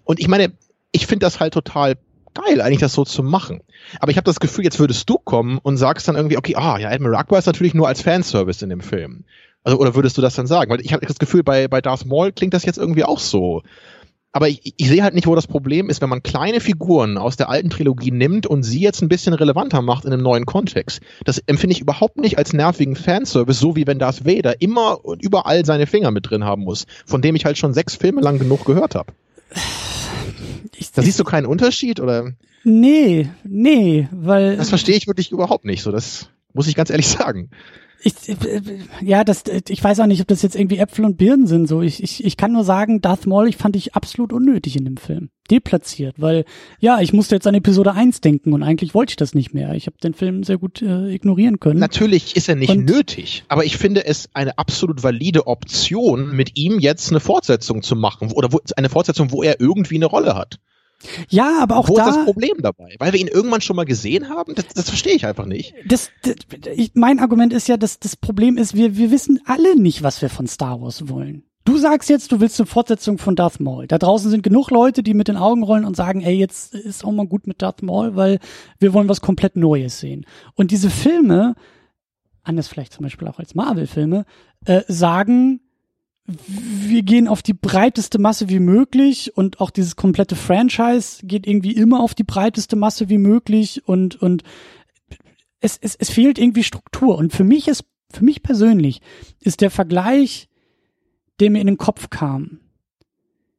[0.02, 0.52] Und ich meine,
[0.90, 1.94] ich finde das halt total
[2.34, 3.60] geil, eigentlich das so zu machen.
[4.00, 6.76] Aber ich habe das Gefühl, jetzt würdest du kommen und sagst dann irgendwie, okay, ah,
[6.76, 9.22] ja, Admiral Akbar ist natürlich nur als Fanservice in dem Film.
[9.62, 10.72] Also, oder würdest du das dann sagen?
[10.72, 13.62] Weil ich habe das Gefühl, bei, bei Darth Maul klingt das jetzt irgendwie auch so.
[14.36, 17.36] Aber ich, ich sehe halt nicht, wo das Problem ist, wenn man kleine Figuren aus
[17.36, 21.00] der alten Trilogie nimmt und sie jetzt ein bisschen relevanter macht in einem neuen Kontext.
[21.24, 25.22] Das empfinde ich überhaupt nicht als nervigen Fanservice, so wie wenn Darth Vader immer und
[25.22, 28.40] überall seine Finger mit drin haben muss, von dem ich halt schon sechs Filme lang
[28.40, 29.12] genug gehört habe.
[30.96, 32.32] Da siehst du keinen Unterschied, oder?
[32.64, 34.56] Nee, nee, weil.
[34.56, 37.50] Das verstehe ich wirklich überhaupt nicht, so das muss ich ganz ehrlich sagen
[38.04, 38.14] ich,
[39.00, 41.66] ja, das, ich weiß auch nicht, ob das jetzt irgendwie Äpfel und Birnen sind.
[41.66, 44.84] So, ich, ich, ich kann nur sagen, Darth Maul, ich fand ich absolut unnötig in
[44.84, 45.30] dem Film.
[45.50, 46.44] Deplatziert, weil,
[46.80, 49.74] ja, ich musste jetzt an Episode 1 denken und eigentlich wollte ich das nicht mehr.
[49.74, 51.80] Ich habe den Film sehr gut äh, ignorieren können.
[51.80, 56.56] Natürlich ist er nicht und, nötig, aber ich finde es eine absolut valide Option, mit
[56.56, 60.34] ihm jetzt eine Fortsetzung zu machen oder wo, eine Fortsetzung, wo er irgendwie eine Rolle
[60.34, 60.60] hat.
[61.28, 62.08] Ja, aber auch Wo da.
[62.08, 62.94] ist das Problem dabei?
[62.98, 64.54] Weil wir ihn irgendwann schon mal gesehen haben?
[64.54, 65.74] Das, das verstehe ich einfach nicht.
[65.86, 66.36] Das, das
[66.94, 70.30] mein Argument ist ja, dass das Problem ist, wir, wir wissen alle nicht, was wir
[70.30, 71.44] von Star Wars wollen.
[71.64, 73.86] Du sagst jetzt, du willst eine Fortsetzung von Darth Maul.
[73.86, 77.04] Da draußen sind genug Leute, die mit den Augen rollen und sagen, ey, jetzt ist
[77.04, 78.38] auch mal gut mit Darth Maul, weil
[78.78, 80.26] wir wollen was komplett Neues sehen.
[80.54, 81.54] Und diese Filme,
[82.42, 84.26] anders vielleicht zum Beispiel auch als Marvel-Filme,
[84.66, 85.60] äh, sagen,
[86.26, 91.72] wir gehen auf die breiteste Masse wie möglich und auch dieses komplette Franchise geht irgendwie
[91.72, 94.42] immer auf die breiteste Masse wie möglich und, und
[95.60, 97.18] es, es, es fehlt irgendwie Struktur.
[97.18, 99.00] Und für mich ist, für mich persönlich
[99.40, 100.48] ist der Vergleich,
[101.40, 102.60] der mir in den Kopf kam.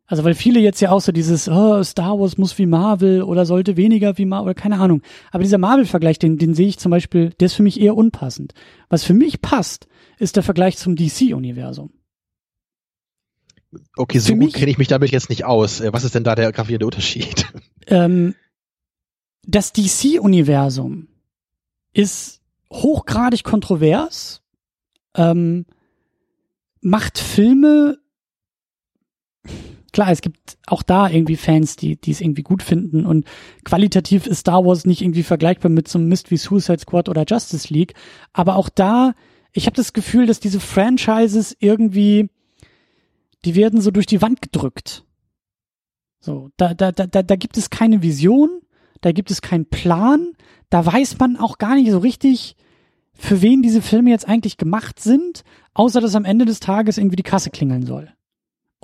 [0.08, 3.46] Also weil viele jetzt ja auch so dieses oh, Star Wars muss wie Marvel oder
[3.46, 5.02] sollte weniger wie Marvel keine Ahnung.
[5.32, 8.54] Aber dieser Marvel-Vergleich, den, den sehe ich zum Beispiel, der ist für mich eher unpassend.
[8.90, 9.88] Was für mich passt,
[10.20, 11.92] ist der Vergleich zum DC-Universum.
[13.96, 15.82] Okay, so gut kenne ich mich damit jetzt nicht aus.
[15.82, 17.46] Äh, was ist denn da der gravierende Unterschied?
[17.88, 18.34] Ähm,
[19.46, 21.08] das DC-Universum
[21.94, 22.42] ist
[22.74, 24.42] hochgradig kontrovers,
[25.16, 25.68] ähm,
[26.82, 28.00] macht Filme.
[29.94, 33.26] Klar, es gibt auch da irgendwie Fans, die die es irgendwie gut finden und
[33.64, 37.24] qualitativ ist Star Wars nicht irgendwie vergleichbar mit so einem Mist wie Suicide Squad oder
[37.28, 37.94] Justice League,
[38.34, 39.14] aber auch da,
[39.54, 42.30] ich habe das Gefühl, dass diese Franchises irgendwie
[43.46, 45.06] die werden so durch die Wand gedrückt.
[46.20, 48.62] So, da, da, da, da gibt es keine Vision,
[49.02, 50.34] da gibt es keinen Plan,
[50.72, 52.56] da weiß man auch gar nicht so richtig,
[53.14, 55.44] für wen diese Filme jetzt eigentlich gemacht sind,
[55.74, 58.12] außer dass am Ende des Tages irgendwie die Kasse klingeln soll.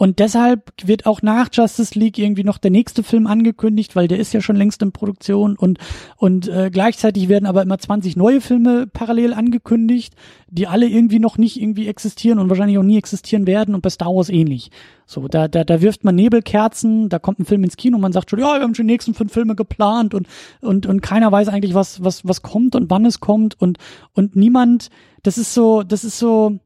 [0.01, 4.17] Und deshalb wird auch nach Justice League irgendwie noch der nächste Film angekündigt, weil der
[4.17, 5.77] ist ja schon längst in Produktion und
[6.17, 10.15] und äh, gleichzeitig werden aber immer 20 neue Filme parallel angekündigt,
[10.49, 13.91] die alle irgendwie noch nicht irgendwie existieren und wahrscheinlich auch nie existieren werden und bei
[13.91, 14.71] Star Wars ähnlich.
[15.05, 18.11] So, da da da wirft man Nebelkerzen, da kommt ein Film ins Kino und man
[18.11, 20.25] sagt schon, ja, wir haben schon die nächsten fünf Filme geplant und
[20.61, 23.77] und und keiner weiß eigentlich was was was kommt und wann es kommt und
[24.13, 24.89] und niemand,
[25.21, 26.59] das ist so, das ist so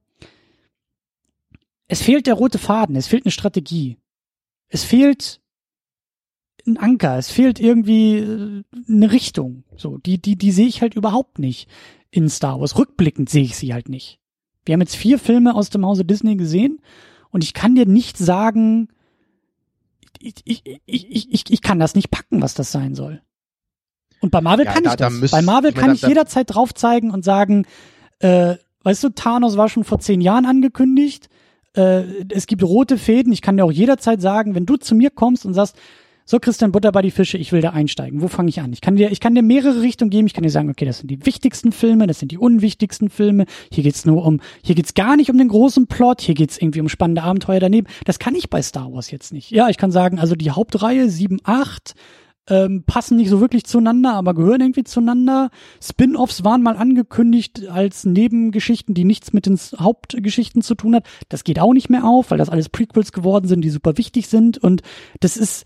[1.88, 3.98] es fehlt der rote Faden, es fehlt eine Strategie.
[4.68, 5.42] Es fehlt
[6.66, 9.64] ein Anker, es fehlt irgendwie äh, eine Richtung.
[9.78, 11.70] So, die, die, die sehe ich halt überhaupt nicht
[12.10, 12.78] in Star Wars.
[12.78, 14.20] Rückblickend sehe ich sie halt nicht.
[14.66, 16.80] Wir haben jetzt vier Filme aus dem Hause Disney gesehen
[17.30, 18.90] und ich kann dir nicht sagen,
[20.20, 23.22] ich, ich, ich, ich, ich kann das nicht packen, was das sein soll.
[24.22, 25.14] Und bei Marvel ja, kann da, ich das.
[25.14, 27.68] Da müsst, bei Marvel ich kann ich jederzeit drauf zeigen und sagen,
[28.20, 31.30] äh, weißt du, Thanos war schon vor zehn Jahren angekündigt,
[31.76, 33.34] äh, es gibt rote Fäden.
[33.34, 35.76] Ich kann dir auch jederzeit sagen, wenn du zu mir kommst und sagst,
[36.28, 38.22] so Christian Butter bei die Fische, ich will da einsteigen.
[38.22, 38.74] Wo fange ich an?
[38.74, 40.26] Ich kann dir, ich kann dir mehrere Richtungen geben.
[40.26, 43.46] Ich kann dir sagen, okay, das sind die wichtigsten Filme, das sind die unwichtigsten Filme.
[43.72, 46.22] Hier geht's nur um, hier geht's gar nicht um den großen Plot.
[46.22, 47.86] Hier geht's irgendwie um spannende Abenteuer daneben.
[48.06, 49.52] Das kann ich bei Star Wars jetzt nicht.
[49.52, 51.94] Ja, ich kann sagen, also die Hauptreihe 7, 8,
[52.48, 55.50] ähm, passen nicht so wirklich zueinander, aber gehören irgendwie zueinander.
[55.82, 61.06] Spin-offs waren mal angekündigt als Nebengeschichten, die nichts mit den Hauptgeschichten zu tun hat.
[61.30, 64.28] Das geht auch nicht mehr auf, weil das alles Prequels geworden sind, die super wichtig
[64.28, 64.82] sind und
[65.20, 65.66] das ist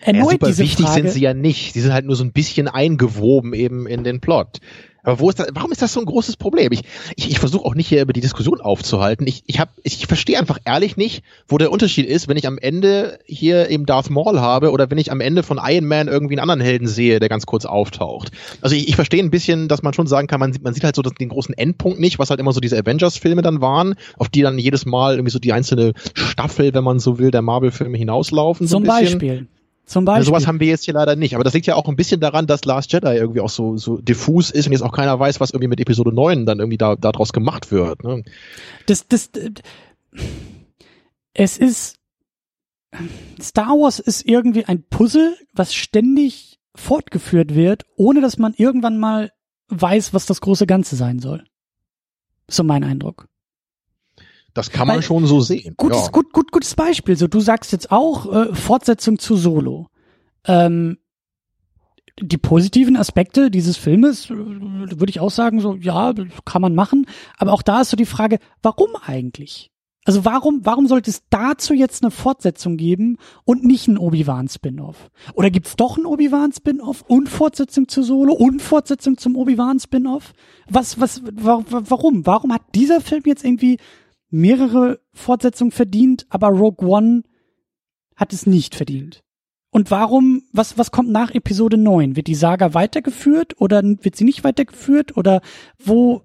[0.00, 1.74] erneut ja, super diese wichtig Frage, sind sie ja nicht.
[1.74, 4.60] Die sind halt nur so ein bisschen eingewoben eben in den Plot.
[5.04, 6.72] Aber wo ist das, warum ist das so ein großes Problem?
[6.72, 6.82] Ich,
[7.16, 9.26] ich, ich versuche auch nicht hier über die Diskussion aufzuhalten.
[9.26, 12.46] Ich, ich, hab, ich, ich verstehe einfach ehrlich nicht, wo der Unterschied ist, wenn ich
[12.46, 16.08] am Ende hier eben Darth Maul habe oder wenn ich am Ende von Iron Man
[16.08, 18.32] irgendwie einen anderen Helden sehe, der ganz kurz auftaucht.
[18.60, 20.84] Also ich, ich verstehe ein bisschen, dass man schon sagen kann, man sieht, man sieht
[20.84, 24.28] halt so den großen Endpunkt nicht, was halt immer so diese Avengers-Filme dann waren, auf
[24.28, 27.98] die dann jedes Mal irgendwie so die einzelne Staffel, wenn man so will, der Marvel-Filme
[27.98, 28.66] hinauslaufen.
[28.66, 29.46] Zum so Beispiel.
[29.86, 30.22] Zum Beispiel.
[30.22, 31.34] Ja, sowas haben wir jetzt hier leider nicht.
[31.34, 33.98] Aber das liegt ja auch ein bisschen daran, dass Last Jedi irgendwie auch so, so
[33.98, 36.96] diffus ist und jetzt auch keiner weiß, was irgendwie mit Episode 9 dann irgendwie da,
[36.96, 38.02] daraus gemacht wird.
[38.02, 38.24] Ne?
[38.86, 39.30] Das, das,
[41.34, 41.98] es ist,
[43.40, 49.32] Star Wars ist irgendwie ein Puzzle, was ständig fortgeführt wird, ohne dass man irgendwann mal
[49.68, 51.44] weiß, was das große Ganze sein soll.
[52.48, 53.28] So mein Eindruck.
[54.54, 55.74] Das kann man Weil, schon so sehen.
[55.76, 56.10] Gutes, ja.
[56.10, 57.16] gut, gut, gutes Beispiel.
[57.16, 59.88] So, du sagst jetzt auch äh, Fortsetzung zu Solo.
[60.46, 60.98] Ähm,
[62.20, 67.06] die positiven Aspekte dieses Filmes, äh, würde ich auch sagen, so, ja, kann man machen.
[67.36, 69.72] Aber auch da ist so die Frage, warum eigentlich?
[70.06, 75.10] Also warum, warum sollte es dazu jetzt eine Fortsetzung geben und nicht ein Obi-Wan-Spin-Off?
[75.32, 80.34] Oder gibt's doch ein Obi-Wan-Spin-Off und Fortsetzung zu Solo und Fortsetzung zum Obi-Wan-Spin-Off?
[80.68, 82.26] Was, was, wa warum?
[82.26, 83.78] Warum hat dieser Film jetzt irgendwie
[84.34, 87.22] mehrere Fortsetzungen verdient, aber Rogue One
[88.16, 89.22] hat es nicht verdient?
[89.70, 92.16] Und warum, was, was kommt nach Episode 9?
[92.16, 95.16] Wird die Saga weitergeführt oder wird sie nicht weitergeführt?
[95.16, 95.40] Oder
[95.82, 96.22] wo,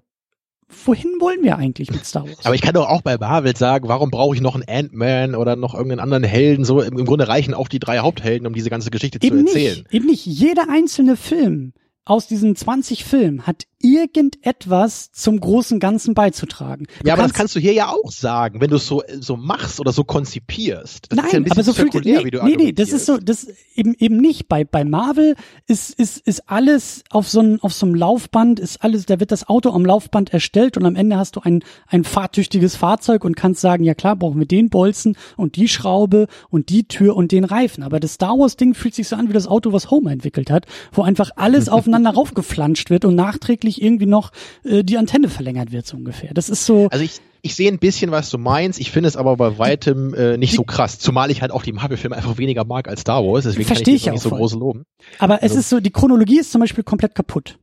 [0.84, 2.44] wohin wollen wir eigentlich mit Star Wars?
[2.44, 5.56] Aber ich kann doch auch bei Marvel sagen, warum brauche ich noch einen Ant-Man oder
[5.56, 6.64] noch irgendeinen anderen Helden?
[6.64, 9.78] So im, Grunde reichen auch die drei Haupthelden, um diese ganze Geschichte eben zu erzählen.
[9.78, 10.26] Nicht, eben nicht.
[10.26, 11.72] Jeder einzelne Film
[12.04, 16.86] aus diesen 20 Filmen hat irgendetwas zum großen Ganzen beizutragen.
[17.00, 19.36] Du ja, aber das kannst du hier ja auch sagen, wenn du es so, so
[19.36, 21.06] machst oder so konzipierst.
[21.10, 23.48] Das Nein, ja aber so fühlt, nee, wie du nee, nee, das ist so, das
[23.74, 24.48] eben, eben nicht.
[24.48, 25.34] Bei, bei Marvel
[25.66, 29.32] ist, ist, ist alles auf so einem, auf so einem Laufband, ist alles, da wird
[29.32, 33.36] das Auto am Laufband erstellt und am Ende hast du ein, ein fahrtüchtiges Fahrzeug und
[33.36, 37.32] kannst sagen, ja klar, brauchen wir den Bolzen und die Schraube und die Tür und
[37.32, 37.82] den Reifen.
[37.82, 40.50] Aber das Star Wars Ding fühlt sich so an wie das Auto, was Homer entwickelt
[40.50, 44.32] hat, wo einfach alles aufeinander raufgeflanscht wird und nachträglich wirklich irgendwie noch
[44.64, 46.32] äh, die Antenne verlängert wird, so ungefähr.
[46.34, 46.88] Das ist so.
[46.90, 48.80] Also ich, ich sehe ein bisschen, was du meinst.
[48.80, 50.98] Ich finde es aber bei weitem äh, nicht die, so krass.
[50.98, 53.44] Zumal ich halt auch die Marvel-Filme einfach weniger mag als Star Wars.
[53.44, 54.84] Deswegen verstehe ich, ich nicht so groß loben.
[55.18, 57.58] Aber also, es ist so, die Chronologie ist zum Beispiel komplett kaputt.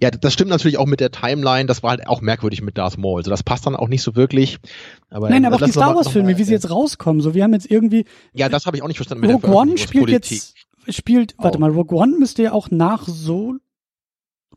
[0.00, 1.66] Ja, das stimmt natürlich auch mit der Timeline.
[1.66, 3.18] Das war halt auch merkwürdig mit Darth Maul.
[3.18, 4.58] Also das passt dann auch nicht so wirklich.
[5.10, 7.20] Aber Nein, aber auch die Star Wars Filme, wie sie jetzt rauskommen.
[7.20, 8.04] So, wir haben jetzt irgendwie.
[8.32, 9.28] Ja, das habe ich auch nicht verstanden.
[9.28, 10.54] Rogue One spielt jetzt,
[10.88, 13.56] spielt, warte mal, Rogue One müsste ja auch nach so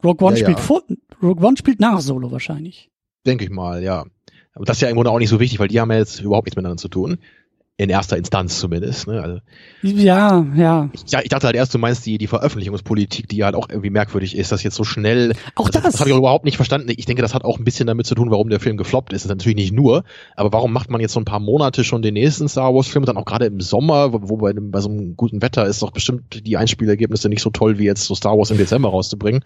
[0.04, 0.64] Rogue One ja, spielt ja.
[0.64, 0.84] vor,
[1.22, 2.90] Rogue One spielt nach Solo wahrscheinlich.
[3.26, 4.06] Denke ich mal, ja.
[4.54, 6.22] Aber das ist ja im Grunde auch nicht so wichtig, weil die haben ja jetzt
[6.22, 7.18] überhaupt nichts miteinander zu tun
[7.78, 9.08] in erster Instanz zumindest.
[9.08, 9.22] Ne?
[9.22, 9.40] Also,
[9.82, 10.90] ja, ja.
[10.94, 14.38] Ich, ich, dachte halt erst, du meinst die, die Veröffentlichungspolitik, die halt auch irgendwie merkwürdig
[14.38, 15.34] ist, dass jetzt so schnell.
[15.56, 15.84] Auch das.
[15.84, 16.90] Das, das habe ich überhaupt nicht verstanden.
[16.96, 19.26] Ich denke, das hat auch ein bisschen damit zu tun, warum der Film gefloppt ist.
[19.26, 20.04] Das ist natürlich nicht nur,
[20.38, 23.18] aber warum macht man jetzt so ein paar Monate schon den nächsten Star Wars-Film, dann
[23.18, 26.46] auch gerade im Sommer, wo, wo bei, bei so einem guten Wetter ist doch bestimmt
[26.46, 29.42] die Einspielergebnisse nicht so toll, wie jetzt so Star Wars im Dezember rauszubringen.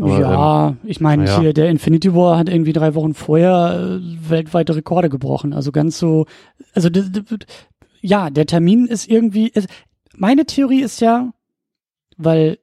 [0.00, 1.40] Aber, ja, ähm, ich meine, ja.
[1.40, 5.52] hier der Infinity War hat irgendwie drei Wochen vorher äh, weltweite Rekorde gebrochen.
[5.52, 6.26] Also ganz so,
[6.74, 6.88] also
[8.00, 9.68] ja, der Termin ist irgendwie, ist,
[10.16, 11.32] meine Theorie ist ja,
[12.16, 12.58] weil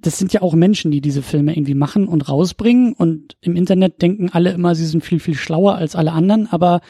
[0.00, 4.02] das sind ja auch Menschen, die diese Filme irgendwie machen und rausbringen und im Internet
[4.02, 6.80] denken alle immer, sie sind viel, viel schlauer als alle anderen, aber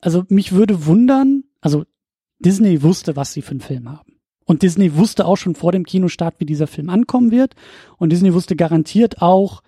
[0.00, 1.84] also mich würde wundern, also
[2.40, 4.17] Disney wusste, was sie für einen Film haben.
[4.48, 7.54] Und Disney wusste auch schon vor dem Kinostart, wie dieser Film ankommen wird.
[7.98, 9.62] Und Disney wusste garantiert auch,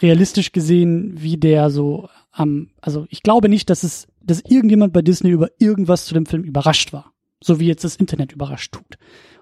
[0.00, 5.02] realistisch gesehen, wie der so am, also ich glaube nicht, dass es dass irgendjemand bei
[5.02, 7.12] Disney über irgendwas zu dem Film überrascht war.
[7.42, 8.98] So wie jetzt das Internet überrascht tut.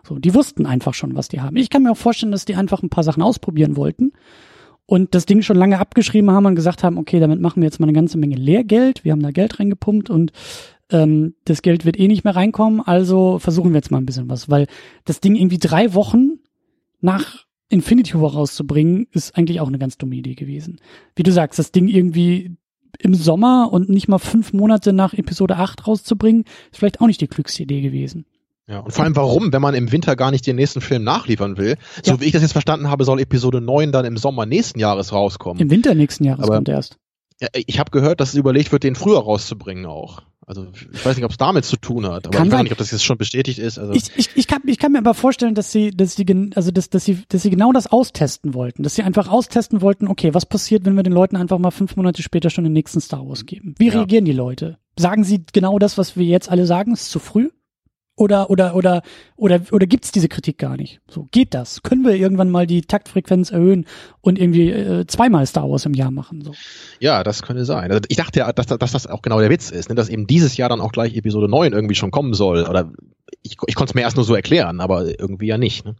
[0.07, 1.57] So, die wussten einfach schon, was die haben.
[1.57, 4.12] Ich kann mir auch vorstellen, dass die einfach ein paar Sachen ausprobieren wollten
[4.86, 7.80] und das Ding schon lange abgeschrieben haben und gesagt haben, okay, damit machen wir jetzt
[7.80, 9.04] mal eine ganze Menge Lehrgeld.
[9.04, 10.32] Wir haben da Geld reingepumpt und
[10.91, 14.28] ähm, das Geld wird eh nicht mehr reinkommen, also versuchen wir jetzt mal ein bisschen
[14.28, 14.66] was, weil
[15.05, 16.39] das Ding irgendwie drei Wochen
[17.01, 20.80] nach Infinity War rauszubringen, ist eigentlich auch eine ganz dumme Idee gewesen.
[21.16, 22.57] Wie du sagst, das Ding irgendwie
[22.99, 27.20] im Sommer und nicht mal fünf Monate nach Episode 8 rauszubringen, ist vielleicht auch nicht
[27.20, 28.24] die klügste Idee gewesen.
[28.68, 31.57] Ja, und vor allem warum, wenn man im Winter gar nicht den nächsten Film nachliefern
[31.57, 31.76] will.
[32.03, 32.20] So ja.
[32.20, 35.61] wie ich das jetzt verstanden habe, soll Episode 9 dann im Sommer nächsten Jahres rauskommen.
[35.61, 36.99] Im Winter nächsten Jahres Aber kommt erst.
[37.41, 40.22] Ja, ich habe gehört, dass es überlegt wird, den früher rauszubringen auch.
[40.49, 42.72] Also ich weiß nicht, ob es damit zu tun hat, aber kann ich weiß nicht,
[42.72, 43.80] ob das jetzt schon bestätigt ist.
[43.80, 46.24] Also ich, ich, ich, kann, ich kann mir aber vorstellen, dass sie, dass sie,
[46.55, 50.07] also dass, dass sie, dass sie genau das austesten wollten, dass sie einfach austesten wollten,
[50.07, 53.01] okay, was passiert, wenn wir den Leuten einfach mal fünf Monate später schon den nächsten
[53.01, 53.74] Star Wars geben?
[53.78, 53.94] Wie ja.
[53.94, 54.78] reagieren die Leute?
[54.97, 56.92] Sagen sie genau das, was wir jetzt alle sagen?
[56.92, 57.51] Ist zu früh?
[58.18, 59.02] Oder, oder, oder,
[59.36, 61.00] oder, oder gibt's diese Kritik gar nicht?
[61.07, 61.82] So, geht das?
[61.82, 63.84] Können wir irgendwann mal die Taktfrequenz erhöhen
[64.22, 66.41] und irgendwie äh, zweimal Star Wars im Jahr machen?
[66.41, 66.54] So.
[66.99, 67.91] Ja, das könnte sein.
[67.91, 69.95] Also ich dachte ja, dass, dass das auch genau der Witz ist, ne?
[69.95, 72.64] dass eben dieses Jahr dann auch gleich Episode 9 irgendwie schon kommen soll.
[72.64, 72.91] Oder
[73.42, 75.84] ich, ich konnte es mir erst nur so erklären, aber irgendwie ja nicht.
[75.84, 75.95] Ne?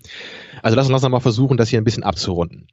[0.63, 2.69] Also lass uns, mal versuchen, das hier ein bisschen abzurunden.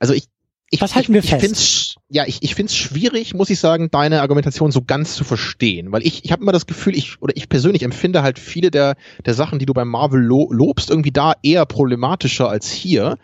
[0.00, 0.24] Also ich,
[0.70, 1.44] ich, Was halten wir ich, fest?
[1.44, 5.24] Find's, ja, ich, ich finde es schwierig, muss ich sagen, deine Argumentation so ganz zu
[5.24, 5.90] verstehen.
[5.90, 8.94] Weil ich, ich habe immer das Gefühl, ich, oder ich persönlich empfinde halt viele der,
[9.26, 13.18] der Sachen, die du beim Marvel lo lobst, irgendwie da eher problematischer als hier.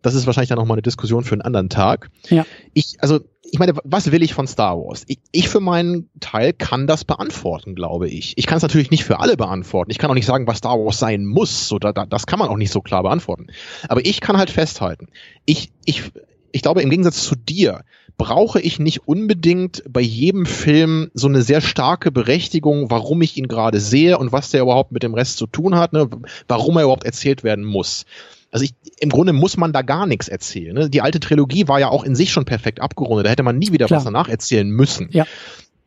[0.00, 2.10] Das ist wahrscheinlich dann noch mal eine Diskussion für einen anderen Tag.
[2.30, 2.46] Ja.
[2.72, 5.04] Ich, also, ich meine, was will ich von Star Wars?
[5.06, 8.34] Ich, ich für meinen Teil kann das beantworten, glaube ich.
[8.36, 9.90] Ich kann es natürlich nicht für alle beantworten.
[9.90, 11.68] Ich kann auch nicht sagen, was Star Wars sein muss.
[11.68, 13.48] So, da, da, das kann man auch nicht so klar beantworten.
[13.88, 15.08] Aber ich kann halt festhalten.
[15.44, 16.04] Ich, ich,
[16.52, 17.82] ich glaube, im Gegensatz zu dir
[18.18, 23.48] brauche ich nicht unbedingt bei jedem Film so eine sehr starke Berechtigung, warum ich ihn
[23.48, 26.08] gerade sehe und was der überhaupt mit dem Rest zu tun hat, ne?
[26.48, 28.06] warum er überhaupt erzählt werden muss.
[28.50, 30.74] Also ich, im Grunde muss man da gar nichts erzählen.
[30.74, 30.88] Ne?
[30.88, 33.26] Die alte Trilogie war ja auch in sich schon perfekt abgerundet.
[33.26, 33.98] Da hätte man nie wieder Klar.
[33.98, 35.08] was danach erzählen müssen.
[35.12, 35.26] Ja.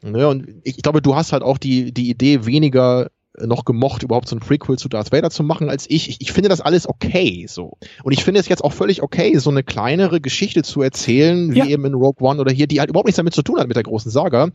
[0.01, 0.27] Ne?
[0.27, 3.09] und ich, ich glaube, du hast halt auch die, die Idee, weniger
[3.45, 6.09] noch gemocht, überhaupt so ein Prequel zu Darth Vader zu machen als ich.
[6.09, 6.21] ich.
[6.21, 7.77] Ich finde das alles okay so.
[8.03, 11.59] Und ich finde es jetzt auch völlig okay, so eine kleinere Geschichte zu erzählen, wie
[11.59, 11.65] ja.
[11.65, 13.75] eben in Rogue One oder hier, die halt überhaupt nichts damit zu tun hat mit
[13.75, 14.49] der großen Saga.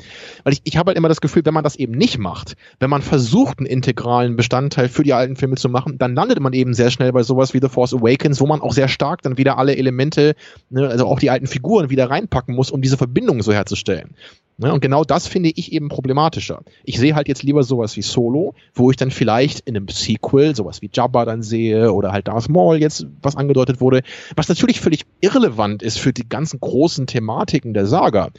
[0.44, 2.90] Weil ich, ich habe halt immer das Gefühl, wenn man das eben nicht macht, wenn
[2.90, 6.74] man versucht, einen integralen Bestandteil für die alten Filme zu machen, dann landet man eben
[6.74, 9.59] sehr schnell bei sowas wie The Force Awakens, wo man auch sehr stark dann wieder
[9.59, 10.35] alle Elemente,
[10.70, 14.15] ne, also auch die alten Figuren wieder reinpacken muss, um diese Verbindung so herzustellen.
[14.56, 14.72] Ne?
[14.72, 16.62] Und genau das finde ich eben problematischer.
[16.85, 20.55] Ich sehe halt jetzt lieber sowas wie Solo, wo ich dann vielleicht in einem Sequel
[20.55, 24.02] sowas wie Jabba dann sehe oder halt Darth Maul jetzt, was angedeutet wurde,
[24.36, 28.31] was natürlich völlig irrelevant ist für die ganzen großen Thematiken der Saga.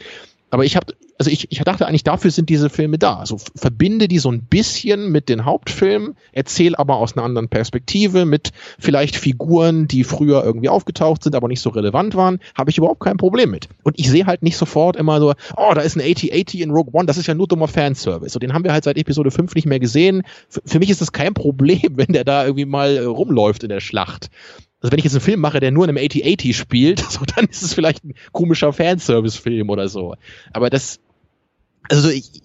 [0.52, 3.18] Aber ich habe also ich, ich dachte eigentlich, dafür sind diese Filme da.
[3.18, 8.26] Also verbinde die so ein bisschen mit den Hauptfilmen, erzähl aber aus einer anderen Perspektive
[8.26, 12.78] mit vielleicht Figuren, die früher irgendwie aufgetaucht sind, aber nicht so relevant waren, habe ich
[12.78, 13.70] überhaupt kein Problem mit.
[13.84, 16.94] Und ich sehe halt nicht sofort immer so, oh, da ist ein AT-AT in Rogue
[16.94, 18.36] One, das ist ja nur dummer Fanservice.
[18.36, 20.24] Und den haben wir halt seit Episode 5 nicht mehr gesehen.
[20.50, 23.70] F für mich ist das kein Problem, wenn der da irgendwie mal äh, rumläuft in
[23.70, 24.30] der Schlacht.
[24.82, 27.46] Also wenn ich jetzt einen Film mache, der nur in einem 80-80 spielt, so, dann
[27.46, 30.16] ist es vielleicht ein komischer Fanservice-Film oder so.
[30.54, 31.00] Aber das,
[31.90, 32.44] also ich,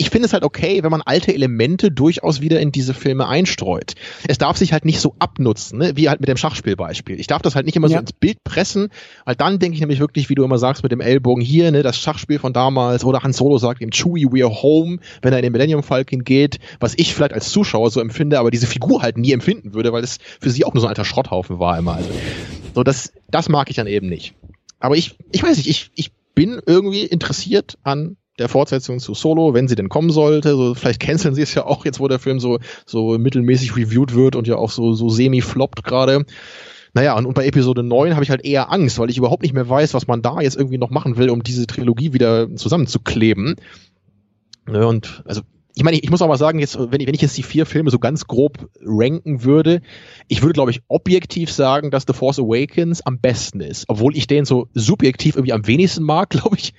[0.00, 3.94] ich finde es halt okay, wenn man alte Elemente durchaus wieder in diese Filme einstreut.
[4.28, 5.96] Es darf sich halt nicht so abnutzen, ne?
[5.96, 7.18] wie halt mit dem Schachspielbeispiel.
[7.18, 7.96] Ich darf das halt nicht immer ja.
[7.96, 8.90] so ins Bild pressen,
[9.24, 11.82] weil dann denke ich nämlich wirklich, wie du immer sagst, mit dem Ellbogen hier, ne,
[11.82, 15.42] das Schachspiel von damals, oder Han Solo sagt ihm Chewie, we're home, wenn er in
[15.42, 19.18] den Millennium Falcon geht, was ich vielleicht als Zuschauer so empfinde, aber diese Figur halt
[19.18, 21.94] nie empfinden würde, weil es für sie auch nur so ein alter Schrotthaufen war immer.
[21.94, 22.10] Also,
[22.72, 24.34] so das, das mag ich dann eben nicht.
[24.78, 29.54] Aber ich, ich weiß nicht, ich, ich bin irgendwie interessiert an der Fortsetzung zu Solo,
[29.54, 30.50] wenn sie denn kommen sollte.
[30.50, 34.14] So, vielleicht canceln sie es ja auch jetzt, wo der Film so, so mittelmäßig reviewed
[34.14, 36.24] wird und ja auch so, so semi-floppt gerade.
[36.94, 39.54] Naja, und, und bei Episode 9 habe ich halt eher Angst, weil ich überhaupt nicht
[39.54, 43.56] mehr weiß, was man da jetzt irgendwie noch machen will, um diese Trilogie wieder zusammenzukleben.
[44.66, 45.42] Ne, und also
[45.78, 47.64] ich meine, ich muss auch mal sagen, jetzt, wenn ich, wenn ich jetzt die vier
[47.64, 49.80] Filme so ganz grob ranken würde,
[50.26, 53.84] ich würde, glaube ich, objektiv sagen, dass The Force Awakens am besten ist.
[53.86, 56.74] Obwohl ich den so subjektiv irgendwie am wenigsten mag, glaube ich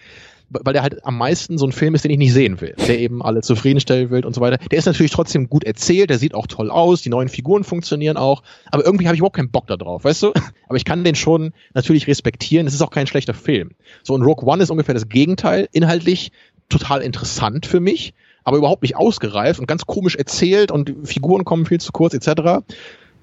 [0.49, 2.99] weil der halt am meisten so ein Film ist, den ich nicht sehen will, der
[2.99, 4.57] eben alle zufriedenstellen will und so weiter.
[4.69, 8.17] Der ist natürlich trotzdem gut erzählt, der sieht auch toll aus, die neuen Figuren funktionieren
[8.17, 10.33] auch, aber irgendwie habe ich überhaupt keinen Bock da drauf, weißt du?
[10.67, 13.71] Aber ich kann den schon natürlich respektieren, es ist auch kein schlechter Film.
[14.03, 16.31] So, und Rogue One ist ungefähr das Gegenteil, inhaltlich
[16.69, 18.13] total interessant für mich,
[18.43, 22.63] aber überhaupt nicht ausgereift und ganz komisch erzählt und Figuren kommen viel zu kurz etc.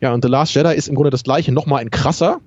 [0.01, 2.41] Ja, und The Last Jedi ist im Grunde das gleiche, nochmal ein krasser,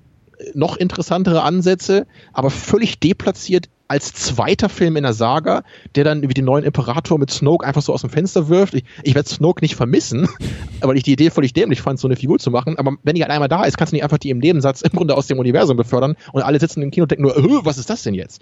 [0.54, 5.64] noch interessantere Ansätze, aber völlig deplatziert als zweiter Film in der Saga,
[5.96, 8.74] der dann wie den neuen Imperator mit Snoke einfach so aus dem Fenster wirft.
[8.74, 10.28] Ich, ich werde Snoke nicht vermissen,
[10.80, 12.78] weil ich die Idee völlig dämlich fand, so eine Figur zu machen.
[12.78, 14.92] Aber wenn die halt einmal da ist, kannst du nicht einfach die im Nebensatz im
[14.92, 17.90] Grunde aus dem Universum befördern und alle sitzen im Kino und denken nur, was ist
[17.90, 18.40] das denn jetzt?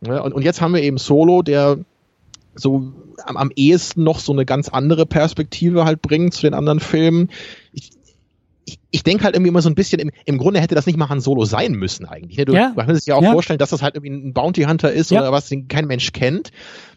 [0.00, 1.78] Und, und jetzt haben wir eben Solo, der
[2.54, 2.90] so
[3.26, 7.28] am, am ehesten noch so eine ganz andere Perspektive halt bringt zu den anderen Filmen.
[7.74, 7.90] Ich,
[8.64, 10.96] ich, ich denke halt irgendwie immer so ein bisschen, im, im Grunde hätte das nicht
[10.96, 12.38] mal Han Solo sein müssen eigentlich.
[12.38, 12.44] Ne?
[12.44, 12.72] Du, ja.
[12.74, 13.32] man kann sich ja auch ja.
[13.32, 15.20] vorstellen, dass das halt irgendwie ein Bounty Hunter ist ja.
[15.20, 16.50] oder was, den kein Mensch kennt.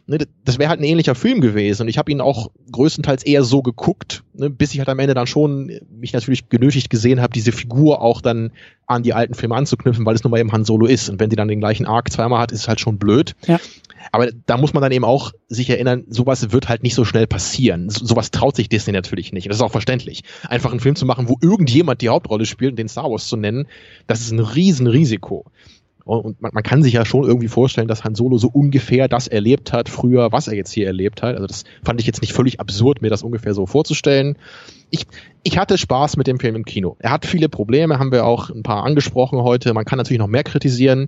[0.05, 0.17] Ne?
[0.43, 3.61] Das wäre halt ein ähnlicher Film gewesen und ich habe ihn auch größtenteils eher so
[3.61, 4.49] geguckt, ne?
[4.49, 8.19] bis ich halt am Ende dann schon mich natürlich genötigt gesehen habe, diese Figur auch
[8.19, 8.51] dann
[8.85, 11.09] an die alten Filme anzuknüpfen, weil es nun mal eben Han Solo ist.
[11.09, 13.33] Und wenn sie dann den gleichen Arc zweimal hat, ist es halt schon blöd.
[13.47, 13.59] Ja.
[14.11, 17.25] Aber da muss man dann eben auch sich erinnern, sowas wird halt nicht so schnell
[17.25, 17.89] passieren.
[17.89, 19.47] So, sowas traut sich Disney natürlich nicht.
[19.49, 20.23] das ist auch verständlich.
[20.47, 23.37] Einfach einen Film zu machen, wo irgendjemand die Hauptrolle spielt und den Star Wars zu
[23.37, 23.67] nennen,
[24.07, 25.45] das ist ein Riesenrisiko.
[26.05, 29.27] Und man, man, kann sich ja schon irgendwie vorstellen, dass Han Solo so ungefähr das
[29.27, 31.35] erlebt hat früher, was er jetzt hier erlebt hat.
[31.35, 34.37] Also das fand ich jetzt nicht völlig absurd, mir das ungefähr so vorzustellen.
[34.89, 35.07] Ich,
[35.43, 36.97] ich hatte Spaß mit dem Film im Kino.
[36.99, 39.73] Er hat viele Probleme, haben wir auch ein paar angesprochen heute.
[39.73, 41.07] Man kann natürlich noch mehr kritisieren.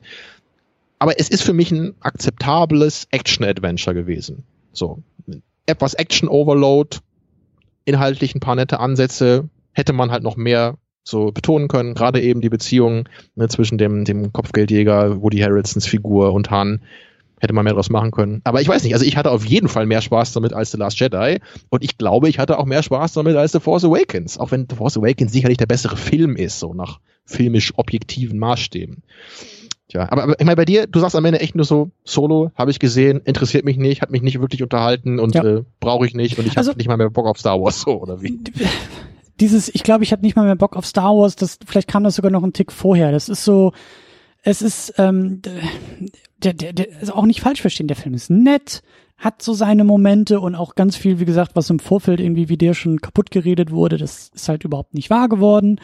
[0.98, 4.44] Aber es ist für mich ein akzeptables Action-Adventure gewesen.
[4.72, 5.04] So.
[5.66, 7.00] Etwas Action-Overload,
[7.84, 12.42] inhaltlich ein paar nette Ansätze, hätte man halt noch mehr so betonen können, gerade eben
[12.42, 16.82] die Beziehung ne, zwischen dem, dem Kopfgeldjäger, Woody Harrelsons Figur und Han,
[17.40, 18.42] hätte man mehr draus machen können.
[18.44, 20.78] Aber ich weiß nicht, also ich hatte auf jeden Fall mehr Spaß damit als The
[20.78, 24.38] Last Jedi und ich glaube, ich hatte auch mehr Spaß damit als The Force Awakens,
[24.40, 29.04] auch wenn The Force Awakens sicherlich der bessere Film ist, so nach filmisch objektiven Maßstäben.
[29.90, 32.52] Tja, aber, aber ich meine, bei dir, du sagst am Ende echt nur so, Solo,
[32.56, 35.44] habe ich gesehen, interessiert mich nicht, hat mich nicht wirklich unterhalten und ja.
[35.44, 37.82] äh, brauche ich nicht und ich also, habe nicht mal mehr Bock auf Star Wars,
[37.82, 38.40] so, oder wie?
[39.40, 42.04] dieses, ich glaube, ich habe nicht mal mehr Bock auf Star Wars, das, vielleicht kam
[42.04, 43.12] das sogar noch einen Tick vorher.
[43.12, 43.74] Das ist so,
[44.44, 45.42] es ist, ähm,
[46.38, 48.82] der, der, der ist auch nicht falsch verstehen, der Film ist nett,
[49.18, 52.58] hat so seine Momente und auch ganz viel, wie gesagt, was im Vorfeld irgendwie wie
[52.58, 55.80] der schon kaputt geredet wurde, das ist halt überhaupt nicht wahr geworden.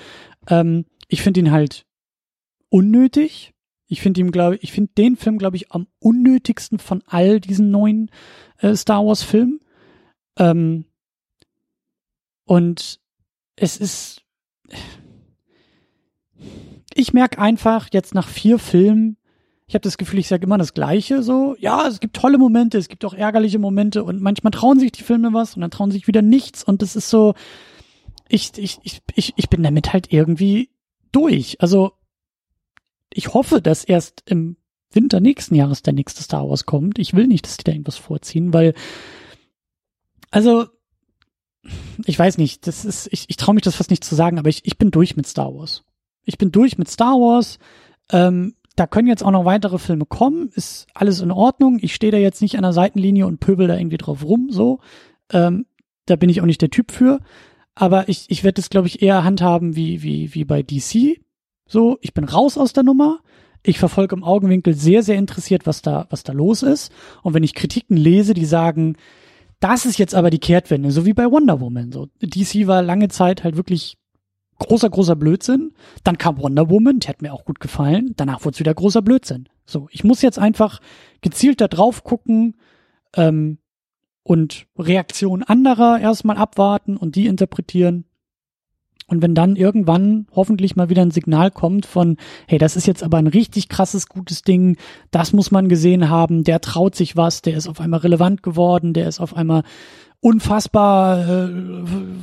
[0.47, 1.85] Ähm, ich finde ihn halt
[2.69, 3.53] unnötig.
[3.87, 7.71] Ich finde ihn, glaube ich, finde den Film, glaube ich, am unnötigsten von all diesen
[7.71, 8.09] neuen
[8.59, 9.59] äh, Star Wars Filmen.
[10.37, 10.85] Ähm,
[12.45, 13.00] und
[13.61, 14.23] es ist,
[16.95, 19.17] ich merke einfach jetzt nach vier Filmen,
[19.67, 21.55] ich habe das Gefühl, ich sage immer das Gleiche so.
[21.59, 25.03] Ja, es gibt tolle Momente, es gibt auch ärgerliche Momente und manchmal trauen sich die
[25.03, 27.35] Filme was und dann trauen sich wieder nichts und das ist so,
[28.27, 30.71] ich, ich, ich, ich, ich bin damit halt irgendwie
[31.11, 31.61] durch.
[31.61, 31.93] Also
[33.13, 34.57] ich hoffe, dass erst im
[34.91, 36.97] Winter nächsten Jahres der nächste Star Wars kommt.
[36.97, 38.73] Ich will nicht, dass die da irgendwas vorziehen, weil
[40.31, 40.67] also
[42.05, 44.49] ich weiß nicht, das ist, ich, ich traue mich das fast nicht zu sagen, aber
[44.49, 45.83] ich, ich bin durch mit Star Wars.
[46.23, 47.59] Ich bin durch mit Star Wars.
[48.11, 51.79] Ähm, da können jetzt auch noch weitere Filme kommen, ist alles in Ordnung.
[51.81, 54.79] Ich stehe da jetzt nicht an der Seitenlinie und pöbel da irgendwie drauf rum, so.
[55.31, 55.65] Ähm,
[56.05, 57.19] da bin ich auch nicht der Typ für.
[57.75, 61.21] Aber ich, ich werde das, glaube ich, eher handhaben wie, wie, wie bei DC.
[61.67, 63.19] So, ich bin raus aus der Nummer.
[63.63, 66.91] Ich verfolge im Augenwinkel sehr, sehr interessiert, was da, was da los ist.
[67.21, 68.97] Und wenn ich Kritiken lese, die sagen,
[69.61, 71.91] das ist jetzt aber die Kehrtwende, so wie bei Wonder Woman.
[71.91, 73.97] So, DC war lange Zeit halt wirklich
[74.57, 75.73] großer, großer Blödsinn.
[76.03, 78.13] Dann kam Wonder Woman, die hat mir auch gut gefallen.
[78.17, 79.47] Danach wurde es wieder großer Blödsinn.
[79.65, 80.81] So, ich muss jetzt einfach
[81.21, 82.55] gezielt da drauf gucken
[83.15, 83.59] ähm,
[84.23, 88.05] und Reaktion anderer erstmal abwarten und die interpretieren.
[89.11, 92.15] Und wenn dann irgendwann hoffentlich mal wieder ein Signal kommt von,
[92.47, 94.77] hey, das ist jetzt aber ein richtig krasses, gutes Ding,
[95.11, 98.93] das muss man gesehen haben, der traut sich was, der ist auf einmal relevant geworden,
[98.93, 99.63] der ist auf einmal
[100.21, 101.49] unfassbar, äh,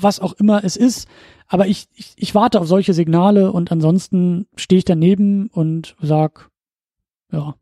[0.01, 1.09] was auch immer es ist,
[1.47, 6.49] aber ich, ich, ich warte auf solche Signale und ansonsten stehe ich daneben und sag,
[7.31, 7.55] ja,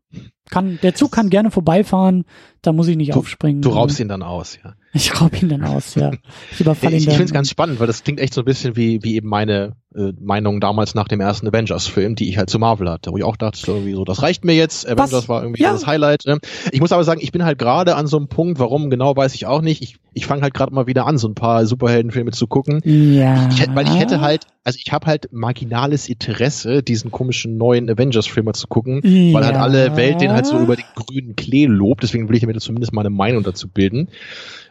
[0.49, 2.23] kann, der Zug kann gerne vorbeifahren,
[2.61, 3.61] da muss ich nicht du, aufspringen.
[3.61, 4.73] Du raubst ihn dann aus, ja.
[4.93, 6.11] Ich raub ihn dann aus, ja.
[6.51, 8.45] Ich überfalle ihn Ich, ich finde es ganz spannend, weil das klingt echt so ein
[8.45, 12.49] bisschen wie, wie eben meine äh, Meinung damals nach dem ersten Avengers-Film, die ich halt
[12.49, 14.87] zu Marvel hatte, wo ich auch dachte, irgendwie so, das reicht mir jetzt.
[14.87, 15.29] Avengers Was?
[15.29, 15.71] war irgendwie ja.
[15.71, 16.25] das Highlight.
[16.25, 16.39] Ne?
[16.71, 19.33] Ich muss aber sagen, ich bin halt gerade an so einem Punkt, warum genau weiß
[19.35, 19.81] ich auch nicht.
[19.81, 22.81] Ich, ich fange halt gerade mal wieder an, so ein paar Superheldenfilme zu gucken.
[22.83, 23.49] Ja.
[23.49, 28.53] Ich, weil ich hätte halt, also ich habe halt marginales Interesse, diesen komischen neuen Avengers-Filmer
[28.53, 29.33] zu gucken, ja.
[29.33, 32.03] weil halt alle Welt den halt so über den grünen Klee lobt.
[32.03, 34.09] Deswegen will ich mir zumindest meine Meinung dazu bilden.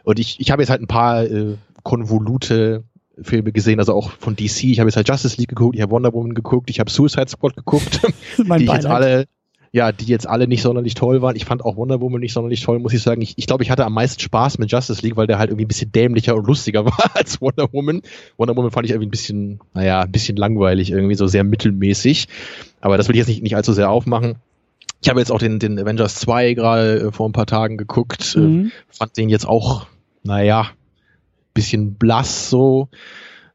[0.03, 2.83] Und ich, ich habe jetzt halt ein paar äh, konvolute
[3.21, 4.65] Filme gesehen, also auch von DC.
[4.65, 7.27] Ich habe jetzt halt Justice League geguckt, ich habe Wonder Woman geguckt, ich habe Suicide
[7.29, 8.01] Squad geguckt,
[8.37, 9.25] die jetzt alle,
[9.71, 11.35] ja, die jetzt alle nicht sonderlich toll waren.
[11.35, 13.21] Ich fand auch Wonder Woman nicht sonderlich toll, muss ich sagen.
[13.21, 15.65] Ich, ich glaube, ich hatte am meisten Spaß mit Justice League, weil der halt irgendwie
[15.65, 18.01] ein bisschen dämlicher und lustiger war als Wonder Woman.
[18.37, 22.27] Wonder Woman fand ich irgendwie ein bisschen, naja, ein bisschen langweilig, irgendwie so sehr mittelmäßig.
[22.81, 24.35] Aber das will ich jetzt nicht, nicht allzu sehr aufmachen.
[25.01, 28.35] Ich habe jetzt auch den, den Avengers 2 gerade äh, vor ein paar Tagen geguckt,
[28.35, 28.65] äh, mhm.
[28.67, 29.87] äh, fand den jetzt auch,
[30.23, 30.71] naja,
[31.53, 32.89] bisschen blass so.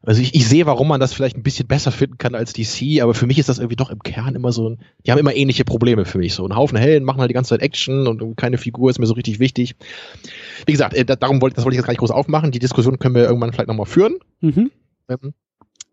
[0.05, 3.01] Also ich, ich sehe, warum man das vielleicht ein bisschen besser finden kann als DC,
[3.01, 5.33] aber für mich ist das irgendwie doch im Kern immer so ein, die haben immer
[5.33, 6.33] ähnliche Probleme für mich.
[6.33, 9.05] So ein Haufen Helden machen halt die ganze Zeit Action und keine Figur ist mir
[9.05, 9.75] so richtig wichtig.
[10.65, 12.51] Wie gesagt, äh, darum wollte, das wollte ich jetzt gar nicht groß aufmachen.
[12.51, 14.17] Die Diskussion können wir irgendwann vielleicht nochmal führen.
[14.41, 14.71] Mhm.
[15.07, 15.33] Ähm,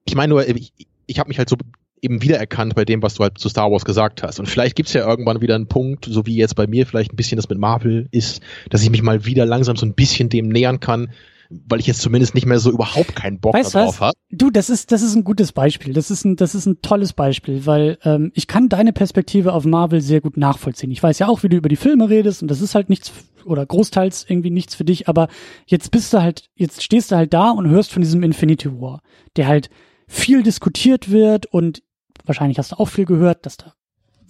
[0.05, 0.73] ich meine nur, ich,
[1.07, 1.57] ich habe mich halt so
[2.03, 4.41] eben wiedererkannt bei dem, was du halt zu Star Wars gesagt hast.
[4.41, 7.17] Und vielleicht gibt's ja irgendwann wieder einen Punkt, so wie jetzt bei mir vielleicht ein
[7.17, 10.49] bisschen das mit Marvel ist, dass ich mich mal wieder langsam so ein bisschen dem
[10.49, 11.11] nähern kann,
[11.51, 14.13] weil ich jetzt zumindest nicht mehr so überhaupt keinen Bock weißt darauf habe.
[14.31, 15.93] Du, das ist das ist ein gutes Beispiel.
[15.93, 19.65] Das ist ein das ist ein tolles Beispiel, weil ähm, ich kann deine Perspektive auf
[19.65, 20.93] Marvel sehr gut nachvollziehen.
[20.93, 23.13] Ich weiß ja auch, wie du über die Filme redest und das ist halt nichts
[23.45, 25.09] oder großteils irgendwie nichts für dich.
[25.09, 25.29] Aber
[25.67, 29.03] jetzt bist du halt jetzt stehst du halt da und hörst von diesem Infinity War,
[29.37, 29.71] der halt
[30.07, 31.83] viel diskutiert wird und
[32.31, 33.75] wahrscheinlich hast du auch viel gehört, dass da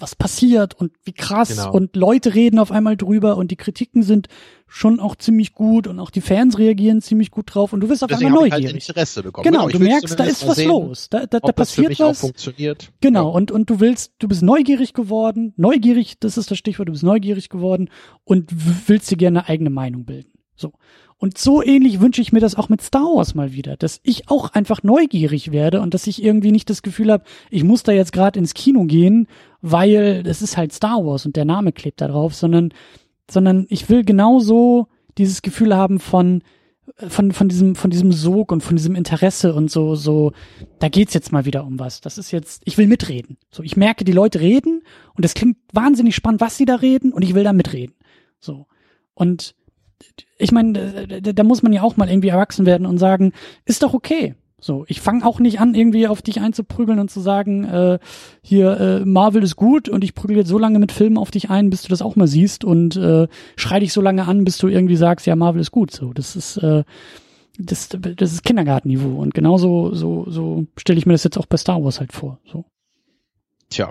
[0.00, 1.72] was passiert und wie krass genau.
[1.72, 4.28] und Leute reden auf einmal drüber und die Kritiken sind
[4.66, 8.02] schon auch ziemlich gut und auch die Fans reagieren ziemlich gut drauf und du wirst
[8.02, 8.64] auf Deswegen einmal neugierig.
[8.64, 9.44] Halt Interesse bekommen.
[9.44, 12.20] Genau, genau du merkst, da ist was sehen, los, da, da, da passiert was.
[12.20, 12.90] funktioniert.
[13.00, 13.34] Genau ja.
[13.34, 17.04] und und du willst, du bist neugierig geworden, neugierig, das ist das Stichwort, du bist
[17.04, 17.90] neugierig geworden
[18.24, 18.50] und
[18.88, 20.32] willst dir gerne eine eigene Meinung bilden.
[20.56, 20.72] So.
[21.20, 24.30] Und so ähnlich wünsche ich mir das auch mit Star Wars mal wieder, dass ich
[24.30, 27.92] auch einfach neugierig werde und dass ich irgendwie nicht das Gefühl habe, ich muss da
[27.92, 29.28] jetzt gerade ins Kino gehen,
[29.60, 32.72] weil das ist halt Star Wars und der Name klebt da drauf, sondern,
[33.30, 34.88] sondern ich will genauso
[35.18, 36.42] dieses Gefühl haben von,
[36.96, 40.32] von, von diesem, von diesem Sog und von diesem Interesse und so, so,
[40.78, 42.00] da geht's jetzt mal wieder um was.
[42.00, 43.36] Das ist jetzt, ich will mitreden.
[43.50, 44.84] So, ich merke, die Leute reden
[45.14, 47.94] und es klingt wahnsinnig spannend, was sie da reden und ich will da mitreden.
[48.38, 48.66] So.
[49.12, 49.54] Und
[50.38, 53.32] ich meine, da, da muss man ja auch mal irgendwie erwachsen werden und sagen,
[53.64, 54.34] ist doch okay.
[54.62, 57.98] So, ich fange auch nicht an, irgendwie auf dich einzuprügeln und zu sagen, äh,
[58.42, 61.48] hier, äh, Marvel ist gut und ich prügel jetzt so lange mit Filmen auf dich
[61.48, 64.58] ein, bis du das auch mal siehst und äh, schrei dich so lange an, bis
[64.58, 65.92] du irgendwie sagst, ja, Marvel ist gut.
[65.92, 66.84] So, das ist, äh,
[67.58, 69.18] das, das ist Kindergartenniveau.
[69.18, 72.38] Und genauso so, so stelle ich mir das jetzt auch bei Star Wars halt vor.
[72.44, 72.66] So.
[73.70, 73.90] Tja,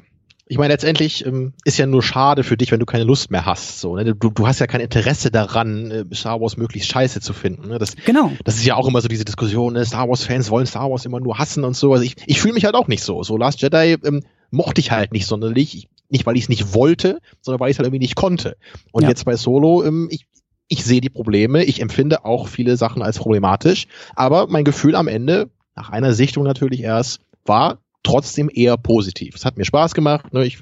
[0.51, 3.45] ich meine, letztendlich ähm, ist ja nur schade für dich, wenn du keine Lust mehr
[3.45, 3.79] hast.
[3.79, 4.15] So, ne?
[4.15, 7.67] du, du hast ja kein Interesse daran, äh, Star Wars möglichst scheiße zu finden.
[7.67, 7.77] Ne?
[7.77, 8.31] Das, genau.
[8.45, 9.85] Das ist ja auch immer so diese Diskussion, ne?
[9.85, 11.93] Star Wars-Fans wollen Star Wars immer nur hassen und so.
[11.93, 13.21] Also ich, ich fühle mich halt auch nicht so.
[13.21, 15.77] So Last Jedi ähm, mochte ich halt nicht sonderlich.
[15.77, 18.57] Ich, nicht, weil ich es nicht wollte, sondern weil ich es halt irgendwie nicht konnte.
[18.91, 19.09] Und ja.
[19.09, 20.25] jetzt bei Solo, ähm, ich,
[20.67, 23.85] ich sehe die Probleme, ich empfinde auch viele Sachen als problematisch,
[24.15, 29.35] aber mein Gefühl am Ende, nach einer Sichtung natürlich erst, war, trotzdem eher positiv.
[29.35, 30.33] Es hat mir Spaß gemacht.
[30.33, 30.45] Ne?
[30.45, 30.59] Ich,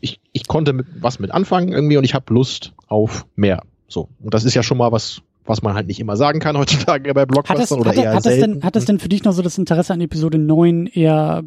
[0.00, 3.62] ich, ich konnte mit, was mit anfangen irgendwie und ich habe Lust auf mehr.
[3.88, 4.08] So.
[4.20, 7.12] Und das ist ja schon mal was, was man halt nicht immer sagen kann heutzutage
[7.12, 8.54] bei Blockbustern oder hat, eher hat selten.
[8.54, 11.44] denn, hat das denn für dich noch so das Interesse an Episode 9 eher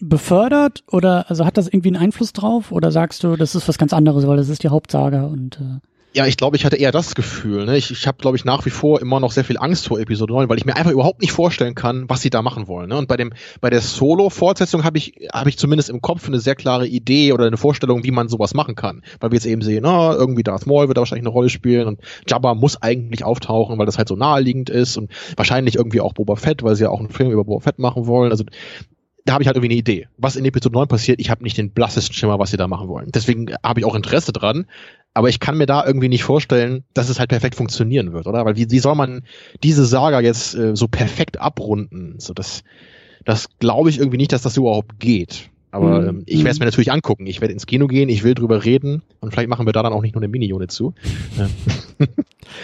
[0.00, 3.78] befördert oder also hat das irgendwie einen Einfluss drauf oder sagst du, das ist was
[3.78, 6.92] ganz anderes, weil das ist die Hauptsaga und äh ja, ich glaube, ich hatte eher
[6.92, 7.64] das Gefühl.
[7.64, 7.76] Ne?
[7.76, 10.34] Ich, ich habe, glaube ich, nach wie vor immer noch sehr viel Angst vor Episode
[10.34, 12.90] 9, weil ich mir einfach überhaupt nicht vorstellen kann, was sie da machen wollen.
[12.90, 12.98] Ne?
[12.98, 16.54] Und bei dem, bei der Solo-Fortsetzung habe ich, habe ich zumindest im Kopf eine sehr
[16.54, 19.02] klare Idee oder eine Vorstellung, wie man sowas machen kann.
[19.20, 21.88] Weil wir jetzt eben sehen, na, irgendwie Darth Maul wird da wahrscheinlich eine Rolle spielen
[21.88, 26.12] und Jabba muss eigentlich auftauchen, weil das halt so naheliegend ist und wahrscheinlich irgendwie auch
[26.12, 28.30] Boba Fett, weil sie ja auch einen Film über Boba Fett machen wollen.
[28.30, 28.44] Also
[29.24, 30.08] da habe ich halt irgendwie eine Idee.
[30.18, 32.88] Was in Episode 9 passiert, ich habe nicht den blassesten Schimmer, was sie da machen
[32.88, 33.10] wollen.
[33.12, 34.66] Deswegen habe ich auch Interesse dran,
[35.14, 38.44] aber ich kann mir da irgendwie nicht vorstellen, dass es halt perfekt funktionieren wird, oder?
[38.44, 39.22] Weil wie, wie soll man
[39.62, 42.14] diese Saga jetzt äh, so perfekt abrunden?
[42.18, 42.64] So das,
[43.24, 45.50] das glaube ich irgendwie nicht, dass das überhaupt geht.
[45.70, 46.08] Aber mhm.
[46.08, 47.26] ähm, ich werde es mir natürlich angucken.
[47.26, 49.94] Ich werde ins Kino gehen, ich will drüber reden und vielleicht machen wir da dann
[49.94, 50.94] auch nicht nur eine Mini-Unit zu.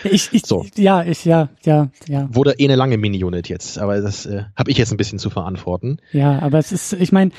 [0.05, 0.67] ich, ich, so.
[0.77, 2.29] Ja, ich, ja, ja, ja.
[2.31, 5.31] Wurde eh eine lange Mini-Unit jetzt, aber das äh, habe ich jetzt ein bisschen zu
[5.31, 5.99] verantworten.
[6.13, 7.31] Ja, aber es ist, ich meine,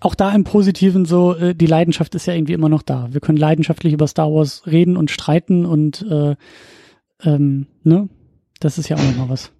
[0.00, 3.08] auch da im Positiven so, äh, die Leidenschaft ist ja irgendwie immer noch da.
[3.10, 6.36] Wir können leidenschaftlich über Star Wars reden und streiten und äh,
[7.22, 8.08] ähm, ne?
[8.60, 9.52] Das ist ja auch nochmal was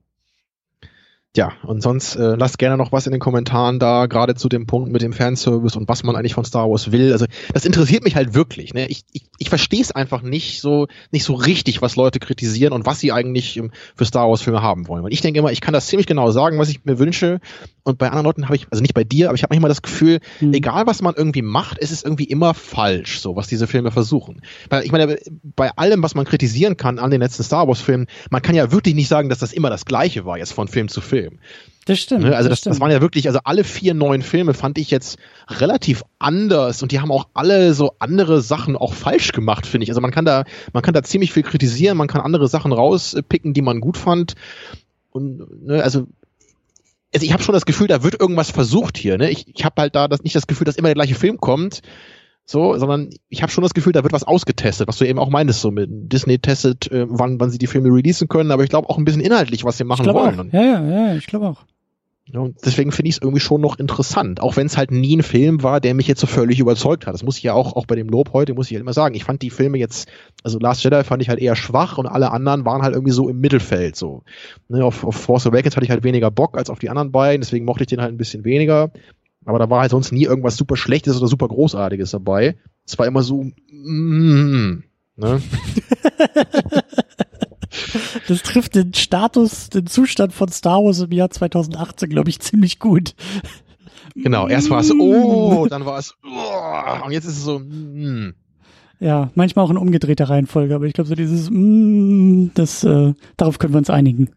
[1.39, 4.67] ja, und sonst äh, lasst gerne noch was in den Kommentaren da, gerade zu dem
[4.67, 7.13] Punkt mit dem Fanservice und was man eigentlich von Star Wars will.
[7.13, 8.75] Also das interessiert mich halt wirklich.
[8.75, 8.89] Ne?
[8.89, 12.87] Ich, ich, ich verstehe es einfach nicht so nicht so richtig, was Leute kritisieren und
[12.87, 15.05] was sie eigentlich ähm, für Star Wars Filme haben wollen.
[15.05, 17.41] Weil ich denke immer, ich kann das ziemlich genau sagen, was ich mir wünsche.
[17.89, 19.81] Und bei anderen Leuten habe ich, also nicht bei dir, aber ich habe manchmal das
[19.81, 20.53] Gefühl, mhm.
[20.53, 24.43] egal was man irgendwie macht, ist es irgendwie immer falsch, so was diese Filme versuchen.
[24.69, 25.19] Weil ich meine,
[25.57, 28.73] bei allem, was man kritisieren kann an den letzten Star Wars Filmen, man kann ja
[28.73, 31.39] wirklich nicht sagen, dass das immer das Gleiche war jetzt von Film zu Film.
[31.87, 32.25] Das stimmt.
[32.25, 32.37] Ne?
[32.37, 35.19] Also das, das, das, waren ja wirklich, also alle vier neuen Filme fand ich jetzt
[35.49, 39.91] relativ anders und die haben auch alle so andere Sachen auch falsch gemacht, finde ich.
[39.91, 40.45] Also man kann da,
[40.75, 44.35] man kann da ziemlich viel kritisieren, man kann andere Sachen rauspicken, die man gut fand.
[45.11, 46.07] Und ne, also
[47.15, 49.19] also ich habe schon das Gefühl, da wird irgendwas versucht hier.
[49.19, 49.31] Ne?
[49.31, 51.83] Ich, ich habe halt da das, nicht das Gefühl, dass immer der gleiche Film kommt,
[52.45, 55.29] so, sondern ich habe schon das Gefühl, da wird was ausgetestet, was du eben auch
[55.29, 58.71] meinst, so mit Disney testet, äh, wann, wann sie die Filme releasen können, aber ich
[58.71, 60.41] glaube auch ein bisschen inhaltlich, was sie machen wollen.
[60.41, 60.53] Auch.
[60.53, 61.65] Ja, ja, ja, ich glaube auch.
[62.31, 65.17] Ja, und deswegen finde ich es irgendwie schon noch interessant, auch wenn es halt nie
[65.17, 67.15] ein Film war, der mich jetzt so völlig überzeugt hat.
[67.15, 69.15] Das muss ich ja auch, auch bei dem Lob heute, muss ich halt immer sagen.
[69.15, 70.11] Ich fand die Filme jetzt,
[70.43, 73.31] also Last Jedi fand ich halt eher schwach und alle anderen waren halt irgendwie so
[73.31, 73.97] im Mittelfeld.
[73.97, 74.25] So.
[74.69, 77.41] Ne, auf, auf Force Awakens hatte ich halt weniger Bock als auf die anderen beiden,
[77.41, 78.91] deswegen mochte ich den halt ein bisschen weniger.
[79.47, 82.57] Aber da war halt sonst nie irgendwas super Schlechtes oder super Großartiges dabei.
[82.85, 84.83] Es war immer so, mm,
[85.17, 85.43] ne?
[88.29, 92.79] Das trifft den Status, den Zustand von Star Wars im Jahr 2018, glaube ich, ziemlich
[92.79, 93.15] gut.
[94.15, 98.35] Genau, erst war es oh, dann war es oh, und jetzt ist es so mm.
[99.01, 103.59] Ja, manchmal auch in umgedrehter Reihenfolge, aber ich glaube so dieses mm, das äh, darauf
[103.59, 104.31] können wir uns einigen.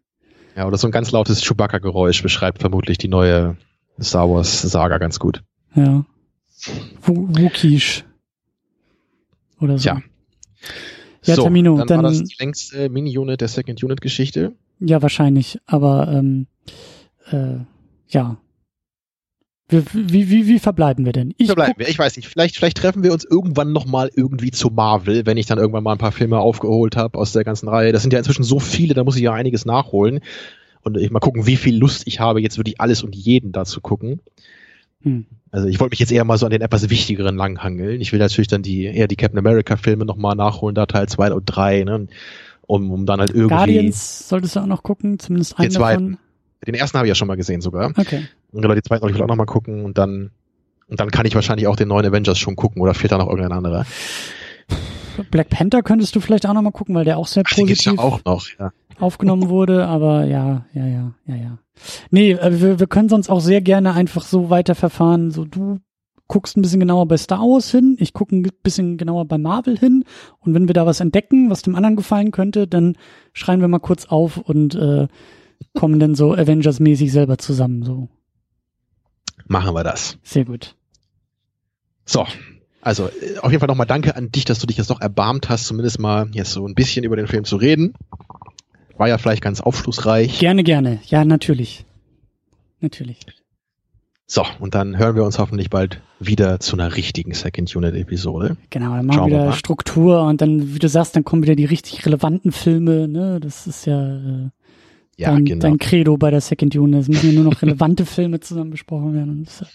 [0.55, 3.57] Ja, oder so ein ganz lautes Chewbacca-Geräusch beschreibt vermutlich die neue
[4.01, 5.43] Star Wars Saga ganz gut.
[5.75, 6.05] Ja.
[7.03, 8.05] Wookish.
[9.59, 9.89] Oder so.
[9.89, 10.01] Ja.
[11.23, 14.53] Ja, so, Tamino, dann, dann war das die längste Mini-Unit der Second-Unit-Geschichte.
[14.79, 15.59] Ja, wahrscheinlich.
[15.67, 16.47] Aber ähm,
[17.31, 17.57] äh,
[18.07, 18.37] ja.
[19.69, 21.33] Wie, wie, wie, wie verbleiben wir denn?
[21.37, 21.87] Ich verbleiben wir.
[21.87, 22.27] Ich weiß nicht.
[22.27, 25.83] Vielleicht, vielleicht treffen wir uns irgendwann noch mal irgendwie zu Marvel, wenn ich dann irgendwann
[25.83, 27.91] mal ein paar Filme aufgeholt habe aus der ganzen Reihe.
[27.91, 30.19] Das sind ja inzwischen so viele, da muss ich ja einiges nachholen.
[30.83, 33.65] Und ich mal gucken, wie viel Lust ich habe, jetzt wirklich alles und jeden da
[33.65, 34.19] zu gucken.
[35.03, 35.25] Hm.
[35.51, 37.99] Also ich wollte mich jetzt eher mal so an den etwas wichtigeren langhangeln.
[37.99, 41.33] Ich will natürlich dann die eher die Captain America Filme nochmal nachholen, da Teil 2
[41.33, 42.07] und 3, ne?
[42.67, 43.49] Um, um dann halt irgendwie.
[43.49, 46.17] Guardians solltest du auch noch gucken, zumindest einen den davon.
[46.65, 47.89] Den ersten habe ich ja schon mal gesehen sogar.
[47.97, 48.27] Okay.
[48.51, 50.31] Und genau, die zweiten wollte ich will auch nochmal gucken und dann
[50.87, 53.29] und dann kann ich wahrscheinlich auch den neuen Avengers schon gucken oder fehlt da noch
[53.29, 53.85] irgendein anderer.
[55.31, 57.97] Black Panther könntest du vielleicht auch nochmal gucken, weil der auch sehr Ach, positiv ja
[57.97, 58.71] auch noch, ja.
[58.99, 61.57] aufgenommen wurde, aber ja, ja, ja, ja, ja.
[62.09, 65.31] Nee, äh, wir, wir können sonst auch sehr gerne einfach so weiterverfahren.
[65.31, 65.79] So, du
[66.27, 69.77] guckst ein bisschen genauer bei Star Wars hin, ich gucke ein bisschen genauer bei Marvel
[69.77, 70.05] hin
[70.39, 72.95] und wenn wir da was entdecken, was dem anderen gefallen könnte, dann
[73.33, 75.09] schreien wir mal kurz auf und äh,
[75.73, 77.83] kommen dann so Avengers-mäßig selber zusammen.
[77.83, 78.07] So.
[79.45, 80.19] Machen wir das.
[80.23, 80.75] Sehr gut.
[82.05, 82.25] So,
[82.81, 85.49] also äh, auf jeden Fall nochmal danke an dich, dass du dich jetzt noch erbarmt
[85.49, 87.93] hast, zumindest mal jetzt so ein bisschen über den Film zu reden.
[88.97, 90.39] War ja vielleicht ganz aufschlussreich.
[90.39, 90.99] Gerne, gerne.
[91.05, 91.85] Ja, natürlich.
[92.79, 93.19] Natürlich.
[94.33, 98.55] So, und dann hören wir uns hoffentlich bald wieder zu einer richtigen Second Unit Episode.
[98.69, 101.65] Genau, dann machen wir wieder Struktur und dann, wie du sagst, dann kommen wieder die
[101.65, 103.41] richtig relevanten Filme, ne?
[103.41, 104.49] Das ist ja, äh,
[105.17, 105.61] ja dein, genau.
[105.61, 107.01] dein Credo bei der Second Unit.
[107.01, 109.43] Es müssen ja nur noch relevante Filme zusammen besprochen werden.
[109.43, 109.65] Das,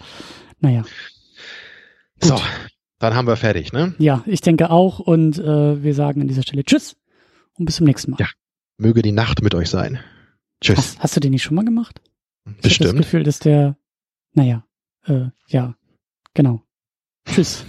[0.60, 0.84] naja.
[2.20, 2.30] Gut.
[2.30, 2.40] So,
[2.98, 3.94] dann haben wir fertig, ne?
[3.98, 6.96] Ja, ich denke auch und äh, wir sagen an dieser Stelle Tschüss
[7.58, 8.20] und bis zum nächsten Mal.
[8.20, 8.28] Ja,
[8.78, 10.00] möge die Nacht mit euch sein.
[10.60, 10.78] Tschüss.
[10.78, 12.00] Hast, hast du den nicht schon mal gemacht?
[12.44, 12.64] Bestimmt.
[12.64, 13.76] Ich habe das Gefühl, dass der,
[14.32, 14.66] naja,
[15.04, 15.76] äh, ja,
[16.34, 16.62] genau.
[17.28, 17.64] Tschüss.